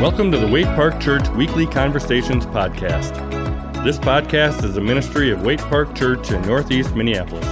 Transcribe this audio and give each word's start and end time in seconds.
Welcome 0.00 0.30
to 0.30 0.38
the 0.38 0.46
Waite 0.46 0.68
Park 0.76 1.00
Church 1.00 1.28
Weekly 1.30 1.66
Conversations 1.66 2.46
Podcast. 2.46 3.12
This 3.82 3.98
podcast 3.98 4.62
is 4.62 4.76
a 4.76 4.80
ministry 4.80 5.32
of 5.32 5.42
Waite 5.42 5.58
Park 5.58 5.92
Church 5.96 6.30
in 6.30 6.40
Northeast 6.42 6.94
Minneapolis. 6.94 7.44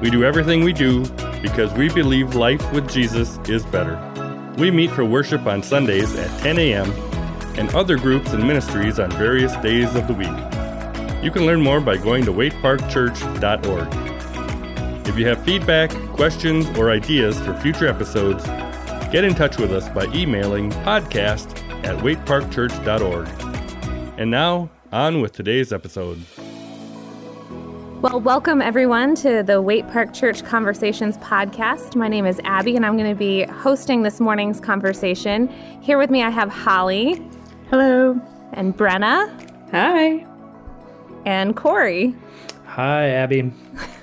We 0.00 0.08
do 0.08 0.24
everything 0.24 0.64
we 0.64 0.72
do 0.72 1.04
because 1.42 1.70
we 1.74 1.90
believe 1.90 2.34
life 2.34 2.72
with 2.72 2.90
Jesus 2.90 3.38
is 3.46 3.66
better. 3.66 4.00
We 4.56 4.70
meet 4.70 4.90
for 4.90 5.04
worship 5.04 5.46
on 5.46 5.62
Sundays 5.62 6.16
at 6.16 6.40
10 6.40 6.58
a.m. 6.58 6.90
and 7.58 7.68
other 7.74 7.98
groups 7.98 8.32
and 8.32 8.48
ministries 8.48 8.98
on 8.98 9.10
various 9.10 9.54
days 9.58 9.94
of 9.94 10.06
the 10.06 10.14
week. 10.14 10.28
You 11.22 11.30
can 11.30 11.44
learn 11.44 11.60
more 11.60 11.82
by 11.82 11.98
going 11.98 12.24
to 12.24 12.32
waiteparkchurch.org. 12.32 15.06
If 15.06 15.18
you 15.18 15.26
have 15.26 15.44
feedback, 15.44 15.90
questions, 16.14 16.66
or 16.78 16.90
ideas 16.90 17.38
for 17.40 17.52
future 17.60 17.86
episodes, 17.86 18.46
get 19.12 19.24
in 19.24 19.34
touch 19.34 19.58
with 19.58 19.74
us 19.74 19.90
by 19.90 20.06
emailing 20.14 20.70
podcast 20.70 21.65
at 21.86 21.96
waiteparkchurch.org. 21.98 23.28
And 24.18 24.30
now, 24.30 24.68
on 24.90 25.20
with 25.20 25.32
today's 25.32 25.72
episode. 25.72 26.20
Well, 28.02 28.20
welcome 28.20 28.60
everyone 28.60 29.14
to 29.16 29.44
the 29.44 29.62
Waite 29.62 29.88
Park 29.90 30.12
Church 30.12 30.44
Conversations 30.44 31.16
podcast. 31.18 31.94
My 31.94 32.08
name 32.08 32.26
is 32.26 32.40
Abby, 32.44 32.74
and 32.74 32.84
I'm 32.84 32.96
going 32.96 33.10
to 33.10 33.18
be 33.18 33.44
hosting 33.44 34.02
this 34.02 34.18
morning's 34.20 34.58
conversation. 34.60 35.48
Here 35.80 35.96
with 35.96 36.10
me, 36.10 36.22
I 36.22 36.30
have 36.30 36.50
Holly. 36.50 37.22
Hello. 37.70 38.20
And 38.52 38.76
Brenna. 38.76 39.30
Hi. 39.70 40.26
And 41.24 41.56
Kory. 41.56 42.14
Hi, 42.66 43.10
Abby. 43.10 43.52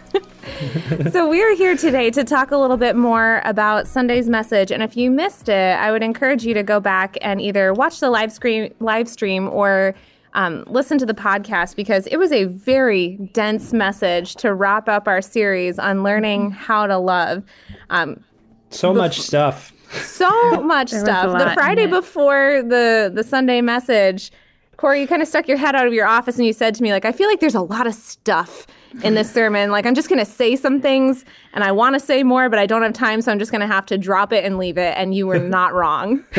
so 1.11 1.27
we 1.27 1.41
are 1.41 1.55
here 1.55 1.75
today 1.75 2.09
to 2.11 2.23
talk 2.23 2.51
a 2.51 2.57
little 2.57 2.77
bit 2.77 2.95
more 2.95 3.41
about 3.45 3.87
Sunday's 3.87 4.29
message. 4.29 4.71
And 4.71 4.83
if 4.83 4.95
you 4.95 5.09
missed 5.09 5.49
it, 5.49 5.77
I 5.79 5.91
would 5.91 6.03
encourage 6.03 6.45
you 6.45 6.53
to 6.53 6.63
go 6.63 6.79
back 6.79 7.17
and 7.21 7.41
either 7.41 7.73
watch 7.73 7.99
the 7.99 8.09
live 8.09 8.31
stream, 8.31 8.73
live 8.79 9.07
stream 9.07 9.47
or 9.49 9.95
um, 10.33 10.63
listen 10.67 10.97
to 10.97 11.05
the 11.05 11.13
podcast 11.13 11.75
because 11.75 12.07
it 12.07 12.17
was 12.17 12.31
a 12.31 12.45
very 12.45 13.17
dense 13.33 13.73
message 13.73 14.35
to 14.35 14.53
wrap 14.53 14.89
up 14.89 15.07
our 15.07 15.21
series 15.21 15.79
on 15.79 16.03
learning 16.03 16.51
how 16.51 16.87
to 16.87 16.97
love. 16.97 17.43
Um, 17.89 18.23
so 18.69 18.93
much 18.93 19.21
stuff. 19.21 19.71
So 19.91 20.61
much 20.63 20.89
stuff. 20.89 21.37
The 21.37 21.53
Friday 21.53 21.85
before 21.85 22.63
the 22.63 23.11
the 23.13 23.23
Sunday 23.23 23.61
message, 23.61 24.31
Kory, 24.77 25.01
you 25.01 25.07
kind 25.07 25.21
of 25.21 25.27
stuck 25.27 25.47
your 25.47 25.57
head 25.57 25.75
out 25.75 25.85
of 25.85 25.93
your 25.93 26.07
office 26.07 26.37
and 26.37 26.45
you 26.45 26.53
said 26.53 26.73
to 26.75 26.83
me, 26.83 26.91
like, 26.91 27.05
I 27.05 27.11
feel 27.11 27.29
like 27.29 27.39
there's 27.39 27.55
a 27.55 27.61
lot 27.61 27.85
of 27.85 27.93
stuff 27.93 28.65
in 29.03 29.15
this 29.15 29.31
sermon. 29.31 29.71
Like, 29.71 29.85
I'm 29.85 29.95
just 29.95 30.09
going 30.09 30.19
to 30.19 30.25
say 30.25 30.55
some 30.55 30.81
things 30.81 31.25
and 31.53 31.63
I 31.63 31.71
want 31.71 31.95
to 31.95 31.99
say 31.99 32.23
more, 32.23 32.49
but 32.49 32.59
I 32.59 32.65
don't 32.65 32.81
have 32.81 32.93
time. 32.93 33.21
So 33.21 33.31
I'm 33.31 33.39
just 33.39 33.51
going 33.51 33.61
to 33.61 33.67
have 33.67 33.85
to 33.87 33.97
drop 33.97 34.31
it 34.31 34.45
and 34.45 34.57
leave 34.57 34.77
it. 34.77 34.93
And 34.97 35.15
you 35.15 35.25
were 35.27 35.39
not 35.39 35.73
wrong. 35.73 36.23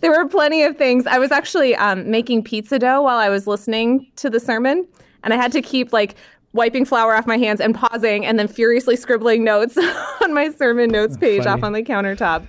there 0.00 0.10
were 0.10 0.28
plenty 0.28 0.62
of 0.62 0.76
things. 0.76 1.06
I 1.06 1.18
was 1.18 1.30
actually 1.30 1.76
um, 1.76 2.10
making 2.10 2.44
pizza 2.44 2.78
dough 2.78 3.02
while 3.02 3.18
I 3.18 3.28
was 3.28 3.46
listening 3.46 4.06
to 4.16 4.30
the 4.30 4.40
sermon. 4.40 4.86
And 5.22 5.34
I 5.34 5.36
had 5.36 5.52
to 5.52 5.62
keep 5.62 5.92
like 5.92 6.16
wiping 6.52 6.84
flour 6.84 7.14
off 7.14 7.26
my 7.26 7.36
hands 7.36 7.60
and 7.60 7.74
pausing 7.74 8.24
and 8.24 8.38
then 8.38 8.48
furiously 8.48 8.96
scribbling 8.96 9.44
notes 9.44 9.76
on 10.22 10.32
my 10.34 10.50
sermon 10.50 10.90
notes 10.90 11.16
page 11.16 11.44
Funny. 11.44 11.60
off 11.60 11.62
on 11.62 11.72
the 11.72 11.82
countertop. 11.82 12.46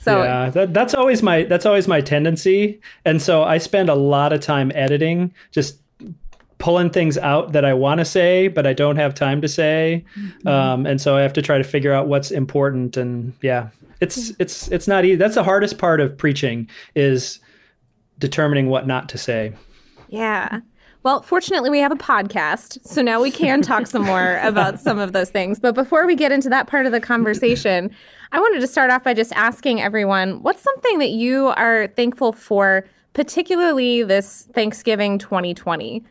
So 0.00 0.24
yeah, 0.24 0.50
that, 0.50 0.74
that's 0.74 0.94
always 0.94 1.22
my 1.22 1.44
that's 1.44 1.64
always 1.64 1.86
my 1.86 2.00
tendency, 2.00 2.80
and 3.04 3.22
so 3.22 3.44
I 3.44 3.58
spend 3.58 3.88
a 3.88 3.94
lot 3.94 4.32
of 4.32 4.40
time 4.40 4.72
editing, 4.74 5.32
just 5.52 5.78
pulling 6.62 6.90
things 6.90 7.18
out 7.18 7.50
that 7.54 7.64
I 7.64 7.74
want 7.74 7.98
to 7.98 8.04
say, 8.04 8.46
but 8.46 8.68
I 8.68 8.72
don't 8.72 8.94
have 8.94 9.16
time 9.16 9.40
to 9.40 9.48
say, 9.48 10.04
mm-hmm. 10.16 10.46
um, 10.46 10.86
and 10.86 11.00
so 11.00 11.16
I 11.16 11.22
have 11.22 11.32
to 11.32 11.42
try 11.42 11.58
to 11.58 11.64
figure 11.64 11.92
out 11.92 12.06
what's 12.06 12.30
important. 12.30 12.96
And 12.96 13.34
yeah, 13.42 13.70
it's 14.00 14.30
it's 14.38 14.68
it's 14.68 14.86
not 14.86 15.04
easy. 15.04 15.16
That's 15.16 15.34
the 15.34 15.42
hardest 15.42 15.76
part 15.76 16.00
of 16.00 16.16
preaching 16.16 16.70
is 16.94 17.40
determining 18.20 18.68
what 18.68 18.86
not 18.86 19.08
to 19.08 19.18
say. 19.18 19.54
Yeah. 20.08 20.60
Well, 21.02 21.20
fortunately, 21.22 21.68
we 21.68 21.80
have 21.80 21.90
a 21.90 21.96
podcast, 21.96 22.78
so 22.86 23.02
now 23.02 23.20
we 23.20 23.32
can 23.32 23.60
talk 23.60 23.88
some 23.88 24.02
more 24.02 24.38
about 24.44 24.78
some 24.78 25.00
of 25.00 25.12
those 25.12 25.30
things. 25.30 25.58
But 25.58 25.74
before 25.74 26.06
we 26.06 26.14
get 26.14 26.30
into 26.30 26.48
that 26.50 26.68
part 26.68 26.86
of 26.86 26.92
the 26.92 27.00
conversation, 27.00 27.90
I 28.30 28.38
wanted 28.38 28.60
to 28.60 28.68
start 28.68 28.92
off 28.92 29.02
by 29.02 29.14
just 29.14 29.32
asking 29.32 29.82
everyone 29.82 30.44
what's 30.44 30.62
something 30.62 31.00
that 31.00 31.10
you 31.10 31.48
are 31.48 31.88
thankful 31.96 32.32
for, 32.32 32.86
particularly 33.14 34.04
this 34.04 34.48
Thanksgiving 34.54 35.18
2020? 35.18 36.04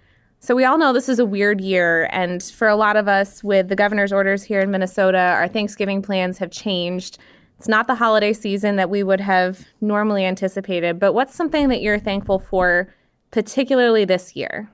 So, 0.44 0.56
we 0.56 0.66
all 0.66 0.80
know 0.80 0.92
this 0.92 1.08
is 1.08 1.20
a 1.20 1.26
weird 1.26 1.62
year. 1.62 2.10
And 2.12 2.42
for 2.42 2.68
a 2.68 2.76
lot 2.76 2.98
of 2.98 3.08
us, 3.08 3.44
with 3.44 3.68
the 3.68 3.76
governor's 3.76 4.12
orders 4.12 4.42
here 4.42 4.60
in 4.60 4.72
Minnesota, 4.72 5.20
our 5.20 5.48
Thanksgiving 5.48 6.02
plans 6.02 6.40
have 6.40 6.50
changed. 6.50 7.20
It's 7.60 7.68
not 7.68 7.86
the 7.86 7.94
holiday 7.94 8.34
season 8.34 8.76
that 8.78 8.90
we 8.90 9.04
would 9.04 9.20
have 9.20 9.68
normally 9.82 10.26
anticipated. 10.26 11.00
But 11.00 11.14
what's 11.14 11.36
something 11.36 11.70
that 11.70 11.84
you're 11.84 12.00
thankful 12.00 12.40
for, 12.40 12.92
particularly 13.30 14.04
this 14.04 14.36
year? 14.36 14.68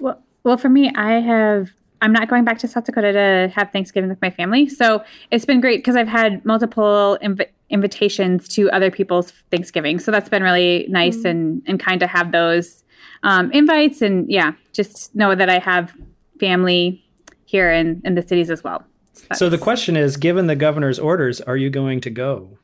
Well, 0.00 0.20
well, 0.42 0.56
for 0.56 0.68
me, 0.68 0.90
I 0.96 1.20
have. 1.20 1.70
I'm 2.02 2.12
not 2.12 2.28
going 2.28 2.44
back 2.44 2.58
to 2.58 2.68
South 2.68 2.84
Dakota 2.84 3.12
to 3.12 3.52
have 3.54 3.70
Thanksgiving 3.70 4.10
with 4.10 4.20
my 4.20 4.28
family, 4.28 4.68
so 4.68 5.02
it's 5.30 5.44
been 5.44 5.60
great 5.60 5.78
because 5.78 5.96
I've 5.96 6.08
had 6.08 6.44
multiple 6.44 7.16
inv- 7.22 7.48
invitations 7.70 8.48
to 8.48 8.70
other 8.70 8.90
people's 8.90 9.30
Thanksgiving. 9.50 9.98
So 9.98 10.10
that's 10.10 10.28
been 10.28 10.42
really 10.42 10.86
nice 10.90 11.18
mm 11.18 11.30
and 11.30 11.62
and 11.66 11.80
kind 11.80 12.00
to 12.00 12.06
have 12.06 12.32
those 12.32 12.84
um, 13.22 13.50
invites, 13.52 14.02
and 14.02 14.30
yeah, 14.30 14.52
just 14.72 15.14
know 15.14 15.34
that 15.34 15.48
I 15.48 15.58
have 15.58 15.92
family 16.38 17.04
here 17.44 17.70
in 17.72 18.02
in 18.04 18.14
the 18.14 18.22
cities 18.22 18.50
as 18.50 18.62
well. 18.62 18.84
So, 19.12 19.26
so 19.34 19.48
the 19.48 19.58
question 19.58 19.96
is, 19.96 20.16
given 20.16 20.46
the 20.46 20.56
governor's 20.56 20.98
orders, 20.98 21.40
are 21.40 21.56
you 21.56 21.70
going 21.70 22.00
to 22.02 22.10
go? 22.10 22.58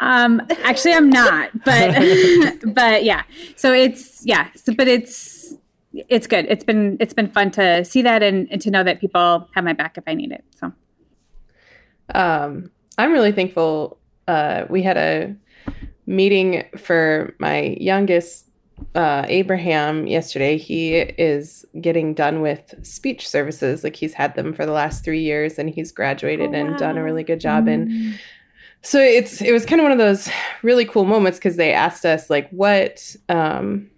Um, 0.00 0.40
actually, 0.64 0.94
I'm 0.94 1.10
not, 1.10 1.50
but 1.64 1.94
but 2.74 3.04
yeah. 3.04 3.22
So 3.56 3.72
it's 3.72 4.24
yeah. 4.24 4.48
So, 4.56 4.74
but 4.74 4.88
it's 4.88 5.54
it's 5.92 6.26
good. 6.26 6.46
It's 6.48 6.64
been 6.64 6.96
it's 7.00 7.12
been 7.12 7.30
fun 7.30 7.50
to 7.52 7.84
see 7.84 8.02
that 8.02 8.22
and, 8.22 8.48
and 8.50 8.60
to 8.62 8.70
know 8.70 8.82
that 8.82 9.00
people 9.00 9.48
have 9.54 9.64
my 9.64 9.72
back 9.72 9.98
if 9.98 10.04
I 10.06 10.14
need 10.14 10.32
it. 10.32 10.44
So 10.58 10.72
um, 12.14 12.70
I'm 12.98 13.12
really 13.12 13.32
thankful. 13.32 13.98
Uh, 14.26 14.64
we 14.68 14.82
had 14.82 14.96
a 14.96 15.34
meeting 16.06 16.64
for 16.76 17.34
my 17.38 17.76
youngest 17.80 18.49
uh, 18.94 19.24
Abraham 19.28 20.06
yesterday. 20.06 20.56
He 20.56 20.96
is 20.96 21.64
getting 21.80 22.14
done 22.14 22.40
with 22.40 22.74
speech 22.82 23.28
services. 23.28 23.84
Like 23.84 23.96
he's 23.96 24.14
had 24.14 24.34
them 24.34 24.52
for 24.52 24.66
the 24.66 24.72
last 24.72 25.04
three 25.04 25.22
years, 25.22 25.58
and 25.58 25.70
he's 25.70 25.92
graduated 25.92 26.50
oh, 26.50 26.58
and 26.58 26.76
done 26.76 26.98
a 26.98 27.04
really 27.04 27.24
good 27.24 27.40
job. 27.40 27.66
Mm. 27.66 27.74
And 27.74 28.20
so 28.82 29.00
it's 29.00 29.42
it 29.42 29.52
was 29.52 29.66
kind 29.66 29.80
of 29.80 29.84
one 29.84 29.92
of 29.92 29.98
those 29.98 30.28
really 30.62 30.84
cool 30.84 31.04
moments 31.04 31.38
because 31.38 31.56
they 31.56 31.72
asked 31.72 32.04
us 32.04 32.30
like 32.30 32.48
what 32.50 33.14
um, 33.28 33.90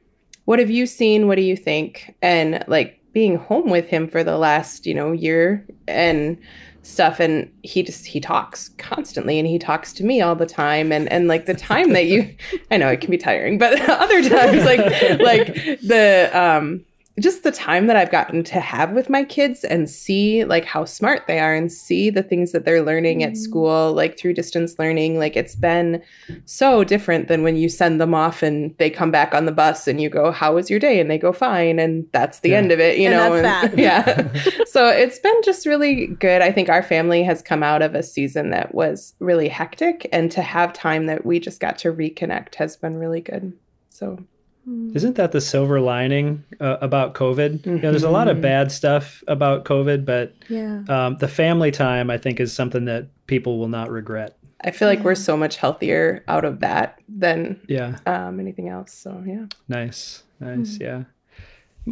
what 0.44 0.59
have 0.59 0.70
you 0.70 0.87
seen? 0.87 1.28
What 1.28 1.37
do 1.37 1.43
you 1.43 1.56
think? 1.56 2.14
And 2.20 2.64
like 2.66 3.00
being 3.12 3.37
home 3.37 3.70
with 3.70 3.87
him 3.87 4.09
for 4.09 4.25
the 4.25 4.38
last, 4.38 4.87
you 4.87 4.94
know, 4.94 5.12
year 5.12 5.66
and 5.87 6.38
stuff 6.82 7.20
and 7.20 7.50
he 7.62 7.82
just 7.82 8.06
he 8.06 8.20
talks 8.20 8.70
constantly 8.70 9.38
and 9.38 9.47
he 9.47 9.59
talks 9.59 9.93
to 9.93 10.04
me 10.04 10.20
all 10.20 10.34
the 10.34 10.47
time 10.47 10.91
and 10.91 11.10
and 11.12 11.28
like 11.28 11.47
the 11.47 11.54
time 11.54 11.93
that 11.93 12.06
you 12.06 12.34
I 12.70 12.76
know 12.76 12.88
it 12.88 13.00
can 13.00 13.10
be 13.10 13.19
tiring 13.19 13.56
but 13.59 13.81
other 13.88 14.28
times 14.28 14.65
like 14.65 15.20
like 15.20 15.54
the 15.81 16.31
um 16.34 16.84
just 17.21 17.43
the 17.43 17.53
time 17.53 17.89
that 17.89 17.97
I've 17.97 18.11
gotten 18.11 18.43
to 18.45 18.61
have 18.61 18.93
with 18.93 19.11
my 19.11 19.23
kids 19.23 19.65
and 19.65 19.89
see 19.89 20.45
like 20.45 20.65
how 20.65 20.87
smart 20.87 21.27
they 21.27 21.41
are 21.41 21.55
and 21.55 21.71
see 21.71 22.09
the 22.09 22.23
things 22.23 22.53
that 22.53 22.65
they're 22.65 22.83
learning 22.83 23.19
mm-hmm. 23.19 23.33
at 23.33 23.37
school, 23.37 23.93
like 23.93 24.19
through 24.19 24.33
distance 24.33 24.78
learning, 24.78 25.19
like 25.19 25.37
it's 25.37 25.55
been 25.55 26.03
so 26.47 26.84
different 26.84 27.28
than 27.28 27.43
when 27.43 27.56
you 27.56 27.69
send 27.69 28.00
them 28.00 28.15
off 28.15 28.43
and 28.43 28.75
they 28.78 28.89
come 28.89 29.11
back 29.11 29.35
on 29.35 29.44
the 29.44 29.53
bus 29.53 29.87
and 29.87 30.00
you 30.00 30.09
go, 30.09 30.31
How 30.31 30.55
was 30.55 30.70
your 30.70 30.79
day? 30.79 31.00
And 31.00 31.11
they 31.11 31.19
go, 31.19 31.32
Fine. 31.32 31.79
And 31.79 32.06
that's 32.12 32.41
the 32.41 32.50
yeah. 32.50 32.56
end 32.56 32.73
of 32.73 32.81
it, 32.81 32.97
you 32.97 33.11
and 33.11 33.17
know? 33.17 33.35
And, 33.35 33.79
yeah. 33.79 34.32
so 34.64 34.88
it's 34.88 35.19
been 35.19 35.41
just 35.44 35.67
really 35.67 36.06
good. 36.06 36.41
I 36.41 36.50
think 36.50 36.70
our 36.70 36.82
family 36.82 37.23
has 37.25 37.43
come 37.43 37.62
out 37.62 37.82
of 37.82 37.94
a 37.94 38.03
season 38.03 38.50
that 38.50 38.75
was 38.75 39.14
really 39.19 39.49
hectic 39.49 40.09
and 40.12 40.32
to 40.32 40.41
have 40.41 40.73
time 40.73 41.06
that 41.06 41.26
we 41.26 41.41
just 41.41 41.61
got 41.61 41.76
to 41.79 41.93
reconnect 41.93 42.55
has 42.55 42.76
been 42.76 42.97
really 42.97 43.20
good. 43.20 43.53
So. 43.91 44.19
Isn't 44.64 45.17
that 45.17 45.32
the 45.32 45.41
silver 45.41 45.81
lining 45.81 46.44
uh, 46.61 46.76
about 46.81 47.14
COVID? 47.14 47.61
Mm-hmm. 47.61 47.70
You 47.70 47.82
know, 47.82 47.91
there's 47.91 48.05
a 48.05 48.11
lot 48.11 48.29
of 48.29 48.37
mm-hmm. 48.37 48.43
bad 48.43 48.73
stuff 48.73 49.25
about 49.26 49.64
COVID, 49.64 50.05
but 50.05 50.35
yeah. 50.49 50.85
um, 50.88 51.17
the 51.19 51.26
family 51.26 51.73
time, 51.73 52.11
I 52.11 52.19
think, 52.19 52.38
is 52.38 52.53
something 52.53 52.85
that 52.85 53.09
people 53.26 53.59
will 53.59 53.69
not 53.69 53.91
regret. 53.91 54.37
I 54.64 54.70
feel 54.70 54.87
like 54.87 55.00
yeah. 55.00 55.06
we're 55.06 55.14
so 55.17 55.37
much 55.37 55.56
healthier 55.56 56.23
out 56.29 56.44
of 56.44 56.61
that 56.61 57.00
than 57.09 57.61
yeah 57.69 57.99
um, 58.06 58.38
anything 58.38 58.69
else. 58.69 58.93
So 58.93 59.23
yeah, 59.26 59.47
nice, 59.69 60.23
nice, 60.38 60.79
mm-hmm. 60.79 60.82
yeah. 60.82 61.05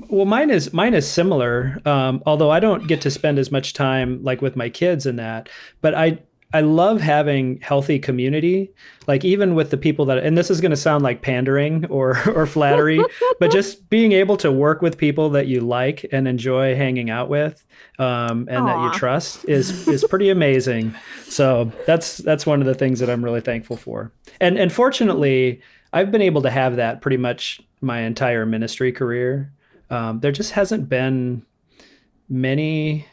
Well, 0.09 0.25
mine 0.25 0.51
is 0.51 0.73
mine 0.73 0.95
is 0.95 1.11
similar. 1.11 1.81
Um, 1.85 2.23
although 2.25 2.51
I 2.51 2.61
don't 2.61 2.87
get 2.87 3.01
to 3.01 3.11
spend 3.11 3.41
as 3.41 3.51
much 3.51 3.73
time 3.73 4.23
like 4.23 4.41
with 4.41 4.55
my 4.55 4.69
kids 4.69 5.07
in 5.07 5.17
that, 5.17 5.49
but 5.81 5.97
I 5.97 6.21
I 6.53 6.63
love 6.63 7.01
having 7.01 7.61
healthy 7.61 7.99
community. 7.99 8.73
Like 9.07 9.25
even 9.25 9.55
with 9.55 9.71
the 9.71 9.77
people 9.77 10.05
that, 10.07 10.19
and 10.19 10.37
this 10.37 10.51
is 10.51 10.61
going 10.61 10.71
to 10.71 10.77
sound 10.77 11.05
like 11.05 11.23
pandering 11.23 11.87
or 11.87 12.19
or 12.35 12.47
flattery, 12.47 13.01
but 13.39 13.51
just 13.53 13.89
being 13.89 14.13
able 14.13 14.37
to 14.39 14.51
work 14.51 14.83
with 14.83 14.99
people 14.99 15.31
that 15.31 15.47
you 15.47 15.61
like 15.61 16.07
and 16.13 16.27
enjoy 16.27 16.75
hanging 16.75 17.11
out 17.11 17.29
with, 17.29 17.65
um, 17.99 18.49
and 18.49 18.65
Aww. 18.65 18.67
that 18.67 18.85
you 18.85 18.99
trust 18.99 19.49
is 19.49 19.87
is 19.87 20.05
pretty 20.05 20.31
amazing. 20.31 20.95
So 21.25 21.73
that's 21.87 22.19
that's 22.19 22.47
one 22.47 22.61
of 22.61 22.67
the 22.67 22.75
things 22.75 23.01
that 23.01 23.09
I'm 23.09 23.25
really 23.25 23.41
thankful 23.41 23.77
for. 23.77 24.13
And 24.41 24.59
and 24.59 24.73
fortunately, 24.73 25.63
I've 25.93 26.11
been 26.11 26.23
able 26.23 26.43
to 26.43 26.51
have 26.51 26.77
that 26.77 27.01
pretty 27.01 27.17
much 27.17 27.61
my 27.81 28.01
entire 28.01 28.45
ministry 28.45 28.93
career. 28.93 29.53
Um, 29.89 30.21
there 30.21 30.33
just 30.33 30.53
hasn't 30.53 30.89
been 30.89 31.45
many 32.29 33.07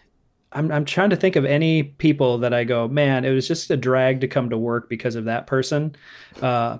I'm 0.51 0.71
I'm 0.71 0.85
trying 0.85 1.09
to 1.09 1.15
think 1.15 1.35
of 1.35 1.45
any 1.45 1.83
people 1.83 2.37
that 2.39 2.53
I 2.53 2.63
go, 2.63 2.87
man, 2.87 3.25
it 3.25 3.31
was 3.31 3.47
just 3.47 3.69
a 3.69 3.77
drag 3.77 4.21
to 4.21 4.27
come 4.27 4.49
to 4.49 4.57
work 4.57 4.89
because 4.89 5.15
of 5.15 5.25
that 5.25 5.47
person. 5.47 5.95
Uh, 6.41 6.77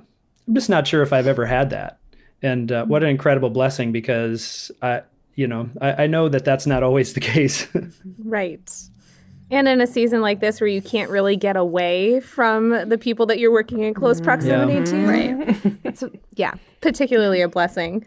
I'm 0.48 0.54
just 0.56 0.70
not 0.70 0.88
sure 0.88 1.02
if 1.02 1.12
I've 1.12 1.28
ever 1.28 1.46
had 1.46 1.70
that. 1.72 2.00
And 2.42 2.72
uh, 2.72 2.86
what 2.86 3.04
an 3.04 3.10
incredible 3.10 3.50
blessing 3.50 3.92
because 3.92 4.72
I, 4.82 5.02
you 5.36 5.48
know, 5.48 5.70
I, 5.82 6.04
I 6.04 6.08
know 6.08 6.30
that 6.30 6.46
that's 6.46 6.66
not 6.66 6.84
always 6.84 7.14
the 7.14 7.20
case. 7.34 7.68
right. 8.24 8.72
And 9.50 9.68
in 9.68 9.80
a 9.80 9.88
season 9.88 10.22
like 10.22 10.42
this 10.42 10.60
where 10.60 10.68
you 10.68 10.82
can't 10.82 11.10
really 11.10 11.38
get 11.38 11.56
away 11.56 12.20
from 12.20 12.90
the 12.90 12.98
people 12.98 13.26
that 13.28 13.40
you're 13.40 13.52
working 13.52 13.84
in 13.84 13.94
close 13.94 14.18
mm-hmm. 14.18 14.26
proximity 14.26 14.74
yeah. 14.74 14.84
to, 14.84 15.08
right? 15.08 15.78
It's 15.86 16.04
yeah, 16.36 16.54
particularly 16.82 17.42
a 17.42 17.48
blessing. 17.48 18.06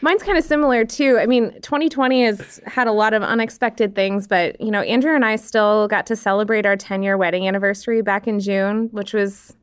Mine's 0.00 0.22
kind 0.22 0.38
of 0.38 0.44
similar 0.44 0.84
too. 0.84 1.18
I 1.18 1.26
mean, 1.26 1.52
2020 1.60 2.24
has 2.24 2.60
had 2.66 2.86
a 2.86 2.92
lot 2.92 3.14
of 3.14 3.22
unexpected 3.22 3.94
things, 3.94 4.28
but 4.28 4.60
you 4.60 4.70
know, 4.70 4.82
Andrew 4.82 5.14
and 5.14 5.24
I 5.24 5.36
still 5.36 5.88
got 5.88 6.06
to 6.06 6.16
celebrate 6.16 6.66
our 6.66 6.76
10 6.76 7.02
year 7.02 7.16
wedding 7.16 7.48
anniversary 7.48 8.00
back 8.02 8.28
in 8.28 8.38
June, 8.38 8.88
which 8.92 9.12
was, 9.12 9.56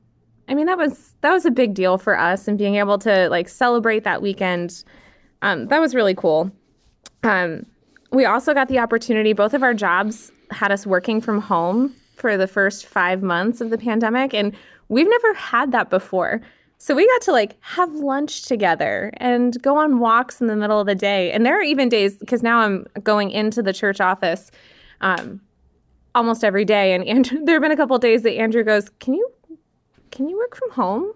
I 0.50 0.54
mean, 0.54 0.66
that 0.66 0.78
was 0.78 1.16
that 1.22 1.32
was 1.32 1.46
a 1.46 1.52
big 1.52 1.74
deal 1.74 1.98
for 1.98 2.18
us, 2.20 2.48
and 2.48 2.58
being 2.58 2.76
able 2.76 2.98
to 3.00 3.30
like 3.30 3.48
celebrate 3.48 4.04
that 4.04 4.22
weekend, 4.22 4.84
um, 5.42 5.68
that 5.68 5.80
was 5.80 5.96
really 5.96 6.16
cool. 6.16 6.52
Um, 7.24 7.66
we 8.12 8.26
also 8.26 8.54
got 8.54 8.68
the 8.68 8.80
opportunity. 8.80 9.34
Both 9.34 9.54
of 9.54 9.64
our 9.64 9.74
jobs 9.74 10.32
had 10.52 10.72
us 10.72 10.86
working 10.86 11.22
from 11.22 11.42
home 11.42 11.96
for 12.16 12.38
the 12.38 12.48
first 12.48 12.86
five 12.86 13.24
months 13.24 13.62
of 13.62 13.70
the 13.70 13.78
pandemic, 13.78 14.34
and 14.34 14.56
we've 14.90 15.10
never 15.10 15.34
had 15.34 15.72
that 15.72 15.90
before. 15.90 16.42
So 16.78 16.94
we 16.94 17.08
got 17.08 17.22
to 17.24 17.32
like 17.32 17.58
have 17.62 17.94
lunch 17.94 18.44
together 18.44 19.12
and 19.18 19.60
go 19.62 19.78
on 19.78 20.00
walks 20.00 20.42
in 20.42 20.48
the 20.48 20.56
middle 20.56 20.80
of 20.80 20.88
the 20.88 20.96
day. 20.96 21.32
And 21.32 21.46
there 21.46 21.58
are 21.58 21.64
even 21.64 21.90
days 21.90 22.18
because 22.18 22.44
now 22.44 22.60
I'm 22.60 22.86
going 23.04 23.32
into 23.32 23.64
the 23.64 23.74
church 23.74 24.02
office 24.02 24.52
um, 25.02 25.42
almost 26.14 26.44
every 26.44 26.66
day. 26.66 26.94
And 26.94 27.04
Andrew, 27.06 27.40
there 27.44 27.56
have 27.56 27.62
been 27.62 27.72
a 27.72 27.78
couple 27.78 27.98
days 27.98 28.24
that 28.24 28.34
Andrew 28.34 28.64
goes, 28.64 28.90
"Can 29.00 29.14
you 29.14 29.32
can 30.12 30.30
you 30.30 30.38
work 30.38 30.56
from 30.56 30.72
home? 30.72 31.14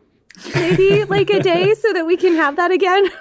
Maybe 0.56 1.04
like 1.06 1.30
a 1.30 1.42
day 1.42 1.74
so 1.74 1.94
that 1.94 2.06
we 2.06 2.18
can 2.18 2.36
have 2.36 2.56
that 2.56 2.72
again." 2.72 3.10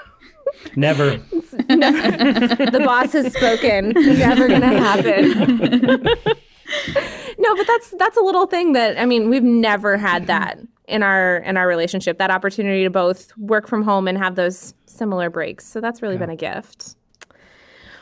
Never. 0.76 1.20
never. 1.68 2.70
the 2.70 2.80
boss 2.82 3.12
has 3.12 3.34
spoken. 3.34 3.90
Never 3.90 4.48
gonna 4.48 4.78
happen. 4.78 5.28
no, 7.38 7.56
but 7.56 7.66
that's 7.66 7.90
that's 7.98 8.16
a 8.16 8.22
little 8.22 8.46
thing 8.46 8.72
that 8.72 8.98
I 8.98 9.04
mean 9.04 9.28
we've 9.28 9.42
never 9.42 9.98
had 9.98 10.26
that 10.26 10.58
in 10.88 11.02
our 11.02 11.36
in 11.38 11.56
our 11.56 11.68
relationship 11.68 12.18
that 12.18 12.30
opportunity 12.30 12.82
to 12.82 12.90
both 12.90 13.36
work 13.36 13.68
from 13.68 13.82
home 13.82 14.08
and 14.08 14.18
have 14.18 14.34
those 14.34 14.74
similar 14.86 15.30
breaks 15.30 15.66
so 15.66 15.80
that's 15.80 16.02
really 16.02 16.14
yeah. 16.14 16.20
been 16.20 16.30
a 16.30 16.36
gift 16.36 16.96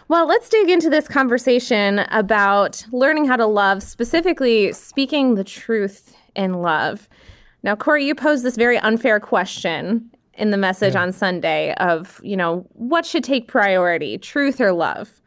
well 0.09 0.27
let's 0.27 0.49
dig 0.49 0.71
into 0.71 0.88
this 0.88 1.09
conversation 1.09 1.99
about 2.11 2.87
learning 2.93 3.27
how 3.27 3.37
to 3.37 3.47
love 3.47 3.83
specifically 3.83 4.73
speaking 4.73 5.35
the 5.35 5.44
truth 5.44 6.17
in 6.35 6.55
love 6.55 7.09
now 7.62 7.75
kory 7.75 8.06
you 8.06 8.15
posed 8.15 8.44
this 8.44 8.56
very 8.56 8.79
unfair 8.79 9.19
question 9.19 10.09
in 10.35 10.50
the 10.53 10.56
message 10.56 10.94
yeah. 10.94 11.03
on 11.03 11.12
sunday 11.12 11.75
of 11.75 12.21
you 12.23 12.37
know 12.37 12.65
what 12.73 13.05
should 13.05 13.25
take 13.25 13.49
priority 13.49 14.17
truth 14.17 14.61
or 14.61 14.73
love 14.73 15.21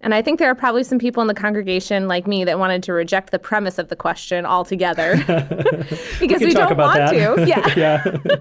and 0.00 0.14
I 0.14 0.22
think 0.22 0.38
there 0.38 0.50
are 0.50 0.54
probably 0.54 0.84
some 0.84 0.98
people 0.98 1.20
in 1.22 1.26
the 1.26 1.34
congregation 1.34 2.06
like 2.06 2.26
me 2.26 2.44
that 2.44 2.58
wanted 2.58 2.82
to 2.84 2.92
reject 2.92 3.30
the 3.30 3.38
premise 3.38 3.78
of 3.78 3.88
the 3.88 3.96
question 3.96 4.46
altogether 4.46 5.16
because 6.20 6.40
we, 6.40 6.46
we 6.46 6.54
don't 6.54 6.76
want 6.76 6.98
that. 6.98 7.10
to. 7.12 7.44
Yeah. 7.46 7.74
yeah. 7.76 8.36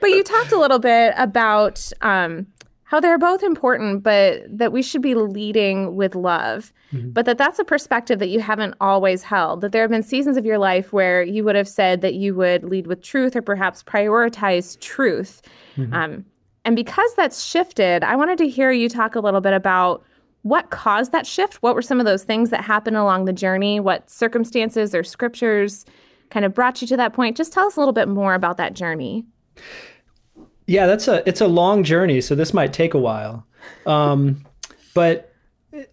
but 0.00 0.10
you 0.10 0.22
talked 0.22 0.52
a 0.52 0.58
little 0.58 0.78
bit 0.78 1.14
about 1.16 1.90
um, 2.02 2.46
how 2.84 3.00
they're 3.00 3.18
both 3.18 3.42
important, 3.42 4.02
but 4.02 4.42
that 4.48 4.72
we 4.72 4.82
should 4.82 5.02
be 5.02 5.14
leading 5.14 5.96
with 5.96 6.14
love. 6.14 6.72
Mm-hmm. 6.92 7.10
But 7.10 7.24
that 7.26 7.38
that's 7.38 7.58
a 7.58 7.64
perspective 7.64 8.18
that 8.18 8.28
you 8.28 8.40
haven't 8.40 8.74
always 8.80 9.22
held. 9.22 9.62
That 9.62 9.72
there 9.72 9.82
have 9.82 9.90
been 9.90 10.02
seasons 10.02 10.36
of 10.36 10.44
your 10.44 10.58
life 10.58 10.92
where 10.92 11.22
you 11.22 11.44
would 11.44 11.56
have 11.56 11.68
said 11.68 12.02
that 12.02 12.14
you 12.14 12.34
would 12.34 12.62
lead 12.62 12.86
with 12.86 13.02
truth 13.02 13.34
or 13.34 13.42
perhaps 13.42 13.82
prioritize 13.82 14.78
truth. 14.80 15.40
Mm-hmm. 15.76 15.94
Um, 15.94 16.24
and 16.66 16.76
because 16.76 17.14
that's 17.14 17.42
shifted, 17.42 18.04
I 18.04 18.16
wanted 18.16 18.38
to 18.38 18.48
hear 18.48 18.70
you 18.70 18.88
talk 18.88 19.14
a 19.14 19.20
little 19.20 19.40
bit 19.40 19.52
about 19.52 20.02
what 20.44 20.68
caused 20.68 21.10
that 21.12 21.26
shift? 21.26 21.54
What 21.62 21.74
were 21.74 21.80
some 21.80 21.98
of 22.00 22.06
those 22.06 22.22
things 22.22 22.50
that 22.50 22.62
happened 22.64 22.98
along 22.98 23.24
the 23.24 23.32
journey? 23.32 23.80
What 23.80 24.10
circumstances 24.10 24.94
or 24.94 25.02
scriptures 25.02 25.86
kind 26.28 26.44
of 26.44 26.52
brought 26.52 26.82
you 26.82 26.88
to 26.88 26.98
that 26.98 27.14
point? 27.14 27.34
Just 27.38 27.50
tell 27.50 27.66
us 27.66 27.76
a 27.76 27.80
little 27.80 27.94
bit 27.94 28.08
more 28.08 28.34
about 28.34 28.58
that 28.58 28.74
journey. 28.74 29.24
Yeah, 30.66 30.86
that's 30.86 31.08
a 31.08 31.26
it's 31.26 31.40
a 31.40 31.46
long 31.46 31.82
journey, 31.82 32.20
so 32.20 32.34
this 32.34 32.52
might 32.52 32.74
take 32.74 32.92
a 32.92 32.98
while. 32.98 33.46
Um, 33.86 34.44
but 34.92 35.32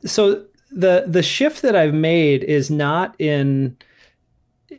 so 0.03 0.45
the 0.69 1.05
the 1.07 1.23
shift 1.23 1.61
that 1.61 1.75
I've 1.77 1.93
made 1.93 2.43
is 2.43 2.69
not 2.69 3.15
in 3.19 3.77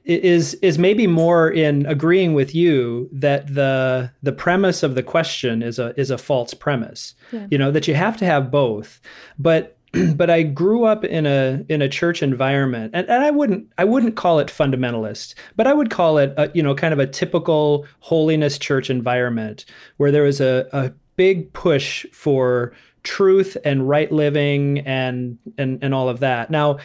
is 0.05 0.55
is 0.55 0.79
maybe 0.79 1.07
more 1.07 1.49
in 1.51 1.87
agreeing 1.87 2.35
with 2.35 2.55
you 2.55 3.09
that 3.13 3.55
the 3.55 4.11
the 4.23 4.33
premise 4.33 4.83
of 4.83 4.95
the 4.95 5.03
question 5.03 5.63
is 5.63 5.79
a 5.79 5.99
is 5.99 6.11
a 6.11 6.19
false 6.19 6.55
premise. 6.55 7.15
Yeah. 7.31 7.47
You 7.51 7.59
know 7.59 7.71
that 7.71 7.87
you 7.87 7.95
have 7.95 8.17
to 8.19 8.25
have 8.25 8.51
both, 8.51 9.01
but 9.39 9.77
but 10.15 10.31
I 10.31 10.43
grew 10.43 10.85
up 10.85 11.05
in 11.05 11.27
a 11.27 11.65
in 11.69 11.83
a 11.83 11.89
church 11.89 12.23
environment, 12.23 12.93
and, 12.95 13.09
and 13.09 13.23
I 13.23 13.31
wouldn't 13.31 13.71
I 13.79 13.85
wouldn't 13.85 14.17
call 14.17 14.39
it 14.39 14.49
fundamentalist, 14.49 15.35
but 15.57 15.67
I 15.67 15.73
would 15.73 15.91
call 15.91 16.19
it 16.19 16.35
a, 16.37 16.51
you 16.55 16.63
know 16.63 16.75
kind 16.75 16.93
of 16.93 16.99
a 16.99 17.07
typical 17.07 17.87
holiness 18.01 18.59
church 18.59 18.91
environment 18.91 19.65
where 19.99 20.11
there 20.11 20.23
was 20.23 20.41
a, 20.41 20.67
a 20.73 20.93
big 21.17 21.53
push 21.53 22.07
for 22.13 22.73
truth 23.03 23.57
and 23.65 23.89
right 23.89 24.11
living 24.11 24.81
and 24.81 25.39
and 25.59 25.83
and 25.83 25.95
all 25.95 26.09
of 26.09 26.21
that. 26.21 26.51
Now, 26.51 26.79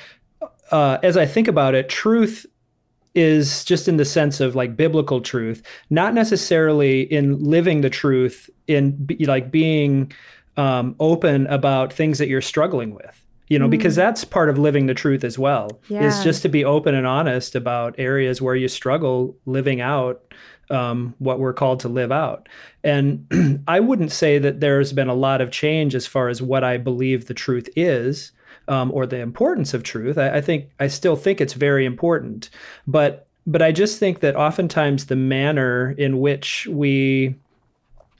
uh, 0.71 0.97
as 1.01 1.15
I 1.15 1.25
think 1.25 1.47
about 1.47 1.75
it, 1.75 1.89
truth 1.89 2.45
is 3.17 3.65
just 3.65 3.87
in 3.87 3.97
the 3.97 4.05
sense 4.05 4.39
of 4.39 4.55
like 4.55 4.77
biblical 4.77 5.21
truth, 5.21 5.63
not 5.89 6.13
necessarily 6.13 7.01
in 7.01 7.43
living 7.43 7.81
the 7.81 7.89
truth 7.89 8.47
in 8.67 8.91
be, 8.91 9.25
like 9.25 9.49
being 9.49 10.11
um, 10.55 10.95
open 10.99 11.47
about 11.47 11.91
things 11.91 12.19
that 12.19 12.27
you're 12.27 12.41
struggling 12.41 12.93
with. 12.93 13.23
You 13.47 13.57
know, 13.57 13.67
mm. 13.67 13.71
because 13.71 13.95
that's 13.95 14.23
part 14.23 14.49
of 14.49 14.59
living 14.59 14.85
the 14.85 14.93
truth 14.93 15.23
as 15.23 15.39
well. 15.39 15.79
Yeah. 15.87 16.03
Is 16.03 16.23
just 16.23 16.43
to 16.43 16.49
be 16.49 16.63
open 16.63 16.93
and 16.93 17.07
honest 17.07 17.55
about 17.55 17.95
areas 17.97 18.39
where 18.39 18.55
you 18.55 18.67
struggle 18.67 19.35
living 19.45 19.81
out 19.81 20.21
um, 20.69 21.15
what 21.17 21.39
we're 21.39 21.53
called 21.53 21.79
to 21.79 21.89
live 21.89 22.11
out. 22.11 22.47
And 22.83 23.63
I 23.67 23.79
wouldn't 23.79 24.11
say 24.11 24.37
that 24.37 24.59
there's 24.59 24.93
been 24.93 25.07
a 25.07 25.15
lot 25.15 25.41
of 25.41 25.49
change 25.49 25.95
as 25.95 26.05
far 26.05 26.27
as 26.29 26.39
what 26.39 26.63
I 26.63 26.77
believe 26.77 27.25
the 27.25 27.33
truth 27.33 27.67
is 27.75 28.31
um, 28.67 28.91
or 28.93 29.05
the 29.05 29.19
importance 29.19 29.73
of 29.73 29.83
truth. 29.83 30.17
I, 30.17 30.37
I 30.37 30.41
think 30.41 30.69
I 30.79 30.87
still 30.87 31.15
think 31.15 31.41
it's 31.41 31.53
very 31.53 31.85
important, 31.85 32.49
but 32.85 33.27
but 33.45 33.61
I 33.61 33.71
just 33.71 33.97
think 33.99 34.19
that 34.19 34.35
oftentimes 34.35 35.05
the 35.05 35.15
manner 35.15 35.95
in 35.97 36.19
which 36.19 36.67
we 36.69 37.35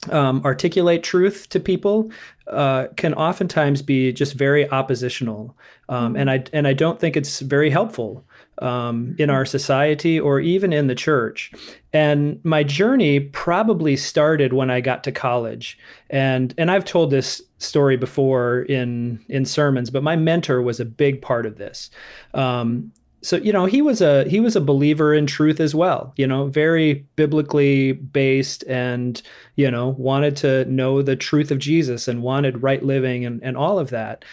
um, 0.09 0.41
articulate 0.45 1.03
truth 1.03 1.49
to 1.49 1.59
people 1.59 2.11
uh, 2.47 2.87
can 2.95 3.13
oftentimes 3.13 3.81
be 3.81 4.13
just 4.13 4.33
very 4.33 4.69
oppositional, 4.69 5.55
um, 5.89 6.13
mm-hmm. 6.13 6.15
and 6.17 6.31
I 6.31 6.43
and 6.53 6.67
I 6.67 6.73
don't 6.73 6.99
think 6.99 7.17
it's 7.17 7.39
very 7.41 7.69
helpful 7.69 8.23
um, 8.61 9.15
in 9.17 9.29
our 9.29 9.45
society 9.45 10.19
or 10.19 10.39
even 10.39 10.73
in 10.73 10.87
the 10.87 10.95
church. 10.95 11.51
And 11.93 12.39
my 12.43 12.63
journey 12.63 13.19
probably 13.19 13.95
started 13.95 14.53
when 14.53 14.69
I 14.69 14.81
got 14.81 15.03
to 15.05 15.11
college. 15.11 15.77
And 16.09 16.53
and 16.57 16.69
I've 16.71 16.85
told 16.85 17.11
this 17.11 17.41
story 17.59 17.97
before 17.97 18.61
in 18.61 19.23
in 19.29 19.45
sermons, 19.45 19.89
but 19.89 20.03
my 20.03 20.15
mentor 20.15 20.61
was 20.61 20.79
a 20.79 20.85
big 20.85 21.21
part 21.21 21.45
of 21.45 21.57
this. 21.57 21.89
Um, 22.33 22.91
so 23.21 23.35
you 23.37 23.51
know 23.51 23.65
he 23.65 23.81
was 23.81 24.01
a 24.01 24.25
he 24.25 24.39
was 24.39 24.55
a 24.55 24.61
believer 24.61 25.13
in 25.13 25.25
truth 25.25 25.59
as 25.59 25.73
well 25.73 26.13
you 26.17 26.27
know 26.27 26.47
very 26.47 27.05
biblically 27.15 27.93
based 27.93 28.63
and 28.67 29.21
you 29.55 29.69
know 29.69 29.89
wanted 29.97 30.35
to 30.35 30.65
know 30.65 31.01
the 31.01 31.15
truth 31.15 31.49
of 31.49 31.57
jesus 31.57 32.07
and 32.07 32.21
wanted 32.21 32.61
right 32.61 32.83
living 32.83 33.25
and, 33.25 33.41
and 33.43 33.57
all 33.57 33.79
of 33.79 33.89
that 33.89 34.23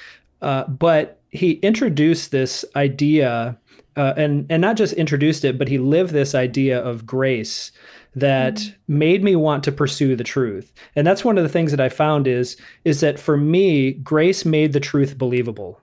uh, 0.43 0.65
but 0.65 1.21
he 1.31 1.53
introduced 1.55 2.31
this 2.31 2.65
idea 2.77 3.59
uh, 3.97 4.15
and 4.17 4.47
and 4.51 4.61
not 4.61 4.77
just 4.77 4.93
introduced 4.95 5.45
it, 5.45 5.59
but 5.59 5.69
he 5.69 5.79
lived 5.79 6.13
this 6.13 6.35
idea 6.35 6.81
of 6.81 7.07
grace 7.07 7.73
that 8.17 8.55
mm-hmm. 8.55 8.99
made 8.99 9.25
me 9.25 9.35
want 9.37 9.65
to 9.65 9.73
pursue 9.73 10.15
the 10.17 10.25
truth. 10.25 10.73
And 10.95 11.07
that's 11.07 11.25
one 11.25 11.37
of 11.37 11.43
the 11.45 11.51
things 11.51 11.71
that 11.71 11.81
I 11.81 11.89
found 11.89 12.27
is 12.27 12.57
is 12.85 13.01
that 13.01 13.19
for 13.19 13.37
me, 13.37 13.93
grace 13.93 14.45
made 14.45 14.73
the 14.73 14.81
truth 14.81 15.19
believable, 15.19 15.81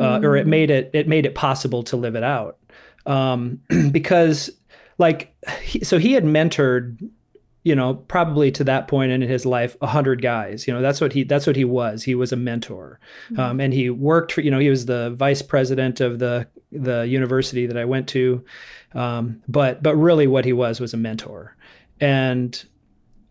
uh, 0.00 0.16
mm-hmm. 0.16 0.24
or 0.24 0.36
it 0.36 0.46
mm. 0.46 0.50
made 0.50 0.70
it 0.70 0.90
it 0.92 1.08
made 1.08 1.26
it 1.26 1.34
possible 1.34 1.82
to 1.84 1.96
live 1.96 2.14
it 2.14 2.24
out. 2.24 2.58
um, 3.06 3.60
because 3.90 4.50
like 4.98 5.34
he, 5.62 5.84
so 5.84 5.98
he 5.98 6.12
had 6.12 6.24
mentored 6.24 6.98
you 7.64 7.74
know 7.74 7.94
probably 7.94 8.50
to 8.52 8.62
that 8.62 8.86
point 8.86 9.10
in 9.10 9.20
his 9.22 9.44
life 9.44 9.74
100 9.80 10.22
guys 10.22 10.68
you 10.68 10.72
know 10.72 10.80
that's 10.80 11.00
what 11.00 11.12
he 11.12 11.24
that's 11.24 11.46
what 11.46 11.56
he 11.56 11.64
was. 11.64 12.04
He 12.04 12.14
was 12.14 12.32
a 12.32 12.36
mentor. 12.36 13.00
Mm-hmm. 13.30 13.40
um, 13.40 13.60
and 13.60 13.72
he 13.72 13.90
worked 13.90 14.32
for 14.32 14.42
you 14.42 14.50
know 14.50 14.58
he 14.58 14.70
was 14.70 14.86
the 14.86 15.10
vice 15.10 15.42
president 15.42 16.00
of 16.00 16.18
the 16.18 16.46
the 16.70 17.06
university 17.06 17.66
that 17.66 17.76
i 17.76 17.84
went 17.84 18.08
to. 18.08 18.44
Um, 18.94 19.42
but 19.48 19.82
but 19.82 19.96
really 19.96 20.26
what 20.26 20.44
he 20.44 20.52
was 20.52 20.78
was 20.78 20.94
a 20.94 20.96
mentor. 20.96 21.56
And 22.00 22.64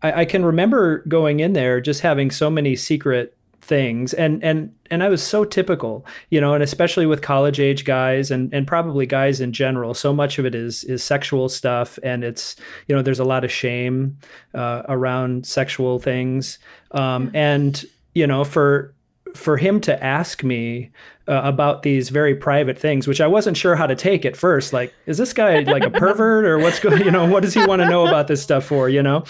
I, 0.02 0.20
I 0.20 0.24
can 0.24 0.44
remember 0.44 0.98
going 1.08 1.40
in 1.40 1.54
there 1.54 1.80
just 1.80 2.02
having 2.02 2.30
so 2.30 2.50
many 2.50 2.76
secret 2.76 3.36
things 3.64 4.12
and 4.12 4.44
and 4.44 4.74
and 4.90 5.02
I 5.02 5.08
was 5.08 5.22
so 5.22 5.44
typical 5.44 6.04
you 6.28 6.40
know 6.40 6.52
and 6.52 6.62
especially 6.62 7.06
with 7.06 7.22
college 7.22 7.58
age 7.58 7.84
guys 7.84 8.30
and 8.30 8.52
and 8.52 8.66
probably 8.66 9.06
guys 9.06 9.40
in 9.40 9.52
general 9.52 9.94
so 9.94 10.12
much 10.12 10.38
of 10.38 10.44
it 10.44 10.54
is 10.54 10.84
is 10.84 11.02
sexual 11.02 11.48
stuff 11.48 11.98
and 12.02 12.22
it's 12.22 12.56
you 12.86 12.94
know 12.94 13.00
there's 13.00 13.18
a 13.18 13.24
lot 13.24 13.42
of 13.42 13.50
shame 13.50 14.18
uh, 14.52 14.82
around 14.88 15.46
sexual 15.46 15.98
things 15.98 16.58
um, 16.90 17.30
and 17.32 17.86
you 18.14 18.26
know 18.26 18.44
for 18.44 18.94
for 19.34 19.56
him 19.56 19.80
to 19.80 20.04
ask 20.04 20.44
me 20.44 20.90
uh, 21.26 21.40
about 21.42 21.82
these 21.82 22.08
very 22.08 22.34
private 22.34 22.78
things, 22.78 23.08
which 23.08 23.20
I 23.20 23.26
wasn't 23.26 23.56
sure 23.56 23.74
how 23.74 23.86
to 23.86 23.96
take 23.96 24.24
at 24.24 24.36
first. 24.36 24.72
Like, 24.72 24.94
is 25.06 25.18
this 25.18 25.32
guy 25.32 25.58
like 25.60 25.82
a 25.82 25.90
pervert 25.90 26.44
or 26.44 26.58
what's 26.58 26.78
going? 26.78 26.94
You 27.04 27.10
know, 27.10 27.26
what 27.26 27.42
does 27.42 27.52
he 27.52 27.66
want 27.66 27.82
to 27.82 27.88
know 27.88 28.06
about 28.06 28.28
this 28.28 28.40
stuff 28.40 28.64
for? 28.64 28.88
You 28.88 29.02
know, 29.02 29.24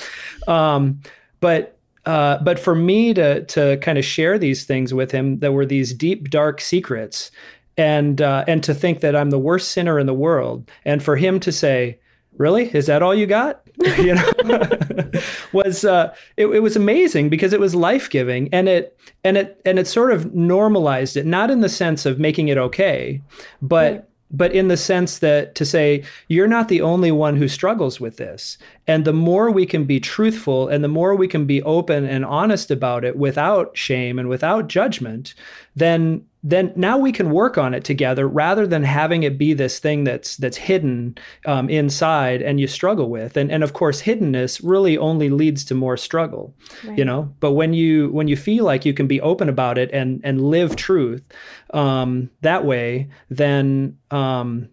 um, 0.47 1.01
but 1.41 1.74
uh, 2.07 2.39
but 2.43 2.59
for 2.59 2.75
me 2.75 3.15
to 3.15 3.45
to 3.45 3.77
kind 3.79 3.99
of 3.99 4.05
share 4.05 4.39
these 4.39 4.65
things 4.65 4.93
with 4.93 5.11
him 5.11 5.39
that 5.39 5.53
were 5.53 5.67
these 5.67 5.93
deep 5.95 6.31
dark 6.31 6.61
secrets. 6.61 7.31
And 7.77 8.23
uh, 8.23 8.45
and 8.47 8.63
to 8.63 8.73
think 8.73 9.01
that 9.01 9.17
I'm 9.17 9.31
the 9.31 9.39
worst 9.39 9.73
sinner 9.73 9.99
in 9.99 10.07
the 10.07 10.15
world 10.15 10.71
and 10.85 11.03
for 11.03 11.17
him 11.17 11.41
to 11.41 11.51
say 11.51 11.99
really? 12.39 12.75
Is 12.75 12.87
that 12.87 13.03
all 13.03 13.15
you 13.15 13.27
got? 13.27 13.61
You 13.99 14.15
know? 14.15 15.11
Was 15.53 15.85
uh, 15.85 16.15
it, 16.37 16.47
it 16.47 16.61
was 16.61 16.77
amazing 16.77 17.29
because 17.29 17.53
it 17.53 17.61
was 17.61 17.75
life-giving 17.75 18.53
and 18.53 18.69
it 18.69 18.99
and 19.23 19.37
it 19.37 19.61
and 19.65 19.79
it 19.79 19.87
sort 19.87 20.13
of 20.13 20.35
normalized 20.35 21.17
it 21.17 21.27
not 21.27 21.51
in 21.51 21.61
the 21.61 21.69
sense 21.69 22.05
of 22.05 22.19
making 22.19 22.49
it 22.49 22.59
okay 22.59 23.23
but 23.63 24.11
but 24.37 24.53
in 24.53 24.69
the 24.69 24.77
sense 24.77 25.19
that 25.21 25.55
to 25.55 25.65
say 25.65 26.05
you're 26.29 26.49
not 26.49 26.69
the 26.69 26.83
only 26.83 27.13
one 27.13 27.37
who 27.37 27.49
struggles 27.49 28.01
with 28.01 28.17
this. 28.17 28.59
And 28.87 29.05
the 29.05 29.13
more 29.13 29.51
we 29.51 29.65
can 29.65 29.85
be 29.85 30.01
truthful 30.01 30.69
and 30.69 30.83
the 30.83 30.89
more 30.89 31.15
we 31.15 31.29
can 31.29 31.47
be 31.47 31.63
open 31.63 32.05
and 32.05 32.25
honest 32.25 32.71
about 32.71 33.05
it 33.05 33.17
without 33.17 33.77
shame 33.77 34.19
and 34.19 34.29
without 34.29 34.69
judgment 34.69 35.35
then 35.77 36.25
then 36.47 36.71
now 36.77 36.99
we 36.99 37.11
can 37.11 37.31
work 37.31 37.57
on 37.57 37.73
it 37.73 37.85
together 37.85 38.29
rather 38.29 38.67
than 38.67 38.83
having 38.83 39.23
it 39.23 39.39
be 39.39 39.55
this 39.55 39.79
thing 39.79 40.05
that's 40.05 40.37
that's 40.37 40.59
hidden 40.59 41.17
um, 41.47 41.71
inside 41.71 42.43
and 42.43 42.61
you 42.61 42.67
struggle 42.67 43.09
with 43.09 43.37
and 43.37 43.51
and 43.51 43.65
of 43.65 43.73
course 43.73 44.03
hiddenness 44.03 44.61
really 44.63 44.97
only 44.99 45.31
leads 45.31 45.65
to 45.65 45.75
more 45.75 45.97
struggle 45.97 46.55
right. 46.85 46.99
you 46.99 47.05
know 47.05 47.35
but 47.41 47.53
when 47.53 47.73
you 47.73 48.11
when 48.11 48.29
you 48.29 48.37
feel 48.37 48.65
like 48.65 48.85
you 48.85 48.93
can 48.93 49.07
be 49.07 49.21
open 49.23 49.49
about 49.49 49.79
it 49.79 49.91
and 49.93 50.21
and 50.23 50.43
live 50.43 50.77
truth 50.77 51.27
um, 51.73 52.31
that 52.43 52.65
way 52.65 53.09
then 53.31 53.97
um, 54.11 54.69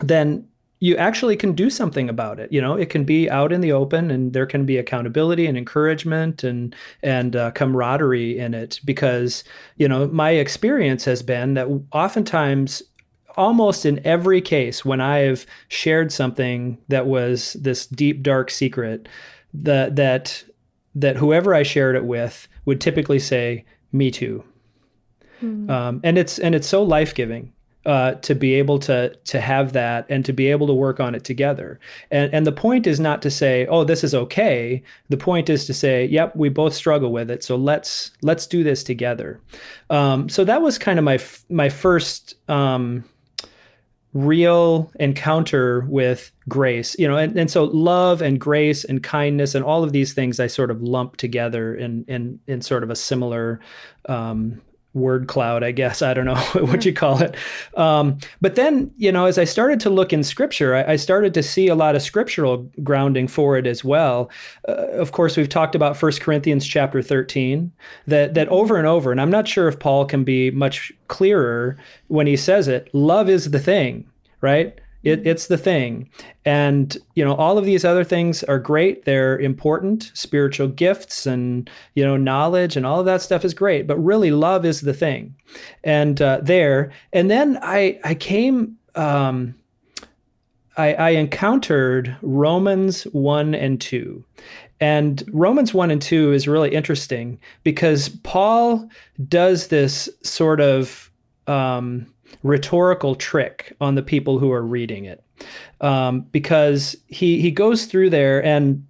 then 0.00 0.47
you 0.80 0.96
actually 0.96 1.36
can 1.36 1.52
do 1.52 1.70
something 1.70 2.08
about 2.08 2.38
it. 2.38 2.52
You 2.52 2.60
know, 2.60 2.74
it 2.74 2.90
can 2.90 3.04
be 3.04 3.28
out 3.28 3.52
in 3.52 3.60
the 3.60 3.72
open, 3.72 4.10
and 4.10 4.32
there 4.32 4.46
can 4.46 4.64
be 4.64 4.76
accountability 4.76 5.46
and 5.46 5.58
encouragement 5.58 6.44
and 6.44 6.74
and 7.02 7.34
uh, 7.34 7.50
camaraderie 7.52 8.38
in 8.38 8.54
it. 8.54 8.80
Because 8.84 9.44
you 9.76 9.88
know, 9.88 10.08
my 10.08 10.30
experience 10.30 11.04
has 11.04 11.22
been 11.22 11.54
that 11.54 11.68
oftentimes, 11.92 12.82
almost 13.36 13.84
in 13.84 14.04
every 14.06 14.40
case, 14.40 14.84
when 14.84 15.00
I've 15.00 15.46
shared 15.68 16.12
something 16.12 16.78
that 16.88 17.06
was 17.06 17.54
this 17.54 17.86
deep 17.86 18.22
dark 18.22 18.50
secret, 18.50 19.08
that 19.52 19.96
that 19.96 20.44
that 20.94 21.16
whoever 21.16 21.54
I 21.54 21.64
shared 21.64 21.96
it 21.96 22.04
with 22.04 22.46
would 22.66 22.80
typically 22.80 23.18
say, 23.18 23.64
"Me 23.90 24.10
too." 24.10 24.44
Mm. 25.42 25.70
Um, 25.70 26.00
and 26.04 26.18
it's 26.18 26.38
and 26.38 26.54
it's 26.54 26.68
so 26.68 26.82
life 26.82 27.14
giving 27.14 27.52
uh, 27.86 28.14
to 28.14 28.34
be 28.34 28.54
able 28.54 28.78
to 28.78 29.14
to 29.24 29.40
have 29.40 29.72
that 29.72 30.06
and 30.08 30.24
to 30.24 30.32
be 30.32 30.48
able 30.48 30.66
to 30.66 30.74
work 30.74 31.00
on 31.00 31.14
it 31.14 31.24
together. 31.24 31.78
And 32.10 32.32
and 32.34 32.46
the 32.46 32.52
point 32.52 32.86
is 32.86 33.00
not 33.00 33.22
to 33.22 33.30
say, 33.30 33.66
oh, 33.66 33.84
this 33.84 34.04
is 34.04 34.14
okay. 34.14 34.82
The 35.08 35.16
point 35.16 35.48
is 35.48 35.66
to 35.66 35.74
say, 35.74 36.04
yep, 36.06 36.34
we 36.36 36.48
both 36.48 36.74
struggle 36.74 37.12
with 37.12 37.30
it, 37.30 37.42
so 37.42 37.56
let's 37.56 38.10
let's 38.22 38.46
do 38.46 38.62
this 38.62 38.84
together. 38.84 39.40
Um, 39.90 40.28
so 40.28 40.44
that 40.44 40.62
was 40.62 40.78
kind 40.78 40.98
of 40.98 41.04
my 41.04 41.18
my 41.48 41.68
first. 41.68 42.34
Um, 42.48 43.04
real 44.14 44.90
encounter 44.98 45.84
with 45.86 46.32
grace 46.48 46.96
you 46.98 47.06
know 47.06 47.18
and, 47.18 47.38
and 47.38 47.50
so 47.50 47.64
love 47.64 48.22
and 48.22 48.40
grace 48.40 48.82
and 48.82 49.02
kindness 49.02 49.54
and 49.54 49.62
all 49.62 49.84
of 49.84 49.92
these 49.92 50.14
things 50.14 50.40
i 50.40 50.46
sort 50.46 50.70
of 50.70 50.82
lump 50.82 51.18
together 51.18 51.74
in 51.74 52.06
in 52.08 52.40
in 52.46 52.62
sort 52.62 52.82
of 52.82 52.88
a 52.88 52.96
similar 52.96 53.60
um, 54.08 54.62
word 54.94 55.28
cloud, 55.28 55.62
I 55.62 55.70
guess. 55.72 56.02
I 56.02 56.14
don't 56.14 56.24
know 56.24 56.36
what 56.66 56.84
you 56.84 56.92
call 56.92 57.20
it. 57.22 57.36
Um, 57.76 58.18
but 58.40 58.54
then, 58.54 58.90
you 58.96 59.12
know, 59.12 59.26
as 59.26 59.38
I 59.38 59.44
started 59.44 59.80
to 59.80 59.90
look 59.90 60.12
in 60.12 60.24
scripture, 60.24 60.74
I, 60.74 60.92
I, 60.92 60.96
started 60.96 61.34
to 61.34 61.42
see 61.42 61.68
a 61.68 61.74
lot 61.74 61.94
of 61.94 62.02
scriptural 62.02 62.70
grounding 62.82 63.28
for 63.28 63.56
it 63.56 63.66
as 63.66 63.84
well. 63.84 64.30
Uh, 64.66 64.88
of 64.92 65.12
course, 65.12 65.36
we've 65.36 65.48
talked 65.48 65.74
about 65.74 65.96
First 65.96 66.20
Corinthians 66.20 66.66
chapter 66.66 67.02
13, 67.02 67.70
that, 68.06 68.34
that 68.34 68.48
over 68.48 68.76
and 68.76 68.86
over, 68.86 69.12
and 69.12 69.20
I'm 69.20 69.30
not 69.30 69.46
sure 69.46 69.68
if 69.68 69.78
Paul 69.78 70.04
can 70.04 70.24
be 70.24 70.50
much 70.50 70.92
clearer 71.08 71.76
when 72.08 72.26
he 72.26 72.36
says 72.36 72.66
it, 72.66 72.88
love 72.92 73.28
is 73.28 73.50
the 73.50 73.60
thing, 73.60 74.08
right? 74.40 74.78
It, 75.02 75.26
it's 75.26 75.46
the 75.46 75.58
thing. 75.58 76.10
And, 76.44 76.96
you 77.14 77.24
know, 77.24 77.34
all 77.34 77.56
of 77.56 77.64
these 77.64 77.84
other 77.84 78.04
things 78.04 78.42
are 78.44 78.58
great. 78.58 79.04
They're 79.04 79.38
important. 79.38 80.10
Spiritual 80.14 80.68
gifts 80.68 81.26
and, 81.26 81.70
you 81.94 82.04
know, 82.04 82.16
knowledge 82.16 82.76
and 82.76 82.84
all 82.84 83.00
of 83.00 83.06
that 83.06 83.22
stuff 83.22 83.44
is 83.44 83.54
great. 83.54 83.86
But 83.86 83.96
really, 83.98 84.30
love 84.30 84.64
is 84.64 84.80
the 84.80 84.94
thing. 84.94 85.36
And 85.84 86.20
uh, 86.20 86.40
there. 86.42 86.90
And 87.12 87.30
then 87.30 87.58
I, 87.62 88.00
I 88.02 88.14
came, 88.14 88.76
um, 88.96 89.54
I, 90.76 90.94
I 90.94 91.10
encountered 91.10 92.16
Romans 92.22 93.04
1 93.04 93.54
and 93.54 93.80
2. 93.80 94.24
And 94.80 95.22
Romans 95.32 95.72
1 95.74 95.90
and 95.90 96.02
2 96.02 96.32
is 96.32 96.48
really 96.48 96.74
interesting 96.74 97.38
because 97.62 98.08
Paul 98.08 98.88
does 99.28 99.68
this 99.68 100.08
sort 100.22 100.60
of. 100.60 101.10
Um, 101.46 102.12
rhetorical 102.42 103.14
trick 103.14 103.76
on 103.80 103.94
the 103.94 104.02
people 104.02 104.38
who 104.38 104.50
are 104.52 104.62
reading 104.62 105.04
it. 105.04 105.22
Um, 105.80 106.22
because 106.22 106.96
he 107.06 107.40
he 107.40 107.52
goes 107.52 107.86
through 107.86 108.10
there 108.10 108.44
and 108.44 108.87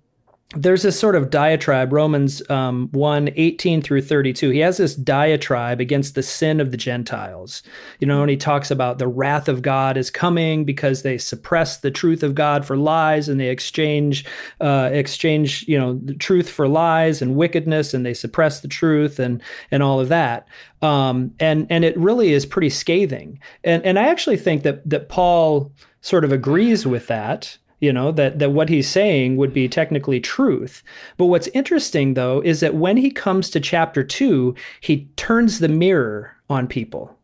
there's 0.55 0.83
this 0.83 0.99
sort 0.99 1.14
of 1.14 1.28
diatribe, 1.28 1.93
Romans 1.93 2.49
um, 2.49 2.88
1 2.93 3.31
18 3.37 3.83
through 3.83 4.00
32. 4.00 4.49
He 4.49 4.61
has 4.61 4.78
this 4.78 4.95
diatribe 4.95 5.78
against 5.78 6.14
the 6.14 6.23
sin 6.23 6.59
of 6.59 6.71
the 6.71 6.78
Gentiles. 6.78 7.62
You 7.99 8.07
know, 8.07 8.23
and 8.23 8.31
he 8.31 8.37
talks 8.38 8.71
about 8.71 8.99
the 8.99 9.09
wrath 9.09 9.47
of 9.49 9.61
God 9.61 9.99
is 9.99 10.11
coming 10.11 10.64
because 10.64 11.02
they 11.02 11.19
suppress 11.19 11.76
the 11.76 11.90
truth 11.90 12.23
of 12.23 12.35
God 12.35 12.64
for 12.64 12.78
lies 12.78 13.28
and 13.28 13.38
they 13.38 13.50
exchange, 13.50 14.25
uh, 14.62 14.88
exchange, 14.90 15.69
you 15.69 15.78
know, 15.78 16.00
the 16.02 16.14
truth 16.14 16.49
for 16.49 16.67
lies 16.67 17.21
and 17.21 17.37
wickedness 17.37 17.93
and 17.93 18.07
they 18.07 18.14
suppress 18.14 18.61
the 18.61 18.69
truth 18.69 19.19
and, 19.19 19.43
and 19.71 19.83
all 19.83 20.00
of 20.00 20.09
that. 20.09 20.49
Um, 20.81 21.35
and, 21.38 21.67
and 21.69 21.85
it 21.85 21.95
really 21.99 22.33
is 22.33 22.47
pretty 22.47 22.71
scathing. 22.71 23.38
And, 23.64 23.85
and 23.85 23.99
I 23.99 24.09
actually 24.09 24.38
think 24.38 24.62
that, 24.62 24.88
that 24.88 25.11
Paul 25.11 25.73
sort 26.00 26.25
of 26.25 26.33
agrees 26.33 26.87
with 26.87 27.07
that 27.09 27.59
you 27.80 27.92
know 27.92 28.11
that 28.12 28.38
that 28.38 28.50
what 28.50 28.68
he's 28.68 28.88
saying 28.88 29.37
would 29.37 29.52
be 29.52 29.68
technically 29.68 30.20
truth. 30.20 30.82
But 31.16 31.26
what's 31.26 31.49
interesting 31.49 32.14
though 32.14 32.40
is 32.40 32.61
that 32.61 32.75
when 32.75 32.97
he 32.97 33.11
comes 33.11 33.50
to 33.50 33.61
chapter 33.61 34.02
2 34.02 34.54
he 34.80 35.08
turns 35.16 35.58
the 35.61 35.68
mirror 35.68 36.37
on 36.50 36.66
people. 36.66 37.16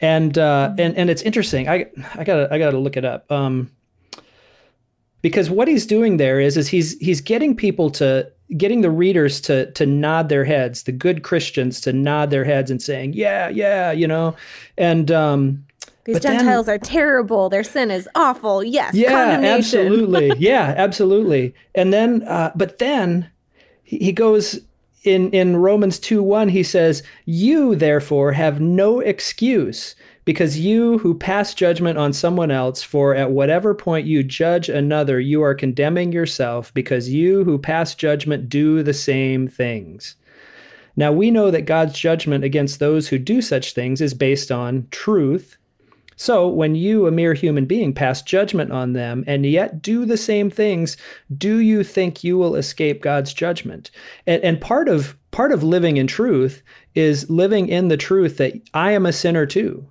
And 0.00 0.36
uh 0.36 0.74
and 0.78 0.96
and 0.96 1.10
it's 1.10 1.22
interesting. 1.22 1.68
I 1.68 1.86
i 2.14 2.24
gotta 2.24 2.48
i 2.52 2.58
gotta 2.58 2.78
look 2.78 2.96
it 2.96 3.04
up. 3.04 3.30
Um 3.30 3.70
because 5.22 5.50
what 5.50 5.68
he's 5.68 5.86
doing 5.86 6.16
there 6.16 6.40
is 6.40 6.56
is 6.56 6.68
he's 6.68 6.98
he's 6.98 7.20
getting 7.20 7.54
people 7.54 7.90
to 7.90 8.30
getting 8.56 8.80
the 8.80 8.90
readers 8.90 9.40
to 9.42 9.70
to 9.72 9.86
nod 9.86 10.28
their 10.28 10.44
heads 10.44 10.82
the 10.82 10.90
good 10.90 11.22
christians 11.22 11.80
to 11.80 11.92
nod 11.92 12.30
their 12.30 12.42
heads 12.42 12.68
and 12.68 12.82
saying 12.82 13.12
yeah 13.12 13.48
yeah 13.48 13.92
you 13.92 14.08
know? 14.08 14.34
And 14.76 15.10
um 15.12 15.64
these 16.10 16.22
but 16.22 16.28
Gentiles 16.28 16.66
then, 16.66 16.74
are 16.74 16.78
terrible. 16.78 17.48
Their 17.48 17.62
sin 17.62 17.90
is 17.90 18.08
awful. 18.16 18.64
Yes. 18.64 18.94
Yeah, 18.94 19.40
absolutely. 19.42 20.32
yeah, 20.38 20.74
absolutely. 20.76 21.54
And 21.74 21.92
then, 21.92 22.24
uh, 22.24 22.50
but 22.56 22.78
then 22.78 23.30
he 23.84 24.12
goes 24.12 24.58
in 25.04 25.30
in 25.30 25.56
Romans 25.56 26.00
two 26.00 26.22
one. 26.22 26.48
He 26.48 26.64
says, 26.64 27.04
"You 27.24 27.76
therefore 27.76 28.32
have 28.32 28.60
no 28.60 29.00
excuse." 29.00 29.94
Because 30.26 30.60
you 30.60 30.98
who 30.98 31.14
pass 31.14 31.54
judgment 31.54 31.98
on 31.98 32.12
someone 32.12 32.50
else, 32.50 32.82
for 32.82 33.14
at 33.14 33.30
whatever 33.30 33.74
point 33.74 34.06
you 34.06 34.22
judge 34.22 34.68
another, 34.68 35.18
you 35.18 35.42
are 35.42 35.54
condemning 35.54 36.12
yourself, 36.12 36.72
because 36.74 37.08
you 37.08 37.42
who 37.42 37.58
pass 37.58 37.94
judgment 37.94 38.48
do 38.48 38.82
the 38.82 38.92
same 38.92 39.48
things. 39.48 40.16
Now 40.94 41.10
we 41.10 41.30
know 41.30 41.50
that 41.50 41.62
God's 41.62 41.98
judgment 41.98 42.44
against 42.44 42.78
those 42.78 43.08
who 43.08 43.18
do 43.18 43.40
such 43.40 43.72
things 43.72 44.00
is 44.00 44.12
based 44.12 44.52
on 44.52 44.86
truth 44.90 45.56
So 46.20 46.46
when 46.46 46.74
you, 46.74 47.06
a 47.06 47.10
mere 47.10 47.32
human 47.32 47.64
being, 47.64 47.94
pass 47.94 48.20
judgment 48.20 48.72
on 48.72 48.92
them 48.92 49.24
and 49.26 49.46
yet 49.46 49.80
do 49.80 50.04
the 50.04 50.18
same 50.18 50.50
things, 50.50 50.98
do 51.38 51.60
you 51.60 51.82
think 51.82 52.22
you 52.22 52.36
will 52.36 52.56
escape 52.56 53.00
God's 53.00 53.32
judgment? 53.32 53.90
And, 54.26 54.44
and 54.44 54.60
part 54.60 54.90
of 54.90 55.16
part 55.30 55.50
of 55.50 55.62
living 55.62 55.96
in 55.96 56.06
truth 56.06 56.62
is 56.94 57.30
living 57.30 57.68
in 57.68 57.88
the 57.88 57.96
truth 57.96 58.36
that 58.36 58.52
I 58.74 58.90
am 58.90 59.06
a 59.06 59.14
sinner 59.14 59.46
too, 59.46 59.88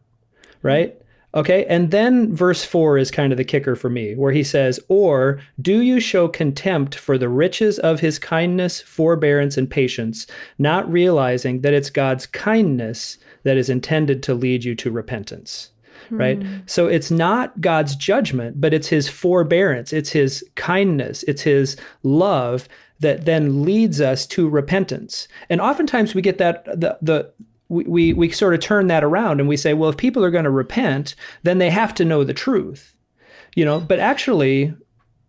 right? 0.61 0.95
Okay. 1.33 1.65
And 1.65 1.89
then 1.89 2.31
verse 2.35 2.63
four 2.63 2.99
is 2.99 3.09
kind 3.09 3.33
of 3.33 3.37
the 3.37 3.43
kicker 3.43 3.75
for 3.75 3.89
me, 3.89 4.13
where 4.13 4.31
he 4.31 4.43
says, 4.43 4.79
Or 4.87 5.41
do 5.59 5.81
you 5.81 5.99
show 5.99 6.27
contempt 6.27 6.93
for 6.93 7.17
the 7.17 7.27
riches 7.27 7.79
of 7.79 8.01
his 8.01 8.19
kindness, 8.19 8.81
forbearance, 8.81 9.57
and 9.57 9.67
patience, 9.67 10.27
not 10.59 10.91
realizing 10.91 11.61
that 11.61 11.73
it's 11.73 11.89
God's 11.89 12.27
kindness 12.27 13.17
that 13.41 13.57
is 13.57 13.67
intended 13.67 14.21
to 14.21 14.35
lead 14.35 14.63
you 14.63 14.75
to 14.75 14.91
repentance? 14.91 15.71
Right. 16.17 16.41
So 16.65 16.87
it's 16.87 17.11
not 17.11 17.61
God's 17.61 17.95
judgment, 17.95 18.59
but 18.59 18.73
it's 18.73 18.87
his 18.87 19.07
forbearance, 19.07 19.93
it's 19.93 20.11
his 20.11 20.43
kindness, 20.55 21.23
it's 21.23 21.43
his 21.43 21.77
love 22.03 22.67
that 22.99 23.25
then 23.25 23.63
leads 23.63 24.01
us 24.01 24.25
to 24.27 24.49
repentance. 24.49 25.27
And 25.49 25.61
oftentimes 25.61 26.13
we 26.13 26.21
get 26.21 26.37
that 26.37 26.65
the 26.65 26.97
the 27.01 27.31
we, 27.69 27.83
we, 27.83 28.13
we 28.13 28.31
sort 28.31 28.55
of 28.55 28.59
turn 28.59 28.87
that 28.87 29.03
around 29.03 29.39
and 29.39 29.47
we 29.47 29.55
say, 29.55 29.73
well, 29.73 29.91
if 29.91 29.97
people 29.97 30.23
are 30.23 30.31
going 30.31 30.43
to 30.43 30.49
repent, 30.49 31.15
then 31.43 31.59
they 31.59 31.69
have 31.69 31.93
to 31.93 32.05
know 32.05 32.23
the 32.23 32.33
truth, 32.33 32.95
you 33.55 33.63
know. 33.63 33.79
But 33.79 33.99
actually, 33.99 34.73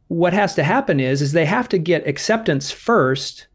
what 0.08 0.32
has 0.32 0.54
to 0.54 0.64
happen 0.64 0.98
is 0.98 1.22
is 1.22 1.32
they 1.32 1.44
have 1.44 1.68
to 1.68 1.78
get 1.78 2.06
acceptance 2.06 2.70
first, 2.70 3.46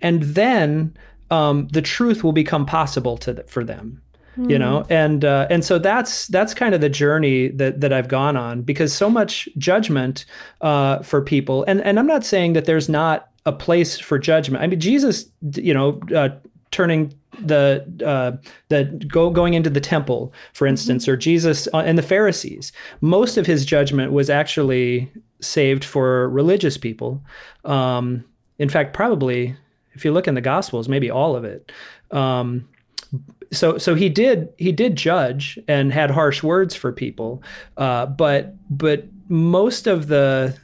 and 0.00 0.22
then 0.22 0.96
um, 1.30 1.68
the 1.68 1.82
truth 1.82 2.22
will 2.22 2.32
become 2.32 2.64
possible 2.64 3.16
to 3.18 3.42
for 3.48 3.64
them, 3.64 4.02
you 4.36 4.58
know. 4.58 4.86
And 4.88 5.24
uh, 5.24 5.46
and 5.50 5.64
so 5.64 5.78
that's 5.78 6.26
that's 6.28 6.54
kind 6.54 6.74
of 6.74 6.80
the 6.80 6.88
journey 6.88 7.48
that 7.48 7.80
that 7.80 7.92
I've 7.92 8.08
gone 8.08 8.36
on 8.36 8.62
because 8.62 8.94
so 8.94 9.10
much 9.10 9.48
judgment 9.58 10.24
uh, 10.60 11.00
for 11.00 11.22
people, 11.22 11.64
and 11.64 11.80
and 11.82 11.98
I'm 11.98 12.06
not 12.06 12.24
saying 12.24 12.54
that 12.54 12.64
there's 12.64 12.88
not 12.88 13.28
a 13.44 13.52
place 13.52 13.98
for 13.98 14.18
judgment. 14.18 14.62
I 14.62 14.66
mean, 14.66 14.80
Jesus, 14.80 15.26
you 15.54 15.74
know. 15.74 16.00
Uh, 16.14 16.30
turning 16.72 17.14
the 17.40 17.86
uh, 18.04 18.36
the 18.68 18.84
go 19.06 19.30
going 19.30 19.54
into 19.54 19.70
the 19.70 19.80
temple, 19.80 20.32
for 20.52 20.66
instance, 20.66 21.04
mm-hmm. 21.04 21.12
or 21.12 21.16
Jesus 21.16 21.68
uh, 21.72 21.78
and 21.78 21.96
the 21.96 22.02
Pharisees. 22.02 22.72
Most 23.00 23.36
of 23.36 23.46
his 23.46 23.64
judgment 23.64 24.12
was 24.12 24.28
actually 24.28 25.10
saved 25.40 25.84
for 25.84 26.28
religious 26.28 26.76
people. 26.76 27.22
Um, 27.64 28.24
in 28.58 28.68
fact, 28.68 28.94
probably 28.94 29.56
if 29.96 30.04
you 30.04 30.12
look 30.12 30.28
in 30.28 30.34
the 30.34 30.40
Gospels, 30.40 30.88
maybe 30.88 31.10
all 31.10 31.34
of 31.34 31.44
it. 31.44 31.72
Um, 32.10 32.68
so 33.56 33.78
so 33.78 33.94
he 33.94 34.08
did 34.08 34.48
he 34.58 34.72
did 34.72 34.96
judge 34.96 35.58
and 35.66 35.92
had 35.92 36.10
harsh 36.10 36.42
words 36.42 36.74
for 36.74 36.92
people, 36.92 37.42
uh, 37.76 38.06
but 38.06 38.54
but 38.70 39.04
most 39.28 39.86
of 39.86 40.08
the 40.08 40.56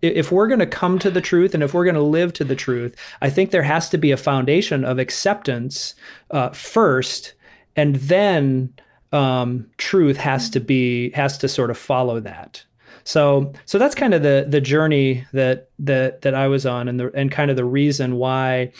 if 0.00 0.30
we're 0.30 0.46
going 0.46 0.60
to 0.60 0.66
come 0.66 0.98
to 1.00 1.10
the 1.10 1.20
truth 1.20 1.54
and 1.54 1.62
if 1.62 1.74
we're 1.74 1.84
going 1.84 1.94
to 1.96 2.00
live 2.02 2.32
to 2.32 2.44
the 2.44 2.54
truth, 2.54 2.94
I 3.20 3.30
think 3.30 3.50
there 3.50 3.64
has 3.64 3.88
to 3.90 3.98
be 3.98 4.12
a 4.12 4.16
foundation 4.16 4.84
of 4.84 4.98
acceptance 4.98 5.94
uh, 6.30 6.50
first, 6.50 7.34
and 7.74 7.96
then 7.96 8.72
um, 9.12 9.68
truth 9.76 10.16
has 10.18 10.50
to 10.50 10.60
be 10.60 11.10
has 11.10 11.38
to 11.38 11.48
sort 11.48 11.70
of 11.70 11.78
follow 11.78 12.20
that. 12.20 12.64
So 13.04 13.52
so 13.64 13.78
that's 13.78 13.94
kind 13.94 14.14
of 14.14 14.22
the 14.22 14.46
the 14.46 14.60
journey 14.60 15.26
that 15.32 15.70
that 15.78 16.22
that 16.22 16.34
I 16.34 16.46
was 16.48 16.66
on, 16.66 16.88
and 16.88 17.00
the 17.00 17.10
and 17.14 17.30
kind 17.30 17.50
of 17.50 17.56
the 17.56 17.64
reason 17.64 18.16
why 18.16 18.72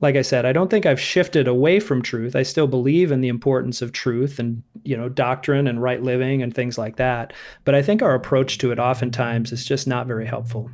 like 0.00 0.16
I 0.16 0.22
said, 0.22 0.44
I 0.44 0.52
don't 0.52 0.70
think 0.70 0.84
I've 0.84 1.00
shifted 1.00 1.48
away 1.48 1.80
from 1.80 2.02
truth. 2.02 2.36
I 2.36 2.42
still 2.42 2.66
believe 2.66 3.10
in 3.10 3.22
the 3.22 3.28
importance 3.28 3.80
of 3.80 3.92
truth 3.92 4.38
and, 4.38 4.62
you 4.84 4.96
know, 4.96 5.08
doctrine 5.08 5.66
and 5.66 5.82
right 5.82 6.02
living 6.02 6.42
and 6.42 6.54
things 6.54 6.76
like 6.76 6.96
that. 6.96 7.32
But 7.64 7.74
I 7.74 7.82
think 7.82 8.02
our 8.02 8.14
approach 8.14 8.58
to 8.58 8.72
it 8.72 8.78
oftentimes 8.78 9.52
is 9.52 9.64
just 9.64 9.86
not 9.86 10.06
very 10.06 10.26
helpful. 10.26 10.70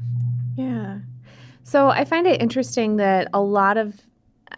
Yeah. 0.57 0.99
So 1.63 1.89
I 1.89 2.05
find 2.05 2.27
it 2.27 2.43
interesting 2.43 2.97
that 2.97 3.29
a 3.33 3.41
lot 3.41 3.77
of 3.77 4.01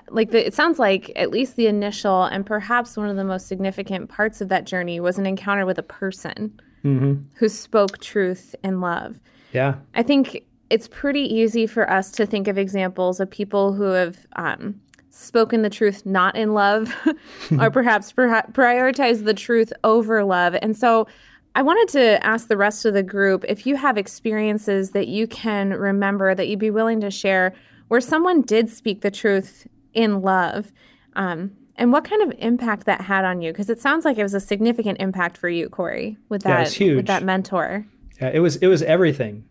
like 0.09 0.31
the, 0.31 0.47
it 0.47 0.55
sounds 0.55 0.79
like 0.79 1.13
at 1.15 1.31
least 1.31 1.57
the 1.57 1.67
initial 1.67 2.25
and 2.25 2.45
perhaps 2.45 2.97
one 2.97 3.09
of 3.09 3.17
the 3.17 3.25
most 3.25 3.47
significant 3.47 4.09
parts 4.09 4.41
of 4.41 4.49
that 4.49 4.65
journey 4.65 4.99
was 4.99 5.19
an 5.19 5.27
encounter 5.27 5.67
with 5.67 5.79
a 5.79 5.83
person 5.83 6.59
mm-hmm. 6.83 7.23
who 7.37 7.49
spoke 7.49 7.99
truth 7.99 8.57
and 8.63 8.81
love. 8.81 9.21
Yeah. 9.53 9.77
I 9.95 10.03
think 10.03 10.43
it's 10.71 10.89
pretty 10.89 11.21
easy 11.21 11.67
for 11.67 11.89
us 11.91 12.11
to 12.13 12.27
think 12.27 12.49
of 12.49 12.59
examples 12.59 13.21
of 13.21 13.31
people 13.31 13.73
who 13.75 13.85
have 13.85 14.27
um, 14.37 14.81
spoken 15.11 15.63
the 15.63 15.71
truth 15.71 16.05
not 16.05 16.35
in 16.37 16.55
love 16.55 16.95
or 17.59 17.71
perhaps 17.73 18.13
prioritize 18.13 19.25
the 19.25 19.35
truth 19.35 19.73
over 19.85 20.25
love. 20.25 20.57
And 20.61 20.77
so 20.77 21.07
I 21.55 21.63
wanted 21.63 21.93
to 21.93 22.27
ask 22.27 22.49
the 22.49 22.57
rest 22.57 22.85
of 22.85 22.95
the 22.95 23.03
group 23.03 23.45
if 23.49 23.67
you 23.67 23.77
have 23.77 23.97
experiences 23.97 24.91
that 24.91 25.07
you 25.07 25.27
can 25.29 25.71
remember 25.71 26.35
that 26.35 26.49
you'd 26.49 26.59
be 26.59 26.71
willing 26.71 27.01
to 27.01 27.11
share 27.11 27.55
where 27.89 28.01
someone 28.01 28.43
did 28.43 28.69
speak 28.69 29.03
the 29.03 29.11
truth 29.11 29.69
in 29.93 30.21
love. 30.21 30.73
Um, 31.15 31.53
and 31.77 31.93
what 31.93 32.05
kind 32.05 32.23
of 32.23 32.37
impact 32.39 32.87
that 32.87 33.01
had 33.01 33.25
on 33.25 33.41
you? 33.41 33.53
Because 33.53 33.71
it 33.71 33.81
sounds 33.81 34.05
like 34.05 34.19
it 34.19 34.23
was 34.23 34.35
a 34.35 34.41
significant 34.41 35.01
impact 35.01 35.37
for 35.37 35.49
you, 35.49 35.69
Kory, 35.69 36.17
with 36.29 36.43
that 36.43 36.79
yeah, 36.81 36.97
with 36.97 37.07
that 37.07 37.23
mentor. 37.23 37.87
Yeah, 38.21 38.31
it 38.33 38.41
was 38.41 38.57
it 38.57 38.69
was 38.69 38.83
everything. 38.83 39.45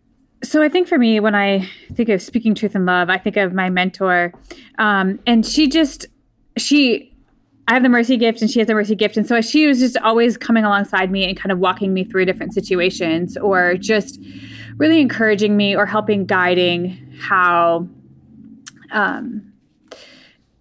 So 0.44 0.62
I 0.62 0.68
think 0.68 0.86
for 0.88 0.98
me, 0.98 1.20
when 1.20 1.34
I 1.34 1.68
think 1.94 2.08
of 2.08 2.22
speaking 2.22 2.54
truth 2.54 2.76
in 2.76 2.86
love, 2.86 3.10
I 3.10 3.18
think 3.18 3.36
of 3.36 3.52
my 3.52 3.70
mentor, 3.70 4.32
um, 4.78 5.18
and 5.26 5.44
she 5.44 5.68
just 5.68 6.06
she. 6.56 7.10
I 7.66 7.72
have 7.72 7.82
the 7.82 7.88
mercy 7.88 8.18
gift 8.18 8.42
and 8.42 8.50
she 8.50 8.58
has 8.58 8.68
the 8.68 8.74
mercy 8.74 8.94
gift. 8.94 9.16
And 9.16 9.26
so 9.26 9.40
she 9.40 9.66
was 9.66 9.78
just 9.78 9.96
always 9.96 10.36
coming 10.36 10.64
alongside 10.64 11.10
me 11.10 11.24
and 11.24 11.34
kind 11.34 11.50
of 11.50 11.58
walking 11.58 11.94
me 11.94 12.04
through 12.04 12.26
different 12.26 12.52
situations 12.52 13.38
or 13.38 13.78
just 13.78 14.20
really 14.76 15.00
encouraging 15.00 15.56
me 15.56 15.74
or 15.74 15.86
helping 15.86 16.26
guiding 16.26 17.10
how 17.18 17.88
um, 18.92 19.53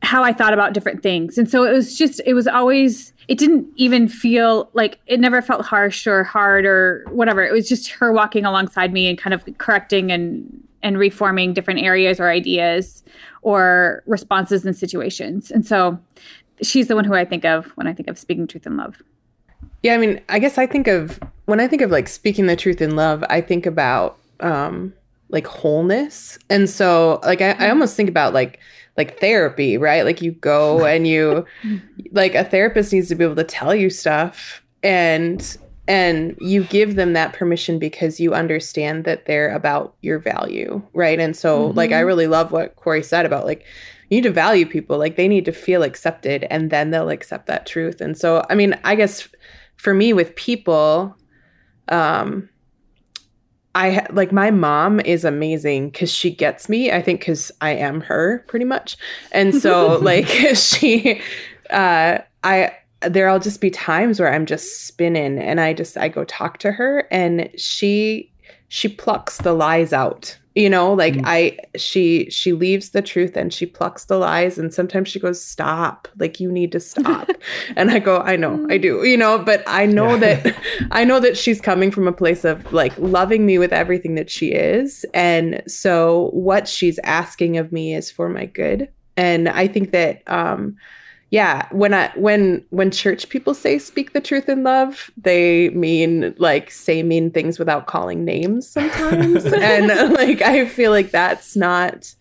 how 0.04 0.24
I 0.24 0.34
thought 0.34 0.54
about 0.54 0.74
different 0.74 1.02
things. 1.02 1.38
And 1.38 1.50
so 1.50 1.64
it 1.64 1.72
was 1.72 1.98
just, 1.98 2.22
it 2.26 2.34
was 2.34 2.48
always 2.48 3.14
it 3.28 3.38
didn't 3.38 3.68
even 3.76 4.08
feel 4.08 4.70
like 4.74 5.00
it 5.08 5.20
never 5.20 5.42
felt 5.42 5.66
harsh 5.66 6.08
or 6.08 6.24
hard 6.24 6.66
or 6.66 7.06
whatever. 7.10 7.44
It 7.44 7.54
was 7.54 7.70
just 7.70 7.90
her 7.92 8.12
walking 8.12 8.46
alongside 8.46 8.92
me 8.92 9.08
and 9.08 9.18
kind 9.18 9.34
of 9.34 9.46
correcting 9.58 10.12
and 10.12 10.62
and 10.82 10.98
reforming 10.98 11.54
different 11.54 11.80
areas 11.80 12.20
or 12.20 12.30
ideas 12.30 13.04
or 13.42 14.04
responses 14.06 14.66
and 14.66 14.76
situations. 14.76 15.50
And 15.50 15.66
so 15.66 15.98
she's 16.62 16.90
the 16.90 16.96
one 16.96 17.06
who 17.06 17.14
I 17.14 17.24
think 17.24 17.46
of 17.46 17.68
when 17.78 17.88
I 17.88 17.94
think 17.94 18.10
of 18.10 18.18
speaking 18.18 18.48
truth 18.48 18.68
in 18.68 18.76
love. 18.76 19.02
Yeah, 19.82 19.94
I 19.94 19.98
mean, 19.98 20.20
I 20.28 20.40
guess 20.40 20.58
I 20.58 20.68
think 20.68 20.88
of 20.88 21.22
when 21.46 21.62
I 21.62 21.68
think 21.68 21.82
of 21.82 21.90
like 21.90 22.10
speaking 22.10 22.48
the 22.48 22.58
truth 22.58 22.82
in 22.82 22.98
love, 22.98 23.24
I 23.30 23.40
think 23.40 23.66
about 23.66 24.18
um 24.42 24.94
like 25.34 25.48
wholeness. 25.48 26.38
And 26.50 26.70
so 26.70 27.20
like 27.24 27.42
I, 27.42 27.52
I 27.54 27.70
almost 27.70 27.98
think 27.98 28.08
about 28.08 28.34
like 28.34 28.60
like 28.96 29.20
therapy, 29.20 29.78
right? 29.78 30.06
Like 30.06 30.22
you 30.22 30.32
go 30.32 30.86
and 30.86 31.06
you 31.06 31.46
like 32.12 32.36
a 32.36 32.46
therapist 32.46 32.94
needs 32.94 33.10
to 33.10 33.16
be 33.16 33.26
able 33.26 33.36
to 33.36 33.44
tell 33.44 33.76
you 33.76 33.90
stuff 33.90 34.64
and 34.84 35.58
and 35.86 36.38
you 36.40 36.64
give 36.64 36.96
them 36.96 37.12
that 37.12 37.34
permission 37.34 37.78
because 37.78 38.18
you 38.18 38.34
understand 38.34 39.04
that 39.04 39.26
they're 39.26 39.54
about 39.54 39.96
your 40.02 40.18
value, 40.18 40.82
right? 40.94 41.20
And 41.20 41.36
so 41.36 41.68
mm-hmm. 41.68 41.78
like 41.78 41.92
I 41.92 41.96
mm-hmm. 41.96 42.08
really 42.08 42.28
love 42.28 42.52
what 42.54 42.76
Kory 42.78 43.04
said 43.04 43.26
about 43.26 43.46
like 43.46 43.66
you 44.10 44.18
need 44.18 44.28
to 44.28 44.32
value 44.32 44.68
people, 44.68 44.98
like 45.00 45.16
they 45.16 45.28
need 45.28 45.46
to 45.46 45.52
feel 45.52 45.82
accepted 45.82 46.46
and 46.50 46.70
then 46.70 46.92
they'll 46.92 47.10
accept 47.10 47.48
that 47.48 47.66
truth. 47.66 48.00
And 48.00 48.18
so 48.18 48.46
I 48.50 48.56
mean, 48.56 48.80
I 48.84 48.96
guess 48.96 49.28
for 49.76 49.94
me 49.94 50.14
with 50.14 50.36
people 50.36 51.18
um 51.90 52.48
I 53.76 54.06
like 54.12 54.32
my 54.32 54.52
mom 54.52 55.00
is 55.00 55.26
amazing 55.26 55.90
because 55.90 56.12
she 56.12 56.30
gets 56.30 56.70
me. 56.70 56.92
I 56.92 57.02
think 57.02 57.22
because 57.22 57.52
I 57.60 57.72
am 57.72 58.02
her 58.02 58.44
pretty 58.48 58.66
much, 58.66 58.98
and 59.32 59.56
so 59.56 59.98
like 60.02 60.28
she, 60.56 61.22
uh, 61.70 62.20
I 62.44 62.76
there'll 63.02 63.40
just 63.40 63.62
be 63.62 63.70
times 63.70 64.20
where 64.20 64.32
I'm 64.32 64.46
just 64.46 64.86
spinning, 64.86 65.40
and 65.40 65.60
I 65.60 65.74
just 65.74 65.98
I 65.98 66.08
go 66.08 66.24
talk 66.24 66.60
to 66.60 66.72
her, 66.74 67.08
and 67.10 67.50
she 67.58 68.32
she 68.68 68.88
plucks 68.88 69.38
the 69.38 69.54
lies 69.54 69.92
out 69.92 70.38
you 70.56 70.70
know 70.70 70.94
like 70.94 71.16
mm. 71.16 71.22
i 71.26 71.58
she 71.76 72.30
she 72.30 72.54
leaves 72.54 72.92
the 72.92 73.02
truth 73.02 73.36
and 73.36 73.54
she 73.54 73.66
plucks 73.66 74.06
the 74.06 74.18
lies 74.18 74.58
and 74.58 74.74
sometimes 74.74 75.10
she 75.10 75.20
goes 75.20 75.44
stop 75.44 76.08
like 76.18 76.40
you 76.40 76.52
need 76.52 76.72
to 76.72 76.80
stop 76.80 77.30
and 77.76 77.92
i 77.92 78.00
go 78.00 78.20
i 78.20 78.36
know 78.36 78.66
i 78.70 78.78
do 78.78 79.04
you 79.04 79.18
know 79.18 79.40
but 79.40 79.64
i 79.68 79.86
know 79.86 80.12
yeah. 80.16 80.36
that 80.36 80.56
i 80.92 81.04
know 81.04 81.20
that 81.20 81.38
she's 81.38 81.60
coming 81.60 81.92
from 81.92 82.08
a 82.08 82.14
place 82.14 82.46
of 82.46 82.72
like 82.72 82.98
loving 82.98 83.46
me 83.46 83.58
with 83.58 83.74
everything 83.74 84.16
that 84.16 84.30
she 84.30 84.52
is 84.52 85.06
and 85.14 85.62
so 85.68 86.30
what 86.34 86.68
she's 86.68 87.00
asking 87.00 87.58
of 87.58 87.72
me 87.72 87.94
is 87.94 88.12
for 88.12 88.30
my 88.30 88.46
good 88.46 88.90
and 89.18 89.50
i 89.50 89.68
think 89.68 89.92
that 89.92 90.22
um 90.28 90.76
yeah 91.34 91.68
when 91.72 91.96
i 91.96 92.12
when 92.16 92.64
when 92.70 92.92
church 92.92 93.28
people 93.28 93.56
say 93.56 93.80
speak 93.80 94.14
the 94.14 94.22
truth 94.22 94.48
in 94.48 94.64
love 94.64 95.10
they 95.18 95.70
mean 95.70 96.36
like 96.38 96.70
say 96.70 97.02
mean 97.02 97.32
things 97.32 97.58
without 97.58 97.88
calling 97.88 98.24
names 98.24 98.70
sometimes. 98.70 99.44
And 99.54 100.14
like 100.14 100.44
i 100.44 100.68
feel 100.68 100.92
like 100.92 101.10
that's 101.10 101.56
not 101.56 102.14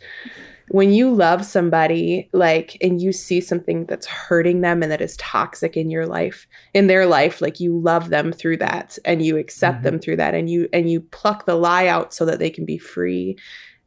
when 0.69 0.95
you 0.95 1.13
love 1.13 1.45
somebody 1.45 2.31
like 2.33 2.79
and 2.81 3.03
you 3.03 3.13
see 3.13 3.43
something 3.43 3.85
that's 3.85 4.07
hurting 4.07 4.63
them 4.63 4.83
and 4.83 4.91
that 4.91 5.03
is 5.03 5.19
toxic 5.19 5.77
in 5.77 5.91
your 5.91 6.07
life 6.07 6.47
in 6.73 6.87
their 6.87 7.05
life 7.05 7.43
like 7.43 7.61
you 7.61 7.79
love 7.79 8.09
them 8.09 8.33
through 8.33 8.57
that 8.57 8.97
and 9.05 9.23
you 9.23 9.37
accept 9.37 9.77
mm-hmm. 9.77 9.85
them 9.85 9.99
through 9.99 10.17
that 10.17 10.35
and 10.35 10.49
you 10.49 10.71
and 10.73 10.91
you 10.91 11.03
pluck 11.03 11.45
the 11.45 11.55
lie 11.55 11.87
out 11.87 12.15
so 12.15 12.25
that 12.25 12.39
they 12.39 12.49
can 12.49 12.65
be 12.65 12.79
free. 12.79 13.37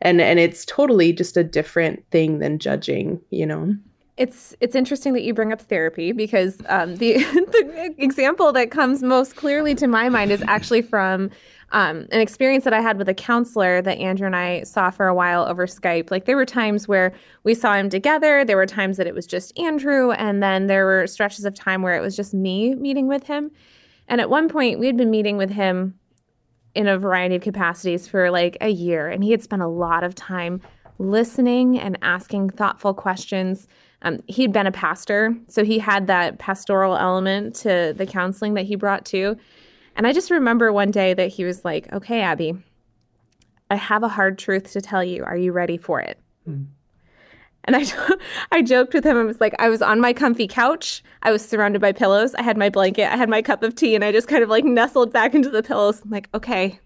And 0.01 0.21
and 0.21 0.37
it's 0.37 0.65
totally 0.65 1.13
just 1.13 1.37
a 1.37 1.43
different 1.43 2.05
thing 2.11 2.37
than 2.37 2.59
judging 2.59 3.21
you 3.31 3.47
know 3.47 3.73
it's 4.17 4.55
it's 4.61 4.75
interesting 4.75 5.13
that 5.13 5.23
you 5.23 5.33
bring 5.33 5.51
up 5.51 5.61
therapy 5.61 6.13
because 6.13 6.61
um, 6.67 6.95
the 6.97 7.13
the 7.23 7.95
example 7.97 8.51
that 8.53 8.71
comes 8.71 9.03
most 9.03 9.35
clearly 9.35 9.75
to 9.75 9.87
my 9.87 10.07
mind 10.09 10.31
is 10.31 10.41
actually 10.47 10.81
from 10.81 11.29
um, 11.71 12.07
an 12.11 12.21
experience 12.21 12.63
that 12.63 12.73
I 12.73 12.79
had 12.79 12.97
with 12.97 13.09
a 13.09 13.13
counselor 13.13 13.81
that 13.81 13.97
Andrew 13.97 14.25
and 14.25 14.35
I 14.35 14.63
saw 14.63 14.89
for 14.89 15.07
a 15.07 15.13
while 15.13 15.45
over 15.45 15.65
Skype. 15.65 16.11
Like 16.11 16.25
there 16.25 16.37
were 16.37 16.45
times 16.45 16.87
where 16.87 17.13
we 17.43 17.53
saw 17.53 17.73
him 17.73 17.89
together, 17.89 18.45
there 18.45 18.55
were 18.55 18.65
times 18.65 18.97
that 18.97 19.07
it 19.07 19.15
was 19.15 19.27
just 19.27 19.57
Andrew, 19.59 20.11
and 20.11 20.41
then 20.41 20.67
there 20.67 20.85
were 20.85 21.07
stretches 21.07 21.43
of 21.43 21.53
time 21.53 21.81
where 21.81 21.97
it 21.97 22.01
was 22.01 22.15
just 22.15 22.33
me 22.33 22.75
meeting 22.75 23.07
with 23.07 23.25
him. 23.25 23.51
And 24.07 24.21
at 24.21 24.29
one 24.29 24.47
point, 24.47 24.79
we 24.79 24.85
had 24.85 24.95
been 24.95 25.09
meeting 25.09 25.35
with 25.35 25.49
him 25.49 25.99
in 26.75 26.87
a 26.87 26.97
variety 26.97 27.35
of 27.35 27.41
capacities 27.41 28.07
for 28.07 28.29
like 28.31 28.57
a 28.61 28.69
year, 28.69 29.09
and 29.09 29.23
he 29.23 29.31
had 29.31 29.41
spent 29.41 29.61
a 29.61 29.67
lot 29.67 30.03
of 30.03 30.15
time 30.15 30.61
listening 30.97 31.77
and 31.79 31.97
asking 32.01 32.51
thoughtful 32.51 32.93
questions. 32.93 33.67
Um, 34.05 34.19
he'd 34.27 34.53
been 34.53 34.67
a 34.67 34.71
pastor, 34.71 35.35
so 35.47 35.65
he 35.65 35.79
had 35.79 36.05
that 36.07 36.37
pastoral 36.37 36.95
element 36.95 37.55
to 37.57 37.93
the 37.97 38.05
counseling 38.05 38.53
that 38.53 38.65
he 38.65 38.75
brought 38.75 39.03
too. 39.03 39.35
And 39.95 40.05
I 40.05 40.13
just 40.13 40.29
remember 40.29 40.71
one 40.71 40.91
day 40.91 41.15
that 41.15 41.29
he 41.29 41.43
was 41.43 41.65
like, 41.65 41.91
Okay, 41.91 42.21
Abby, 42.21 42.53
I 43.71 43.75
have 43.75 44.03
a 44.03 44.07
hard 44.07 44.37
truth 44.37 44.71
to 44.73 44.81
tell 44.81 45.03
you. 45.03 45.23
Are 45.23 45.35
you 45.35 45.51
ready 45.51 45.77
for 45.77 45.99
it? 45.99 46.19
Mm. 46.47 46.67
And 47.63 47.75
I, 47.75 47.83
I 48.51 48.61
joked 48.61 48.93
with 48.93 49.03
him. 49.03 49.17
I 49.17 49.23
was 49.23 49.41
like, 49.41 49.55
I 49.57 49.69
was 49.69 49.81
on 49.81 49.99
my 49.99 50.13
comfy 50.13 50.47
couch. 50.47 51.03
I 51.23 51.31
was 51.31 51.43
surrounded 51.43 51.81
by 51.81 51.91
pillows. 51.91 52.35
I 52.35 52.43
had 52.43 52.57
my 52.57 52.69
blanket. 52.69 53.11
I 53.11 53.17
had 53.17 53.27
my 53.27 53.41
cup 53.41 53.63
of 53.63 53.73
tea, 53.73 53.95
and 53.95 54.03
I 54.03 54.11
just 54.11 54.27
kind 54.27 54.43
of 54.43 54.49
like 54.49 54.65
nestled 54.65 55.11
back 55.11 55.33
into 55.33 55.49
the 55.49 55.63
pillows. 55.63 56.01
I'm 56.03 56.11
like, 56.11 56.29
okay, 56.35 56.79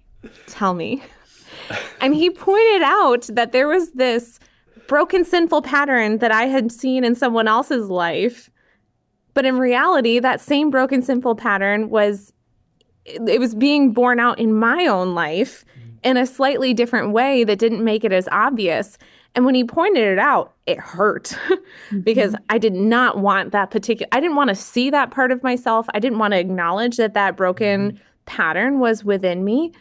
tell 0.48 0.74
me. 0.74 1.04
and 2.02 2.16
he 2.16 2.30
pointed 2.30 2.82
out 2.82 3.24
that 3.34 3.52
there 3.52 3.68
was 3.68 3.92
this 3.92 4.40
broken, 4.90 5.24
sinful 5.24 5.62
pattern 5.62 6.18
that 6.18 6.32
I 6.32 6.48
had 6.48 6.72
seen 6.72 7.06
in 7.06 7.16
someone 7.16 7.48
else's 7.48 7.90
life. 7.90 8.50
But 9.34 9.46
in 9.46 9.58
reality, 9.58 10.20
that 10.20 10.42
same 10.42 10.70
broken, 10.70 11.02
sinful 11.02 11.36
pattern 11.36 11.90
was 11.90 12.34
it 13.06 13.40
was 13.40 13.56
being 13.56 13.94
borne 13.94 14.20
out 14.20 14.38
in 14.40 14.54
my 14.54 14.86
own 14.86 15.16
life 15.16 15.64
in 16.04 16.18
a 16.18 16.26
slightly 16.26 16.74
different 16.74 17.12
way 17.12 17.44
that 17.44 17.60
didn't 17.60 17.84
make 17.84 18.04
it 18.04 18.12
as 18.12 18.28
obvious. 18.32 18.98
And 19.36 19.46
when 19.46 19.56
he 19.56 19.64
pointed 19.64 20.04
it 20.04 20.20
out, 20.20 20.54
it 20.66 20.80
hurt 20.80 21.38
because 22.04 22.34
mm-hmm. 22.34 22.44
I 22.50 22.58
did 22.58 22.74
not 22.74 23.20
want 23.20 23.52
that 23.52 23.72
particular, 23.72 24.10
I 24.12 24.20
didn't 24.20 24.36
want 24.36 24.50
to 24.50 24.56
see 24.56 24.90
that 24.90 25.12
part 25.12 25.32
of 25.32 25.44
myself. 25.44 25.88
I 25.94 26.00
didn't 26.00 26.20
want 26.20 26.34
to 26.34 26.40
acknowledge 26.40 26.98
that 26.98 27.14
that 27.14 27.38
broken 27.38 27.92
mm-hmm. 27.92 27.98
pattern 28.26 28.80
was 28.80 29.04
within 29.04 29.44
me. 29.46 29.72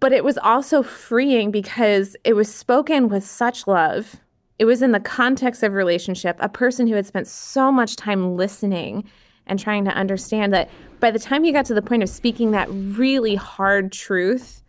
But 0.00 0.12
it 0.12 0.24
was 0.24 0.38
also 0.38 0.82
freeing 0.82 1.50
because 1.50 2.16
it 2.24 2.34
was 2.34 2.52
spoken 2.52 3.08
with 3.08 3.24
such 3.24 3.66
love. 3.66 4.16
It 4.58 4.64
was 4.64 4.82
in 4.82 4.92
the 4.92 5.00
context 5.00 5.62
of 5.62 5.74
relationship, 5.74 6.36
a 6.40 6.48
person 6.48 6.86
who 6.86 6.94
had 6.94 7.06
spent 7.06 7.28
so 7.28 7.70
much 7.70 7.96
time 7.96 8.36
listening 8.36 9.04
and 9.46 9.58
trying 9.58 9.84
to 9.84 9.90
understand 9.90 10.52
that 10.52 10.70
by 11.00 11.10
the 11.10 11.18
time 11.18 11.44
you 11.44 11.52
got 11.52 11.66
to 11.66 11.74
the 11.74 11.82
point 11.82 12.02
of 12.02 12.08
speaking 12.08 12.50
that 12.52 12.68
really 12.70 13.34
hard 13.34 13.92
truth, 13.92 14.62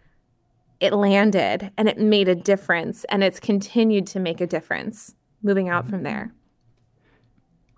it 0.80 0.94
landed 0.94 1.72
and 1.78 1.88
it 1.88 1.98
made 1.98 2.28
a 2.28 2.36
difference 2.36 3.04
and 3.06 3.24
it's 3.24 3.40
continued 3.40 4.08
to 4.08 4.20
make 4.20 4.42
a 4.42 4.48
difference 4.48 5.14
moving 5.44 5.70
out 5.70 5.84
mm-hmm. 5.84 5.92
from 5.92 6.04
there. 6.04 6.34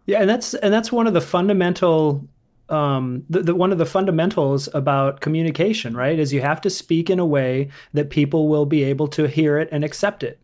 Yeah, 0.05 0.21
and 0.21 0.29
that's 0.29 0.53
and 0.55 0.73
that's 0.73 0.91
one 0.91 1.07
of 1.07 1.13
the 1.13 1.21
fundamental 1.21 2.27
um, 2.69 3.25
the, 3.29 3.41
the, 3.41 3.55
one 3.55 3.71
of 3.71 3.77
the 3.77 3.85
fundamentals 3.85 4.69
about 4.73 5.19
communication, 5.19 5.95
right, 5.95 6.17
is 6.17 6.33
you 6.33 6.41
have 6.41 6.61
to 6.61 6.69
speak 6.69 7.09
in 7.09 7.19
a 7.19 7.25
way 7.25 7.69
that 7.93 8.09
people 8.09 8.47
will 8.47 8.65
be 8.65 8.83
able 8.83 9.07
to 9.09 9.27
hear 9.27 9.57
it 9.57 9.69
and 9.71 9.83
accept 9.83 10.23
it. 10.23 10.39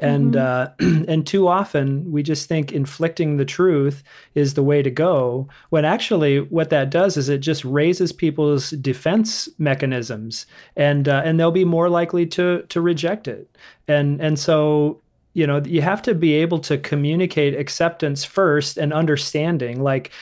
And 0.00 0.34
mm-hmm. 0.34 0.84
uh, 0.84 1.04
and 1.08 1.26
too 1.26 1.48
often 1.48 2.10
we 2.10 2.22
just 2.22 2.48
think 2.48 2.72
inflicting 2.72 3.36
the 3.36 3.44
truth 3.44 4.02
is 4.34 4.54
the 4.54 4.62
way 4.62 4.82
to 4.82 4.90
go 4.90 5.48
when 5.70 5.84
actually 5.84 6.40
what 6.40 6.70
that 6.70 6.90
does 6.90 7.16
is 7.16 7.28
it 7.28 7.38
just 7.38 7.64
raises 7.64 8.12
people's 8.12 8.70
defense 8.70 9.48
mechanisms 9.58 10.46
and 10.76 11.08
uh, 11.08 11.22
and 11.24 11.38
they'll 11.38 11.50
be 11.50 11.64
more 11.64 11.88
likely 11.88 12.26
to 12.26 12.62
to 12.68 12.80
reject 12.80 13.26
it. 13.26 13.56
And 13.88 14.20
and 14.20 14.38
so 14.38 15.00
you 15.34 15.46
know 15.46 15.60
you 15.64 15.82
have 15.82 16.02
to 16.02 16.14
be 16.14 16.34
able 16.34 16.60
to 16.60 16.78
communicate 16.78 17.58
acceptance 17.58 18.24
first 18.24 18.78
and 18.78 18.92
understanding. 18.92 19.82
Like 19.82 20.12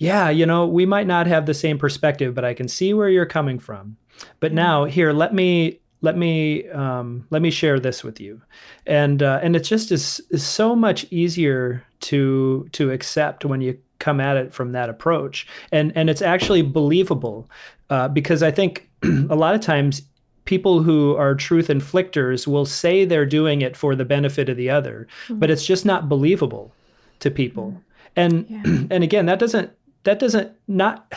yeah 0.00 0.28
you 0.28 0.44
know 0.44 0.66
we 0.66 0.84
might 0.84 1.06
not 1.06 1.28
have 1.28 1.46
the 1.46 1.54
same 1.54 1.78
perspective 1.78 2.34
but 2.34 2.44
i 2.44 2.52
can 2.52 2.66
see 2.66 2.92
where 2.92 3.08
you're 3.08 3.24
coming 3.24 3.60
from 3.60 3.96
but 4.40 4.48
mm-hmm. 4.48 4.56
now 4.56 4.84
here 4.84 5.12
let 5.12 5.32
me 5.32 5.78
let 6.02 6.16
me 6.16 6.68
um, 6.70 7.26
let 7.30 7.42
me 7.42 7.50
share 7.50 7.78
this 7.78 8.02
with 8.02 8.20
you 8.20 8.40
and 8.86 9.22
uh, 9.22 9.38
and 9.42 9.54
it 9.54 9.60
just 9.60 9.92
is, 9.92 10.20
is 10.30 10.44
so 10.44 10.74
much 10.74 11.04
easier 11.10 11.84
to 12.00 12.68
to 12.72 12.90
accept 12.90 13.44
when 13.44 13.60
you 13.60 13.78
come 13.98 14.20
at 14.20 14.36
it 14.36 14.52
from 14.52 14.72
that 14.72 14.88
approach 14.88 15.46
and 15.70 15.92
and 15.94 16.08
it's 16.08 16.22
actually 16.22 16.62
believable 16.62 17.48
uh, 17.90 18.08
because 18.08 18.42
i 18.42 18.50
think 18.50 18.88
a 19.02 19.36
lot 19.36 19.54
of 19.54 19.60
times 19.60 20.02
people 20.46 20.82
who 20.82 21.14
are 21.16 21.34
truth 21.34 21.68
inflictors 21.68 22.46
will 22.46 22.64
say 22.64 23.04
they're 23.04 23.26
doing 23.26 23.60
it 23.60 23.76
for 23.76 23.94
the 23.94 24.04
benefit 24.04 24.48
of 24.48 24.56
the 24.56 24.70
other 24.70 25.06
mm-hmm. 25.24 25.38
but 25.38 25.50
it's 25.50 25.66
just 25.66 25.84
not 25.84 26.08
believable 26.08 26.72
to 27.18 27.30
people 27.30 27.72
mm-hmm. 27.72 27.80
and 28.16 28.46
yeah. 28.48 28.86
and 28.90 29.04
again 29.04 29.26
that 29.26 29.38
doesn't 29.38 29.70
that 30.04 30.18
doesn't 30.18 30.52
not 30.68 31.12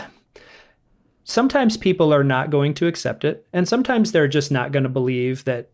sometimes 1.24 1.78
people 1.78 2.14
are 2.14 2.24
not 2.24 2.50
going 2.50 2.74
to 2.74 2.88
accept 2.88 3.24
it 3.24 3.48
and 3.54 3.68
sometimes 3.68 4.12
they're 4.12 4.28
just 4.28 4.52
not 4.52 4.72
going 4.72 4.84
to 4.84 4.90
believe 4.90 5.44
that 5.46 5.70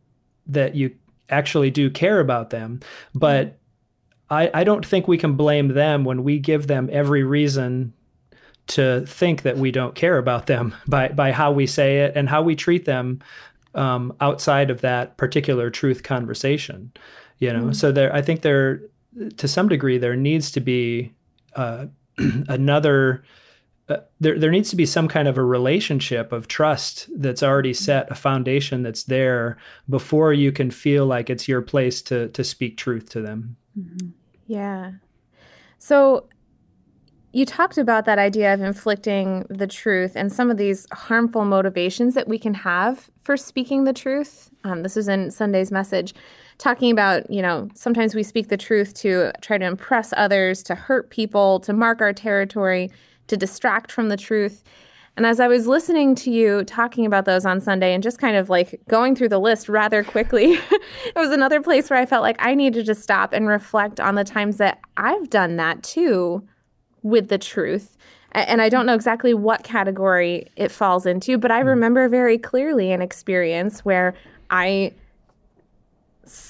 that 0.46 0.76
you 0.76 0.92
actually 1.30 1.72
do 1.72 1.90
care 1.90 2.20
about 2.20 2.50
them. 2.50 2.80
But 3.14 3.60
I, 4.30 4.50
I 4.54 4.64
don't 4.64 4.86
think 4.86 5.08
we 5.08 5.18
can 5.18 5.36
blame 5.36 5.70
them 5.70 6.04
when 6.04 6.24
we 6.24 6.40
give 6.40 6.68
them 6.68 6.90
every 6.92 7.24
reason 7.24 7.94
to 8.68 9.04
think 9.08 9.42
that 9.44 9.58
we 9.58 9.72
don't 9.72 9.96
care 9.96 10.18
about 10.18 10.46
them 10.46 10.76
by 10.88 11.08
by 11.10 11.32
how 11.32 11.52
we 11.52 11.66
say 11.66 12.00
it 12.00 12.16
and 12.16 12.30
how 12.30 12.42
we 12.42 12.56
treat 12.56 12.86
them 12.86 13.20
um, 13.76 14.16
outside 14.20 14.70
of 14.70 14.82
that 14.82 15.18
particular 15.18 15.70
truth 15.70 16.04
conversation 16.04 16.92
you 17.40 17.52
know? 17.54 17.66
Mm 17.66 17.76
so 17.76 17.92
there 17.92 18.14
i 18.14 18.22
think 18.22 18.42
there 18.42 18.82
to 19.38 19.48
some 19.48 19.70
degree 19.70 19.98
there 19.98 20.16
needs 20.16 20.52
to 20.52 20.60
be 20.60 21.14
uh, 21.56 21.88
another 22.48 23.24
uh, 23.90 23.98
there 24.20 24.38
there 24.38 24.52
needs 24.52 24.70
to 24.70 24.76
be 24.76 24.86
some 24.86 25.08
kind 25.08 25.28
of 25.28 25.38
a 25.38 25.44
relationship 25.44 26.32
of 26.32 26.48
trust 26.48 27.10
that's 27.16 27.42
already 27.42 27.74
set, 27.74 28.10
a 28.12 28.16
foundation 28.16 28.84
that's 28.84 29.04
there 29.04 29.58
before 29.90 30.32
you 30.32 30.52
can 30.52 30.70
feel 30.70 31.06
like 31.08 31.30
it's 31.30 31.48
your 31.48 31.62
place 31.62 32.02
to 32.04 32.30
to 32.30 32.44
speak 32.44 32.78
truth 32.78 33.10
to 33.10 33.22
them. 33.22 33.56
Mm-hmm. 33.78 34.10
Yeah. 34.46 34.92
So 35.80 36.28
you 37.32 37.46
talked 37.46 37.78
about 37.78 38.06
that 38.06 38.18
idea 38.18 38.54
of 38.54 38.62
inflicting 38.62 39.46
the 39.50 39.68
truth 39.68 40.14
and 40.16 40.32
some 40.32 40.50
of 40.50 40.58
these 40.58 40.88
harmful 40.92 41.46
motivations 41.46 42.16
that 42.16 42.28
we 42.28 42.40
can 42.40 42.54
have 42.54 43.10
for 43.22 43.38
speaking 43.38 43.84
the 43.84 43.94
truth. 43.94 44.50
Um, 44.64 44.82
this 44.82 44.96
was 44.96 45.08
in 45.08 45.30
Sunday's 45.30 45.72
message, 45.72 46.14
talking 46.60 46.92
about, 46.92 47.30
you 47.32 47.42
know, 47.42 47.70
sometimes 47.74 48.14
we 48.14 48.22
speak 48.22 48.50
the 48.50 48.58
truth 48.58 48.94
to 48.94 49.32
try 49.42 49.58
to 49.58 49.66
impress 49.66 50.14
others, 50.16 50.62
to 50.64 50.76
hurt 50.76 51.10
people, 51.10 51.60
to 51.62 51.74
mark 51.74 52.02
our 52.02 52.14
territory 52.14 52.92
to 53.28 53.38
distract 53.38 53.92
from 53.92 54.10
the 54.10 54.18
truth. 54.18 54.64
And 55.16 55.26
as 55.26 55.40
I 55.40 55.48
was 55.48 55.68
listening 55.68 56.16
to 56.16 56.32
you 56.32 56.64
talking 56.66 57.06
about 57.06 57.26
those 57.26 57.46
on 57.46 57.60
Sunday 57.62 57.94
and 57.94 58.04
just 58.04 58.20
kind 58.20 58.36
of 58.36 58.50
like 58.50 58.80
going 58.88 59.16
through 59.16 59.30
the 59.30 59.40
list 59.40 59.70
rather 59.70 60.04
quickly, 60.04 60.54
it 60.72 61.16
was 61.16 61.32
another 61.32 61.62
place 61.62 61.90
where 61.90 62.00
I 62.00 62.06
felt 62.06 62.24
like 62.24 62.38
I 62.40 62.56
needed 62.56 62.86
to 62.86 62.96
stop 62.96 63.34
and 63.34 63.48
reflect 63.48 64.00
on 64.00 64.16
the 64.16 64.24
times 64.24 64.58
that 64.58 64.80
I've 64.98 65.30
done 65.30 65.56
that 65.58 65.82
too 65.84 66.46
with 67.04 67.30
the 67.30 67.38
truth. 67.38 67.98
And 68.34 68.62
I 68.62 68.70
don't 68.70 68.86
know 68.86 68.94
exactly 68.94 69.34
what 69.34 69.64
category 69.64 70.48
it 70.56 70.72
falls 70.72 71.06
into, 71.06 71.38
but 71.38 71.52
I 71.52 71.62
hmm. 71.62 71.70
remember 71.70 72.08
very 72.10 72.38
clearly 72.38 72.92
an 72.92 73.02
experience 73.02 73.84
where 73.86 74.14
I 74.50 74.94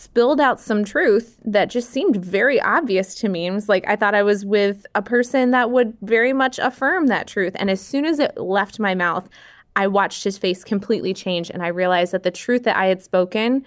spilled 0.10 0.42
out 0.42 0.60
some 0.60 0.84
truth 0.84 1.40
that 1.46 1.70
just 1.70 1.92
seemed 1.92 2.16
very 2.16 2.60
obvious 2.60 3.14
to 3.14 3.30
me. 3.30 3.46
It 3.46 3.52
was 3.52 3.70
like 3.70 3.86
I 3.88 3.96
thought 3.96 4.16
I 4.16 4.24
was 4.24 4.44
with 4.44 4.88
a 4.96 5.04
person 5.04 5.52
that 5.52 5.70
would 5.70 5.96
very 6.02 6.34
much 6.34 6.58
affirm 6.58 7.08
that 7.08 7.28
truth. 7.28 7.56
And 7.58 7.70
as 7.70 7.80
soon 7.80 8.06
as 8.06 8.18
it 8.18 8.36
left 8.36 8.80
my 8.80 8.96
mouth, 8.96 9.30
I 9.76 9.86
watched 9.86 10.24
his 10.24 10.38
face 10.38 10.64
completely 10.64 11.14
change 11.14 11.52
and 11.52 11.62
I 11.62 11.68
realized 11.68 12.12
that 12.14 12.24
the 12.24 12.32
truth 12.32 12.64
that 12.64 12.76
I 12.76 12.88
had 12.88 13.04
spoken 13.04 13.64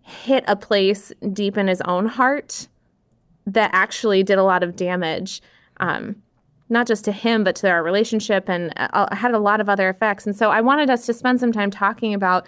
hit 0.00 0.42
a 0.48 0.56
place 0.56 1.12
deep 1.34 1.58
in 1.58 1.68
his 1.68 1.82
own 1.82 2.06
heart 2.06 2.68
that 3.46 3.70
actually 3.74 4.22
did 4.22 4.38
a 4.38 4.44
lot 4.44 4.62
of 4.62 4.74
damage. 4.74 5.42
Um, 5.80 6.22
not 6.70 6.86
just 6.86 7.04
to 7.04 7.12
him, 7.12 7.44
but 7.44 7.56
to 7.56 7.70
our 7.70 7.82
relationship, 7.82 8.48
and 8.48 8.72
uh, 8.76 9.14
had 9.14 9.32
a 9.32 9.38
lot 9.38 9.60
of 9.60 9.68
other 9.68 9.88
effects. 9.88 10.26
And 10.26 10.36
so 10.36 10.50
I 10.50 10.60
wanted 10.60 10.90
us 10.90 11.06
to 11.06 11.14
spend 11.14 11.40
some 11.40 11.52
time 11.52 11.70
talking 11.70 12.12
about 12.12 12.46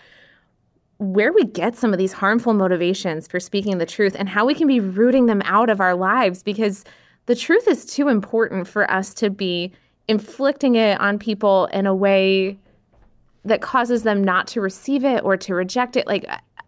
where 1.00 1.32
we 1.32 1.44
get 1.44 1.74
some 1.74 1.94
of 1.94 1.98
these 1.98 2.12
harmful 2.12 2.52
motivations 2.52 3.26
for 3.26 3.40
speaking 3.40 3.78
the 3.78 3.86
truth 3.86 4.14
and 4.18 4.28
how 4.28 4.44
we 4.44 4.54
can 4.54 4.66
be 4.66 4.78
rooting 4.78 5.24
them 5.24 5.40
out 5.46 5.70
of 5.70 5.80
our 5.80 5.94
lives 5.94 6.42
because 6.42 6.84
the 7.24 7.34
truth 7.34 7.66
is 7.66 7.86
too 7.86 8.08
important 8.08 8.68
for 8.68 8.88
us 8.90 9.14
to 9.14 9.30
be 9.30 9.72
inflicting 10.08 10.74
it 10.74 11.00
on 11.00 11.18
people 11.18 11.66
in 11.72 11.86
a 11.86 11.94
way 11.94 12.58
that 13.46 13.62
causes 13.62 14.02
them 14.02 14.22
not 14.22 14.46
to 14.46 14.60
receive 14.60 15.02
it 15.02 15.24
or 15.24 15.38
to 15.38 15.54
reject 15.54 15.96
it. 15.96 16.06
Like 16.06 16.26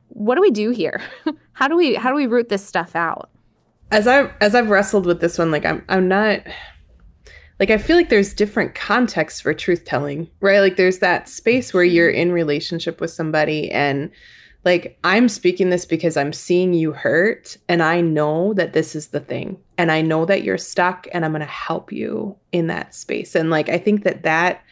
what 0.08 0.36
do 0.36 0.40
we 0.40 0.50
do 0.50 0.70
here? 0.70 1.02
How 1.52 1.68
do 1.68 1.76
we 1.76 1.94
how 1.94 2.08
do 2.08 2.16
we 2.16 2.26
root 2.26 2.48
this 2.48 2.64
stuff 2.64 2.96
out? 2.96 3.28
As 3.90 4.06
i 4.06 4.30
as 4.40 4.54
i've 4.54 4.70
wrestled 4.70 5.04
with 5.04 5.20
this 5.20 5.38
one 5.38 5.50
like 5.50 5.66
i'm 5.66 5.84
i'm 5.90 6.08
not 6.08 6.40
like 7.62 7.70
i 7.70 7.79
feel 7.79 7.96
like 7.96 8.09
there's 8.09 8.35
different 8.35 8.75
contexts 8.75 9.40
for 9.40 9.55
truth 9.55 9.85
telling 9.85 10.29
right? 10.40 10.59
Like 10.59 10.77
there's 10.77 10.98
that 10.98 11.29
space 11.29 11.72
where 11.72 11.85
you're 11.85 12.11
in 12.11 12.33
relationship 12.33 13.01
with 13.01 13.12
somebody 13.12 13.70
and 13.70 14.11
like 14.64 14.98
i'm 15.05 15.29
speaking 15.29 15.70
this 15.70 15.87
because 15.87 16.16
i'm 16.16 16.33
seeing 16.33 16.75
you 16.75 16.90
hurt 16.90 17.57
and 17.68 17.81
i 17.81 18.01
know 18.01 18.53
that 18.55 18.72
this 18.72 18.96
is 18.96 19.09
the 19.09 19.20
thing 19.20 19.61
and 19.79 19.92
i 19.92 20.03
know 20.03 20.25
that 20.25 20.42
you're 20.42 20.59
stuck 20.59 21.07
and 21.12 21.25
i'm 21.25 21.31
going 21.31 21.38
to 21.40 21.46
help 21.46 21.92
you 21.92 22.37
in 22.51 22.66
that 22.66 22.96
space. 22.96 23.37
And 23.37 23.48
like 23.48 23.68
i 23.68 23.79
think 23.79 24.03
that 24.03 24.25
that 24.25 24.64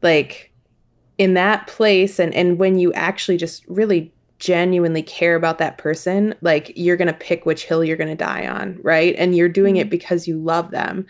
like 0.00 0.52
in 1.18 1.34
that 1.34 1.66
place 1.66 2.18
and 2.18 2.32
and 2.32 2.58
when 2.58 2.78
you 2.78 2.94
actually 2.94 3.36
just 3.36 3.66
really 3.68 4.10
genuinely 4.38 5.02
care 5.02 5.34
about 5.34 5.58
that 5.58 5.78
person 5.78 6.34
like 6.40 6.72
you're 6.76 6.96
going 6.96 7.08
to 7.08 7.14
pick 7.14 7.44
which 7.44 7.64
hill 7.64 7.82
you're 7.82 7.96
going 7.98 8.08
to 8.08 8.14
die 8.14 8.46
on 8.46 8.78
right? 8.82 9.14
And 9.18 9.36
you're 9.36 9.50
doing 9.50 9.76
it 9.76 9.82
mm-hmm. 9.82 9.90
because 9.90 10.26
you 10.26 10.38
love 10.38 10.70
them 10.70 11.06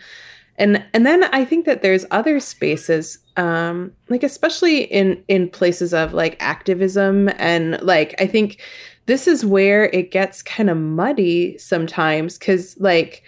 and 0.57 0.83
and 0.93 1.05
then 1.05 1.23
i 1.33 1.45
think 1.45 1.65
that 1.65 1.81
there's 1.81 2.05
other 2.11 2.39
spaces 2.39 3.19
um 3.37 3.91
like 4.09 4.23
especially 4.23 4.83
in 4.83 5.23
in 5.27 5.49
places 5.49 5.93
of 5.93 6.13
like 6.13 6.35
activism 6.39 7.29
and 7.37 7.81
like 7.81 8.15
i 8.19 8.27
think 8.27 8.61
this 9.05 9.27
is 9.27 9.45
where 9.45 9.85
it 9.85 10.11
gets 10.11 10.41
kind 10.41 10.69
of 10.69 10.77
muddy 10.77 11.57
sometimes 11.57 12.37
cuz 12.37 12.75
like 12.79 13.23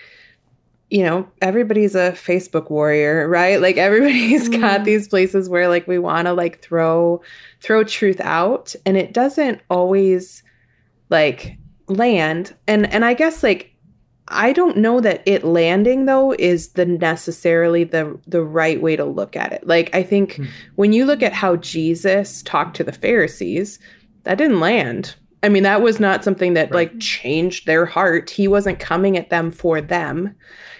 you 0.89 1.03
know 1.03 1.27
everybody's 1.41 1.95
a 1.95 2.11
facebook 2.11 2.69
warrior 2.69 3.27
right 3.27 3.61
like 3.61 3.77
everybody's 3.77 4.49
mm. 4.49 4.59
got 4.61 4.83
these 4.83 5.07
places 5.07 5.47
where 5.47 5.67
like 5.67 5.87
we 5.87 5.99
want 5.99 6.25
to 6.25 6.33
like 6.33 6.59
throw 6.61 7.21
throw 7.61 7.83
truth 7.83 8.19
out 8.21 8.75
and 8.85 8.97
it 8.97 9.13
doesn't 9.13 9.61
always 9.69 10.41
like 11.09 11.57
land 11.87 12.55
and 12.67 12.91
and 12.91 13.05
i 13.05 13.13
guess 13.13 13.43
like 13.43 13.68
I 14.29 14.53
don't 14.53 14.77
know 14.77 14.99
that 15.01 15.23
it 15.25 15.43
landing 15.43 16.05
though 16.05 16.33
is 16.37 16.69
the 16.69 16.85
necessarily 16.85 17.83
the 17.83 18.17
the 18.27 18.43
right 18.43 18.81
way 18.81 18.95
to 18.95 19.03
look 19.03 19.35
at 19.35 19.51
it. 19.51 19.65
Like 19.65 19.93
I 19.93 20.03
think 20.03 20.35
hmm. 20.35 20.45
when 20.75 20.93
you 20.93 21.05
look 21.05 21.23
at 21.23 21.33
how 21.33 21.55
Jesus 21.57 22.43
talked 22.43 22.75
to 22.77 22.83
the 22.83 22.91
Pharisees, 22.91 23.79
that 24.23 24.37
didn't 24.37 24.59
land. 24.59 25.15
I 25.41 25.49
mean, 25.49 25.63
that 25.63 25.81
was 25.81 25.99
not 25.99 26.23
something 26.23 26.53
that 26.53 26.71
right. 26.71 26.91
like 26.91 26.99
changed 26.99 27.65
their 27.65 27.85
heart. 27.85 28.29
He 28.29 28.47
wasn't 28.47 28.79
coming 28.79 29.17
at 29.17 29.29
them 29.29 29.51
for 29.51 29.81
them. 29.81 30.35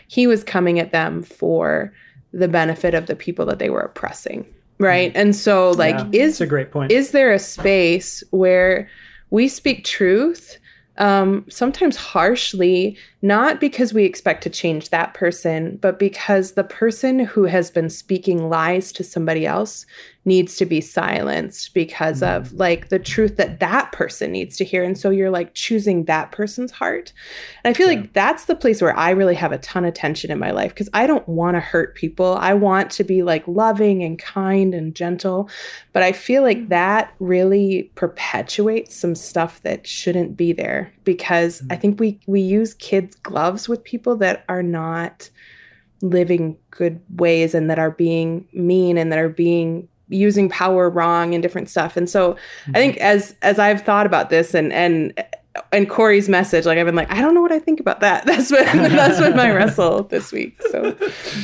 He 0.08 0.28
was 0.28 0.44
coming 0.44 0.80
at 0.80 0.92
them 0.92 1.24
for 1.24 1.94
the 2.32 2.48
benefit 2.48 2.94
of 2.94 3.08
the 3.08 3.16
people 3.16 3.46
that 3.48 3.60
they 3.60 3.70
were 3.70 3.82
oppressing. 3.82 4.46
Right? 4.78 5.12
Hmm. 5.12 5.18
And 5.18 5.36
so 5.36 5.72
like 5.72 5.98
yeah, 6.12 6.22
is 6.26 6.40
a 6.40 6.46
great 6.46 6.72
point. 6.72 6.92
Is 6.92 7.12
there 7.12 7.32
a 7.32 7.40
space 7.40 8.24
where 8.30 8.88
we 9.32 9.48
speak 9.48 9.86
truth 9.86 10.59
um, 11.00 11.46
sometimes 11.50 11.96
harshly, 11.96 12.98
not 13.22 13.60
because 13.60 13.94
we 13.94 14.04
expect 14.04 14.44
to 14.44 14.50
change 14.50 14.90
that 14.90 15.14
person, 15.14 15.78
but 15.82 15.98
because 15.98 16.52
the 16.52 16.64
person 16.64 17.20
who 17.20 17.46
has 17.46 17.72
been 17.72 17.90
speaking 17.90 18.50
lies 18.50 18.92
to 18.92 19.04
somebody 19.04 19.46
else 19.46 19.86
needs 20.30 20.56
to 20.58 20.66
be 20.66 20.80
silenced 20.80 21.74
because 21.74 22.22
mm-hmm. 22.22 22.38
of 22.38 22.54
like 22.54 22.88
the 22.90 23.00
truth 23.00 23.36
that 23.36 23.60
that 23.60 23.92
person 23.92 24.32
needs 24.32 24.56
to 24.58 24.64
hear. 24.64 24.84
And 24.84 24.98
so 24.98 25.10
you're 25.10 25.32
like 25.32 25.56
choosing 25.56 26.06
that 26.06 26.32
person's 26.32 26.72
heart. 26.72 27.12
And 27.64 27.72
I 27.72 27.74
feel 27.78 27.92
yeah. 27.92 28.00
like 28.00 28.14
that's 28.14 28.46
the 28.46 28.56
place 28.56 28.82
where 28.82 28.96
I 28.96 29.10
really 29.10 29.36
have 29.36 29.52
a 29.52 29.58
ton 29.58 29.84
of 29.84 29.96
tension 29.96 30.32
in 30.32 30.40
my 30.40 30.52
life 30.52 30.70
because 30.70 30.88
I 30.94 31.08
don't 31.08 31.28
want 31.28 31.56
to 31.56 31.60
hurt 31.60 31.96
people. 31.96 32.38
I 32.40 32.54
want 32.54 32.92
to 32.92 33.04
be 33.04 33.24
like 33.24 33.46
loving 33.48 34.04
and 34.04 34.18
kind 34.20 34.74
and 34.74 34.96
gentle. 34.96 35.50
But 35.92 36.04
I 36.04 36.12
feel 36.12 36.44
like 36.44 36.60
mm. 36.60 36.70
that 36.70 37.14
really 37.20 37.92
perpetuates 37.96 38.96
some 38.96 39.16
stuff 39.16 39.62
that 39.64 39.88
shouldn't 39.88 40.38
be 40.38 40.54
there 40.54 40.94
because 41.04 41.62
mm-hmm. 41.62 41.74
I 41.74 41.76
think 41.76 42.00
we 42.00 42.20
we 42.28 42.40
use 42.40 42.76
kids 42.76 43.16
gloves 43.18 43.68
with 43.68 43.84
people 43.84 44.16
that 44.18 44.46
are 44.48 44.64
not 44.64 45.32
living 46.02 46.58
good 46.72 47.02
ways 47.10 47.54
and 47.54 47.70
that 47.70 47.80
are 47.80 47.92
being 47.92 48.48
mean 48.54 48.98
and 48.98 49.12
that 49.12 49.20
are 49.20 49.30
being 49.30 49.89
using 50.10 50.50
power 50.50 50.90
wrong 50.90 51.34
and 51.34 51.42
different 51.42 51.70
stuff. 51.70 51.96
And 51.96 52.10
so 52.10 52.34
mm-hmm. 52.34 52.72
I 52.76 52.80
think 52.80 52.98
as 52.98 53.36
as 53.42 53.60
I've 53.60 53.82
thought 53.82 54.06
about 54.06 54.30
this 54.30 54.54
and 54.54 54.74
and 54.74 55.14
and 55.72 55.90
Kory's 55.90 56.30
message, 56.30 56.66
like 56.66 56.78
I've 56.78 56.86
been 56.86 56.96
like, 56.96 57.12
I 57.12 57.22
don't 57.22 57.34
know 57.34 57.42
what 57.42 57.52
I 57.52 57.60
think 57.60 57.80
about 57.80 58.02
that. 58.02 58.26
That's 58.26 58.52
what 58.52 58.66
that's 58.74 59.20
what 59.20 59.36
my 59.36 59.52
wrestle 59.56 60.04
this 60.04 60.32
week. 60.32 60.62
So 60.72 60.96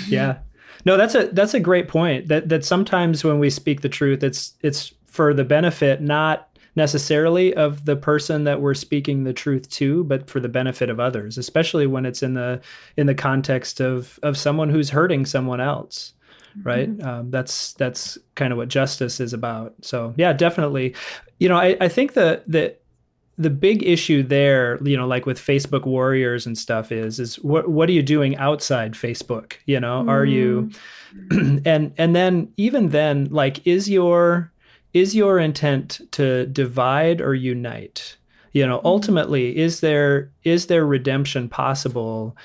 yeah. 0.07 0.39
No, 0.85 0.97
that's 0.97 1.15
a 1.15 1.27
that's 1.29 1.55
a 1.55 1.59
great 1.59 1.87
point. 1.87 2.27
That 2.27 2.49
that 2.49 2.63
sometimes 2.63 3.23
when 3.23 3.39
we 3.39 3.49
speak 3.49 3.81
the 3.81 3.89
truth, 3.89 4.23
it's 4.23 4.53
it's 4.61 4.93
for 5.05 5.33
the 5.33 5.43
benefit 5.43 5.99
not 5.99 6.47
necessarily 6.75 7.55
of 7.55 7.85
the 7.85 7.95
person 7.95 8.43
that 8.43 8.61
we're 8.61 8.73
speaking 8.73 9.23
the 9.23 9.33
truth 9.33 9.67
to, 9.69 10.03
but 10.03 10.29
for 10.29 10.39
the 10.39 10.49
benefit 10.49 10.89
of 10.89 10.99
others, 10.99 11.37
especially 11.37 11.87
when 11.87 12.05
it's 12.05 12.21
in 12.21 12.35
the 12.35 12.61
in 12.97 13.07
the 13.07 13.15
context 13.15 13.81
of 13.81 14.19
of 14.21 14.37
someone 14.37 14.69
who's 14.69 14.91
hurting 14.91 15.25
someone 15.25 15.59
else 15.59 16.13
right 16.63 16.89
mm-hmm. 16.89 17.07
um, 17.07 17.31
that's 17.31 17.73
that's 17.73 18.17
kind 18.35 18.51
of 18.51 18.57
what 18.57 18.67
justice 18.67 19.19
is 19.19 19.33
about 19.33 19.73
so 19.81 20.13
yeah 20.17 20.33
definitely 20.33 20.95
you 21.39 21.49
know 21.49 21.57
i, 21.57 21.75
I 21.81 21.87
think 21.87 22.13
the 22.13 22.43
the 22.47 22.75
the 23.37 23.49
big 23.49 23.83
issue 23.83 24.23
there 24.23 24.81
you 24.83 24.95
know 24.95 25.07
like 25.07 25.25
with 25.25 25.39
facebook 25.39 25.85
warriors 25.85 26.45
and 26.45 26.57
stuff 26.57 26.91
is 26.91 27.19
is 27.19 27.35
what 27.37 27.69
what 27.69 27.89
are 27.89 27.93
you 27.93 28.03
doing 28.03 28.37
outside 28.37 28.93
facebook 28.93 29.53
you 29.65 29.79
know 29.79 30.03
mm. 30.03 30.09
are 30.09 30.25
you 30.25 30.69
mm. 31.29 31.61
and 31.65 31.93
and 31.97 32.15
then 32.15 32.51
even 32.57 32.89
then 32.89 33.25
like 33.25 33.65
is 33.67 33.89
your 33.89 34.51
is 34.93 35.13
your 35.13 35.39
intent 35.39 35.99
to 36.11 36.45
divide 36.47 37.19
or 37.19 37.33
unite 37.33 38.15
you 38.53 38.65
know 38.65 38.79
mm. 38.79 38.85
ultimately 38.85 39.55
is 39.57 39.81
there 39.81 40.31
is 40.43 40.67
there 40.67 40.85
redemption 40.85 41.49
possible 41.49 42.37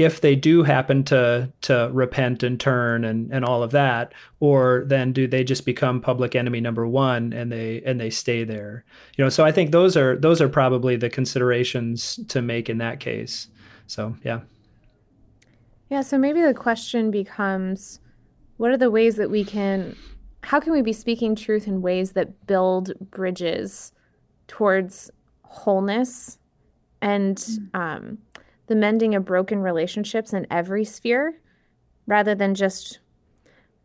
if 0.00 0.22
they 0.22 0.34
do 0.34 0.62
happen 0.62 1.04
to 1.04 1.52
to 1.60 1.90
repent 1.92 2.42
and 2.42 2.58
turn 2.58 3.04
and 3.04 3.30
and 3.30 3.44
all 3.44 3.62
of 3.62 3.70
that 3.70 4.14
or 4.40 4.84
then 4.86 5.12
do 5.12 5.26
they 5.26 5.44
just 5.44 5.66
become 5.66 6.00
public 6.00 6.34
enemy 6.34 6.58
number 6.58 6.86
1 6.86 7.34
and 7.34 7.52
they 7.52 7.82
and 7.82 8.00
they 8.00 8.08
stay 8.08 8.42
there? 8.42 8.84
You 9.16 9.24
know 9.24 9.28
so 9.28 9.44
i 9.44 9.52
think 9.52 9.72
those 9.72 9.96
are 9.96 10.16
those 10.16 10.40
are 10.40 10.48
probably 10.48 10.96
the 10.96 11.10
considerations 11.10 12.18
to 12.28 12.40
make 12.40 12.70
in 12.70 12.78
that 12.78 12.98
case. 12.98 13.48
So 13.86 14.16
yeah. 14.24 14.40
Yeah 15.90 16.00
so 16.00 16.16
maybe 16.16 16.40
the 16.40 16.54
question 16.54 17.10
becomes 17.10 18.00
what 18.56 18.70
are 18.70 18.78
the 18.78 18.90
ways 18.90 19.16
that 19.16 19.30
we 19.30 19.44
can 19.44 19.96
how 20.44 20.60
can 20.60 20.72
we 20.72 20.80
be 20.80 20.94
speaking 20.94 21.34
truth 21.36 21.68
in 21.68 21.82
ways 21.82 22.12
that 22.12 22.46
build 22.46 22.92
bridges 23.10 23.92
towards 24.48 25.10
wholeness 25.42 26.38
and 27.02 27.36
mm. 27.36 27.68
um 27.74 28.18
the 28.70 28.76
mending 28.76 29.16
of 29.16 29.24
broken 29.24 29.58
relationships 29.58 30.32
in 30.32 30.46
every 30.48 30.84
sphere 30.84 31.40
rather 32.06 32.36
than 32.36 32.54
just 32.54 33.00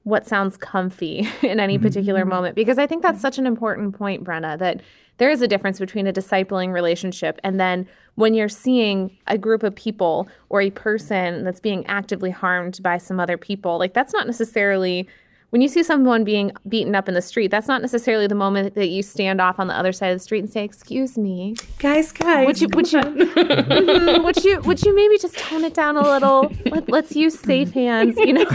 what 0.04 0.28
sounds 0.28 0.58
comfy 0.58 1.28
in 1.42 1.60
any 1.60 1.80
particular 1.80 2.20
mm-hmm. 2.22 2.30
moment. 2.30 2.56
Because 2.56 2.78
I 2.78 2.86
think 2.86 3.02
that's 3.02 3.20
such 3.20 3.40
an 3.40 3.48
important 3.48 3.98
point, 3.98 4.24
Brenna, 4.24 4.60
that 4.60 4.82
there 5.18 5.32
is 5.32 5.42
a 5.42 5.48
difference 5.48 5.80
between 5.80 6.06
a 6.06 6.14
discipling 6.14 6.72
relationship 6.72 7.40
and 7.44 7.60
then 7.60 7.88
when 8.14 8.36
you're 8.36 8.48
seeing 8.48 9.18
a 9.26 9.40
group 9.40 9.64
of 9.64 9.74
people 9.74 10.30
or 10.50 10.62
a 10.62 10.70
person 10.70 11.44
that's 11.44 11.60
being 11.60 11.84
actively 11.88 12.30
harmed 12.30 12.84
by 12.84 13.00
some 13.00 13.20
other 13.20 13.38
people. 13.38 13.80
Like, 13.80 13.96
that's 13.96 14.14
not 14.14 14.28
necessarily 14.28 15.08
when 15.56 15.62
you 15.62 15.70
see 15.70 15.84
someone 15.84 16.26
being 16.26 16.52
beaten 16.68 16.96
up 16.96 17.08
in 17.08 17.14
the 17.14 17.22
street, 17.22 17.50
that's 17.50 17.66
not 17.66 17.82
necessarily 17.82 18.28
the 18.28 18.36
moment 18.36 18.76
that 18.76 18.88
you 18.88 19.02
stand 19.02 19.40
off 19.40 19.58
on 19.58 19.68
the 19.68 19.74
other 19.74 19.94
side 19.94 20.08
of 20.10 20.16
the 20.16 20.22
street 20.22 20.40
and 20.40 20.50
say, 20.52 20.66
"Excuse 20.66 21.18
me, 21.18 21.56
guys, 21.80 22.12
guys, 22.12 22.46
would 22.46 22.60
you 22.60 22.68
would 22.74 22.92
you 22.92 23.00
mm-hmm, 23.00 24.24
would 24.26 24.44
you 24.44 24.60
would 24.64 24.82
you 24.82 24.94
maybe 24.94 25.18
just 25.18 25.38
tone 25.38 25.64
it 25.64 25.74
down 25.74 25.96
a 25.96 26.02
little? 26.02 26.52
Let, 26.66 27.06
us 27.06 27.16
use 27.16 27.40
safe 27.40 27.72
hands, 27.72 28.18
you 28.18 28.34
know." 28.34 28.44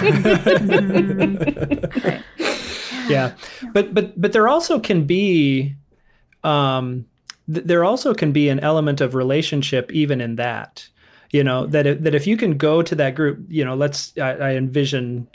right. 2.05 2.23
yeah. 3.09 3.33
but 3.73 3.95
but 3.95 4.21
but 4.21 4.35
there 4.35 4.47
also 4.47 4.79
can 4.79 5.07
be, 5.07 5.77
um, 6.45 7.07
th- 7.51 7.65
there 7.65 7.83
also 7.83 8.13
can 8.13 8.31
be 8.31 8.51
an 8.51 8.61
element 8.61 9.01
of 9.01 9.15
relationship 9.15 9.91
even 9.91 10.21
in 10.21 10.37
that. 10.37 10.87
You 11.31 11.45
know 11.45 11.65
that 11.69 11.87
if, 11.87 12.03
that 12.03 12.15
if 12.15 12.27
you 12.27 12.37
can 12.37 12.59
go 12.59 12.83
to 12.83 12.95
that 12.97 13.15
group, 13.15 13.47
you 13.49 13.65
know, 13.65 13.75
let's 13.75 14.13
I, 14.19 14.33
I 14.33 14.51
envision 14.57 15.29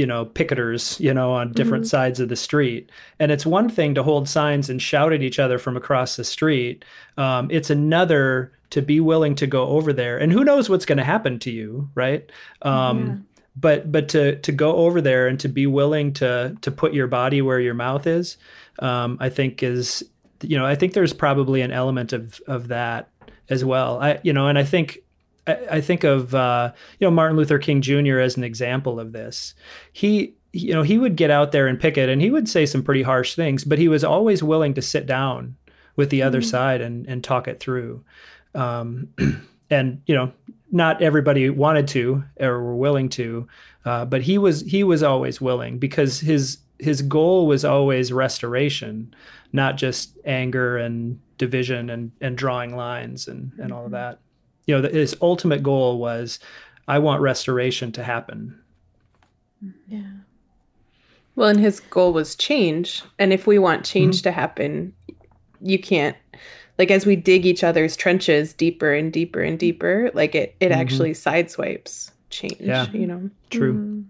you 0.00 0.06
know 0.06 0.24
picketers 0.24 0.98
you 0.98 1.12
know 1.12 1.32
on 1.32 1.52
different 1.52 1.84
mm-hmm. 1.84 1.90
sides 1.90 2.20
of 2.20 2.28
the 2.28 2.36
street 2.36 2.90
and 3.18 3.30
it's 3.30 3.44
one 3.44 3.68
thing 3.68 3.94
to 3.94 4.02
hold 4.02 4.28
signs 4.28 4.70
and 4.70 4.80
shout 4.80 5.12
at 5.12 5.22
each 5.22 5.38
other 5.38 5.58
from 5.58 5.76
across 5.76 6.16
the 6.16 6.24
street 6.24 6.84
um, 7.16 7.48
it's 7.50 7.70
another 7.70 8.52
to 8.70 8.80
be 8.80 9.00
willing 9.00 9.34
to 9.34 9.46
go 9.46 9.66
over 9.66 9.92
there 9.92 10.16
and 10.18 10.32
who 10.32 10.44
knows 10.44 10.68
what's 10.70 10.86
going 10.86 10.98
to 10.98 11.04
happen 11.04 11.38
to 11.38 11.50
you 11.50 11.88
right 11.94 12.30
um, 12.62 13.06
yeah. 13.06 13.16
but 13.56 13.92
but 13.92 14.08
to 14.08 14.36
to 14.40 14.52
go 14.52 14.76
over 14.76 15.00
there 15.00 15.28
and 15.28 15.38
to 15.38 15.48
be 15.48 15.66
willing 15.66 16.12
to 16.12 16.56
to 16.62 16.70
put 16.70 16.94
your 16.94 17.06
body 17.06 17.42
where 17.42 17.60
your 17.60 17.74
mouth 17.74 18.06
is 18.06 18.38
um, 18.78 19.16
i 19.20 19.28
think 19.28 19.62
is 19.62 20.02
you 20.42 20.58
know, 20.58 20.66
I 20.66 20.74
think 20.74 20.92
there's 20.92 21.12
probably 21.12 21.60
an 21.60 21.72
element 21.72 22.12
of 22.12 22.40
of 22.46 22.68
that 22.68 23.08
as 23.48 23.64
well. 23.64 24.00
I 24.00 24.20
you 24.22 24.32
know, 24.32 24.48
and 24.48 24.58
I 24.58 24.64
think 24.64 24.98
I, 25.70 25.80
think 25.80 26.04
of 26.04 26.34
uh, 26.34 26.72
you 26.98 27.06
know 27.06 27.10
Martin 27.10 27.36
Luther 27.36 27.58
King 27.58 27.80
Jr. 27.80 28.18
as 28.18 28.36
an 28.36 28.44
example 28.44 29.00
of 29.00 29.12
this. 29.12 29.54
He 29.92 30.34
you 30.52 30.72
know 30.72 30.82
he 30.82 30.98
would 30.98 31.16
get 31.16 31.30
out 31.30 31.52
there 31.52 31.66
and 31.66 31.78
picket, 31.78 32.08
and 32.08 32.20
he 32.20 32.30
would 32.30 32.48
say 32.48 32.66
some 32.66 32.82
pretty 32.82 33.02
harsh 33.02 33.34
things, 33.34 33.64
but 33.64 33.78
he 33.78 33.88
was 33.88 34.04
always 34.04 34.42
willing 34.42 34.74
to 34.74 34.82
sit 34.82 35.06
down 35.06 35.56
with 35.96 36.10
the 36.10 36.22
other 36.22 36.40
mm-hmm. 36.40 36.48
side 36.48 36.80
and 36.80 37.06
and 37.06 37.22
talk 37.22 37.48
it 37.48 37.60
through. 37.60 38.04
Um, 38.54 39.08
and 39.70 40.02
you 40.06 40.14
know, 40.14 40.32
not 40.70 41.02
everybody 41.02 41.50
wanted 41.50 41.88
to 41.88 42.24
or 42.38 42.62
were 42.62 42.76
willing 42.76 43.08
to, 43.10 43.48
uh, 43.84 44.04
but 44.04 44.22
he 44.22 44.38
was 44.38 44.62
he 44.62 44.84
was 44.84 45.02
always 45.02 45.40
willing 45.40 45.78
because 45.78 46.20
his 46.20 46.58
his 46.78 47.02
goal 47.02 47.46
was 47.46 47.64
always 47.64 48.12
restoration, 48.12 49.14
not 49.52 49.76
just 49.76 50.16
anger 50.24 50.76
and 50.76 51.20
division 51.38 51.90
and 51.90 52.12
and 52.20 52.36
drawing 52.36 52.76
lines 52.76 53.28
and 53.28 53.52
and 53.58 53.72
all 53.72 53.80
of 53.80 53.92
mm-hmm. 53.92 53.94
that. 53.94 54.18
You 54.66 54.80
know, 54.80 54.88
his 54.88 55.16
ultimate 55.20 55.62
goal 55.62 55.98
was, 55.98 56.38
I 56.86 56.98
want 56.98 57.22
restoration 57.22 57.92
to 57.92 58.04
happen. 58.04 58.58
Yeah. 59.88 60.02
Well, 61.36 61.48
and 61.48 61.60
his 61.60 61.80
goal 61.80 62.12
was 62.12 62.34
change, 62.34 63.02
and 63.18 63.32
if 63.32 63.46
we 63.46 63.58
want 63.58 63.84
change 63.84 64.18
mm-hmm. 64.18 64.24
to 64.24 64.32
happen, 64.32 64.92
you 65.60 65.78
can't 65.78 66.16
like 66.78 66.90
as 66.90 67.04
we 67.04 67.14
dig 67.14 67.44
each 67.44 67.62
other's 67.62 67.94
trenches 67.94 68.54
deeper 68.54 68.92
and 68.92 69.12
deeper 69.12 69.42
and 69.42 69.58
deeper, 69.58 70.10
like 70.14 70.34
it 70.34 70.56
it 70.60 70.70
mm-hmm. 70.70 70.80
actually 70.80 71.12
sideswipes 71.12 72.10
change. 72.30 72.56
Yeah. 72.58 72.90
You 72.90 73.06
know. 73.06 73.30
True. 73.50 73.74
Mm-hmm. 73.74 74.00